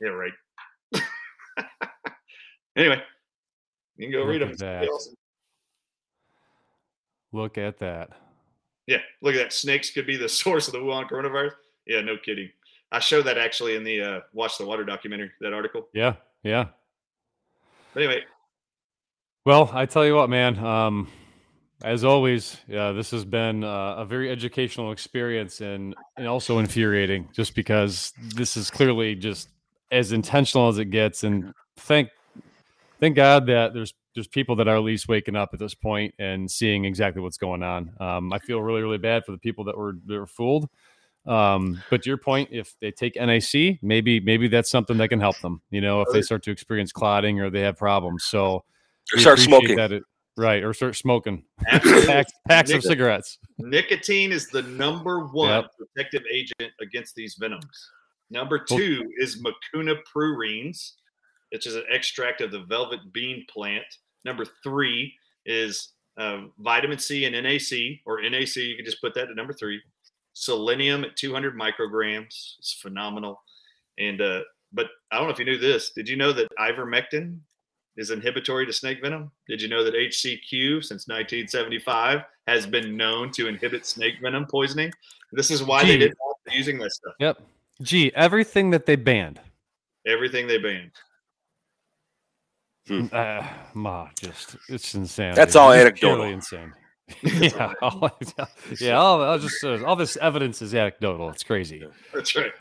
[0.00, 0.32] Yeah, right.
[2.76, 3.02] anyway,
[3.96, 4.48] you can go Look read them.
[4.48, 4.88] Pretty that.
[4.88, 5.14] awesome.
[7.32, 8.10] look at that
[8.86, 9.52] Yeah, look at that.
[9.52, 11.52] Snakes could be the source of the Wuhan coronavirus.
[11.86, 12.48] Yeah, no kidding.
[12.92, 15.88] I showed that actually in the uh, Watch the Water documentary, that article.
[15.92, 16.14] yeah
[16.44, 16.66] yeah
[17.92, 18.22] But anyway,
[19.46, 20.58] Well, I tell you what, man.
[20.58, 21.08] Um,
[21.82, 27.28] as always, yeah, this has been uh, a very educational experience and and also infuriating,
[27.34, 29.50] just because this is clearly just
[29.90, 31.24] as intentional as it gets.
[31.24, 32.08] And thank
[33.00, 36.14] thank God that there's there's people that are at least waking up at this point
[36.18, 37.90] and seeing exactly what's going on.
[38.00, 40.70] Um, I feel really really bad for the people that were that were fooled.
[41.26, 45.20] Um, but to your point, if they take NAC, maybe maybe that's something that can
[45.20, 45.60] help them.
[45.70, 48.24] You know, if they start to experience clotting or they have problems.
[48.24, 48.64] So
[49.12, 49.76] Or start smoking.
[49.76, 50.02] that it-
[50.36, 52.06] right, or start smoking absolutely.
[52.06, 53.38] packs, packs of cigarettes.
[53.58, 55.70] Nicotine is the number one Yep.
[55.78, 57.90] protective agent against these venoms.
[58.30, 60.92] Number two is Mucuna pruriens,
[61.50, 63.84] which is an extract of the velvet bean plant.
[64.24, 65.14] Number three
[65.46, 69.52] is uh, vitamin C and NAC, or NAC, you can just put that at number
[69.52, 69.80] three.
[70.32, 72.54] Selenium at 200 micrograms.
[72.58, 73.40] It's phenomenal.
[73.98, 74.40] And, uh,
[74.72, 75.92] but I don't know if you knew this.
[75.92, 77.38] Did you know that ivermectin
[77.96, 79.30] is inhibitory to snake venom?
[79.48, 84.92] Did you know that HCQ since 1975 has been known to inhibit snake venom poisoning?
[85.32, 85.88] This is why Gee.
[85.88, 87.14] they didn't want using this stuff.
[87.18, 87.40] Yep.
[87.82, 89.40] Gee, everything that they banned.
[90.06, 90.92] Everything they banned.
[93.12, 95.34] Uh, ma, just it's insane.
[95.34, 96.16] That's all anecdotal.
[96.16, 96.72] purely insane.
[97.22, 98.10] yeah, all,
[98.80, 98.92] yeah.
[98.92, 101.30] All, all just uh, all this evidence is anecdotal.
[101.30, 101.86] It's crazy.
[102.14, 102.52] That's right.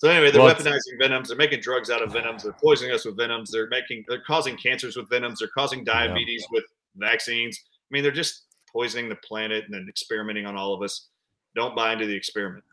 [0.00, 1.28] So anyway, they're Well, weaponizing venoms.
[1.28, 2.42] They're making drugs out of venoms.
[2.44, 3.50] They're poisoning us with venoms.
[3.50, 5.40] They're making they're causing cancers with venoms.
[5.40, 6.64] They're causing diabetes with
[6.96, 7.60] vaccines.
[7.62, 11.08] I mean, they're just poisoning the planet and then experimenting on all of us.
[11.54, 12.64] Don't buy into the experiment.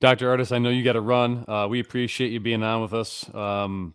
[0.00, 0.28] Dr.
[0.28, 1.46] Ardis, I know you got to run.
[1.48, 3.32] Uh, we appreciate you being on with us.
[3.34, 3.94] Um,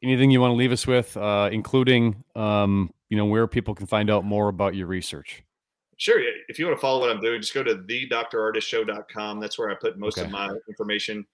[0.00, 3.88] anything you want to leave us with, uh, including um, you know where people can
[3.88, 5.42] find out more about your research.
[5.96, 6.20] Sure.
[6.48, 9.40] If you want to follow what I'm doing, just go to thedrardisshow.com.
[9.40, 10.26] That's where I put most Okay.
[10.26, 11.26] of my information.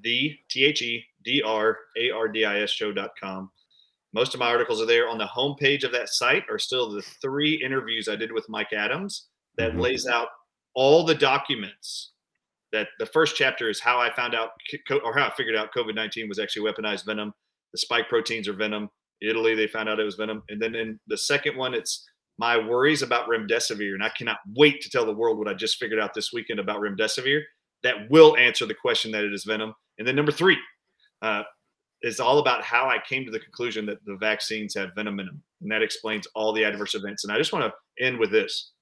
[0.00, 3.50] The T H E D R A R D I S show.com.
[4.14, 5.08] Most of my articles are there.
[5.08, 8.72] On the homepage of that site are still the three interviews I did with Mike
[8.72, 9.80] Adams that Mhm.
[9.80, 10.28] lays out
[10.74, 12.12] all the documents.
[12.72, 14.52] That the first chapter is how I found out
[15.04, 17.34] or how I figured out COVID 19 was actually weaponized venom.
[17.72, 18.90] The spike proteins are venom.
[19.20, 20.42] Italy, they found out it was venom.
[20.48, 22.06] And then in the second one, it's
[22.38, 25.78] my worries about remdesivir, and I cannot wait to tell the world what I just
[25.78, 27.42] figured out this weekend about remdesivir.
[27.82, 29.74] That will answer the question that it is venom.
[29.98, 30.58] And then number three
[31.20, 31.42] uh,
[32.02, 35.26] is all about how I came to the conclusion that the vaccines have venom in
[35.26, 37.24] them, and that explains all the adverse events.
[37.24, 38.72] And I just want to end with this: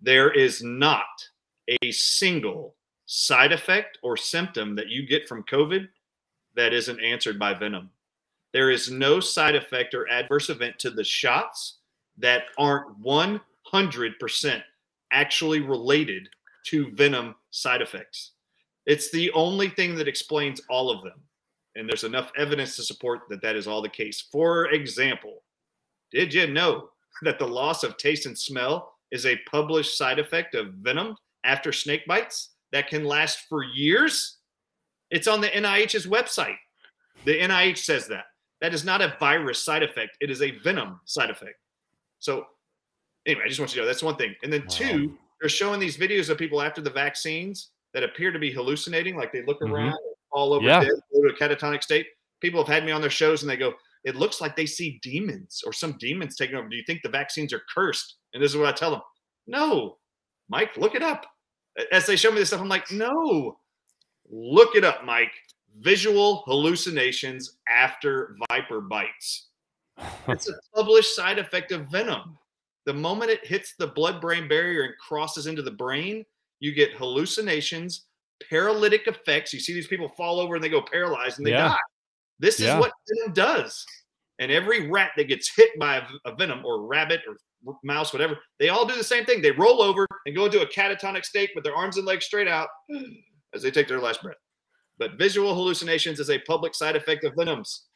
[0.00, 1.06] there is not
[1.82, 2.76] a single
[3.06, 5.88] side effect or symptom that you get from COVID
[6.54, 7.90] that isn't answered by venom.
[8.52, 11.78] There is no side effect or adverse event to the shots
[12.18, 14.62] that aren't 100%
[15.12, 16.28] actually related
[16.66, 18.32] to venom side effects.
[18.86, 21.20] It's the only thing that explains all of them.
[21.76, 24.28] And there's enough evidence to support that that is all the case.
[24.32, 25.42] For example,
[26.12, 26.88] did you know
[27.22, 31.72] that the loss of taste and smell is a published side effect of venom after
[31.72, 34.38] snake bites that can last for years?
[35.10, 36.56] It's on the NIH's website.
[37.24, 38.24] The NIH says that.
[38.60, 41.56] That is not a virus side effect, it is a venom side effect.
[42.18, 42.44] So,
[43.26, 44.34] anyway, I just want you to know that's one thing.
[44.42, 48.38] And then, two, they're showing these videos of people after the vaccines that appear to
[48.38, 49.72] be hallucinating, like they look Mhm.
[49.72, 49.98] around
[50.30, 50.80] all over, Yeah.
[50.80, 52.06] dead, go to a catatonic state.
[52.40, 54.98] People have had me on their shows and they go, It looks like they see
[55.02, 56.66] demons or some demons taking over.
[56.68, 58.14] Do you think the vaccines are cursed?
[58.32, 59.02] And this is what I tell them
[59.46, 59.98] No,
[60.48, 61.26] Mike, look it up.
[61.92, 63.60] As they show me this stuff, I'm like, No,
[64.30, 65.32] look it up, Mike.
[65.80, 69.48] Visual hallucinations after viper bites.
[70.28, 72.38] It's a published side effect of venom.
[72.86, 76.24] The moment it hits the blood brain barrier and crosses into the brain,
[76.60, 78.06] you get hallucinations,
[78.48, 79.52] paralytic effects.
[79.52, 81.68] You see these people fall over and they go paralyzed and they Yeah.
[81.68, 81.78] die.
[82.38, 82.74] This Yeah.
[82.76, 83.84] is what venom does.
[84.38, 87.36] And every rat that gets hit by a, venom or rabbit or
[87.82, 89.42] mouse, whatever, they all do the same thing.
[89.42, 92.48] They roll over and go into a catatonic state with their arms and legs straight
[92.48, 92.68] out
[93.54, 94.38] as they take their last breath.
[94.98, 97.86] But visual hallucinations is a public side effect of venoms.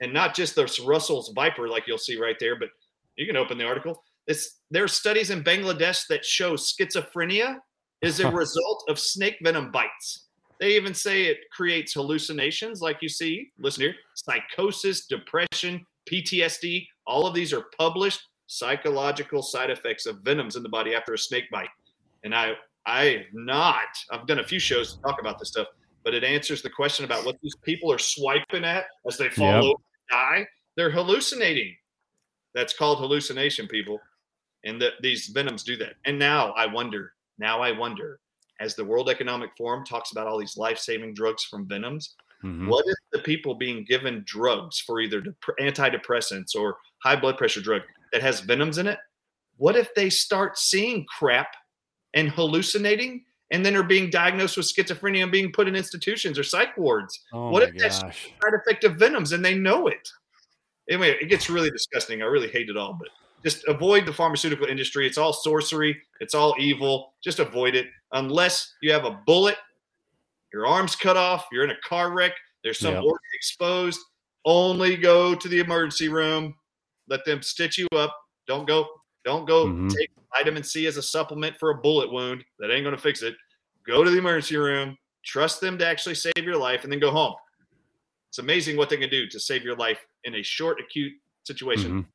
[0.00, 2.70] And not just the Russell's viper, like you'll see right there, but
[3.16, 4.04] you can open the article.
[4.28, 7.58] It's, there are studies in Bangladesh that show schizophrenia
[8.02, 10.26] is a result of snake venom bites.
[10.60, 13.50] They even say it creates hallucinations, like you see.
[13.58, 16.86] Listen here psychosis, depression, PTSD.
[17.06, 21.18] All of these are published psychological side effects of venoms in the body after a
[21.18, 21.68] snake bite.
[22.24, 22.54] And I,
[22.86, 25.68] I not, I've done a few shows to talk about this stuff,
[26.02, 29.46] but it answers the question about what these people are swiping at as they fall
[29.46, 29.62] Yep.
[29.62, 30.46] over and die.
[30.76, 31.76] They're hallucinating.
[32.54, 34.00] That's called hallucination, people.
[34.64, 35.94] And the, these venoms do that.
[36.06, 38.20] And now I wonder, now I wonder,
[38.60, 42.68] as the World Economic Forum talks about all these life saving drugs from venoms, Mhm.
[42.68, 47.60] what if the people being given drugs for either dep- antidepressants or high blood pressure
[47.60, 47.82] drug
[48.12, 48.98] that has venoms in it?
[49.56, 51.52] What if they start seeing crap
[52.14, 56.44] and hallucinating and then are being diagnosed with schizophrenia and being put in institutions or
[56.44, 57.18] psych wards?
[57.32, 58.28] Oh what if that's- gosh.
[58.42, 60.08] Side effect of venoms and they know it.
[60.88, 62.22] Anyway, it gets really disgusting.
[62.22, 63.08] I really hate it all, but
[63.44, 65.06] just avoid the pharmaceutical industry.
[65.06, 67.14] It's all sorcery, it's all evil.
[67.22, 69.56] Just avoid it unless you have a bullet
[70.52, 72.32] your arm's cut off, you're in a car wreck,
[72.64, 73.02] there's some Yep.
[73.04, 74.00] organ exposed,
[74.44, 76.56] only go to the emergency room.
[77.06, 78.16] Let them stitch you up.
[78.46, 78.88] Don't go,
[79.24, 79.94] don't go Mhm.
[79.94, 82.44] take vitamin C as a supplement for a bullet wound.
[82.58, 83.36] That ain't gonna fix it.
[83.86, 87.10] Go to the emergency room, trust them to actually save your life, and then go
[87.10, 87.34] home.
[88.30, 91.12] It's amazing what they can do to save your life in a short, acute
[91.44, 92.02] situation.
[92.02, 92.06] Mhm.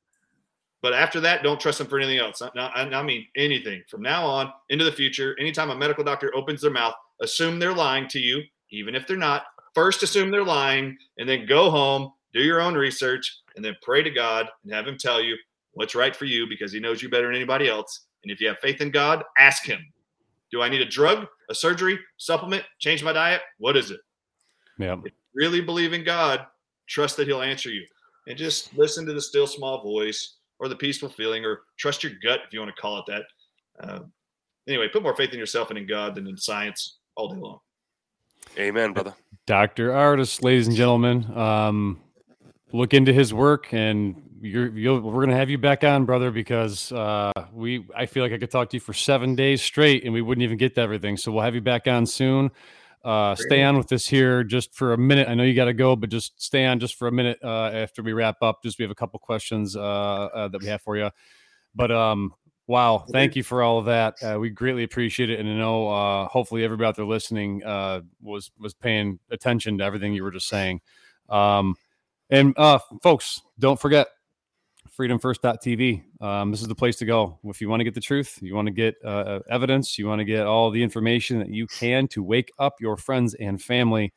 [0.84, 2.41] But after that, don't trust them for anything else.
[2.41, 3.84] I, I mean anything.
[3.88, 7.73] From now on into the future, anytime a medical doctor opens their mouth, assume they're
[7.73, 9.45] lying to you, even if they're not.
[9.73, 14.03] First, assume they're lying, and then go home, do your own research, and then pray
[14.03, 15.38] to God and have Him tell you
[15.72, 18.01] what's right for you because He knows you better than anybody else.
[18.23, 19.80] And if you have faith in God, ask Him.
[20.51, 23.39] Do I need a drug, a surgery, supplement, change my diet?
[23.57, 24.01] What is it?
[24.77, 24.97] Yeah.
[25.34, 26.45] Really believe in God,
[26.88, 27.85] trust that He'll answer you.
[28.27, 32.14] And just listen to the still small voice or the peaceful feeling or trust your
[32.23, 33.23] gut if you want to call it that.
[33.84, 33.99] Uh,
[34.65, 37.60] anyway, put more faith in yourself and in God than in science all day long.
[38.57, 39.14] Amen, brother.
[39.45, 39.90] Dr.
[39.90, 41.99] Ardis, ladies and gentlemen, um,
[42.72, 46.91] look into his work and you're, we're going to have you back on brother because
[46.91, 50.14] uh, we i feel like i could talk to you for seven days straight and
[50.14, 52.52] we wouldn't even get to everything so we'll have you back on soon
[53.03, 55.27] uh, stay on with us here just for a minute.
[55.27, 57.69] I know you got to go but just stay on just for a minute uh,
[57.73, 60.81] after we wrap up just we have a couple questions uh, uh, that we have
[60.81, 61.09] for you
[61.75, 62.34] but um
[62.67, 64.15] wow thank you for all of that.
[64.23, 67.61] Uh, we greatly appreciate it and i know hopefully everybody out there listening
[68.21, 70.80] was was paying attention to everything you were just saying.
[71.30, 71.75] Um,
[72.30, 74.07] and uh, folks, don't forget
[74.98, 76.03] freedomfirst.tv.
[76.22, 77.40] Um, this is the place to go.
[77.45, 80.07] If you want to get the truth, you want to get uh, uh, evidence, you
[80.07, 83.61] want to get all the information that you can to wake up your friends and
[83.61, 84.14] family,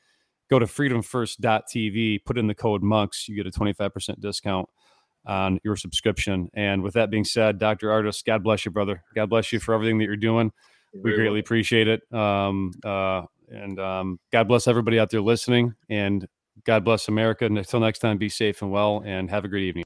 [0.50, 4.68] go to freedomfirst.tv, put in the code monks, you get a 25% discount
[5.26, 6.48] on your subscription.
[6.54, 7.88] And with that being said, Dr.
[7.88, 9.02] Ardis, God bless you, brother.
[9.14, 10.52] God bless you for everything that you're doing.
[11.02, 12.02] we greatly appreciate it.
[12.12, 15.74] Um, uh, and um, God bless everybody out there listening.
[15.88, 16.26] And
[16.64, 17.44] God bless America.
[17.44, 19.84] And until next time, be safe and well, and have a great evening.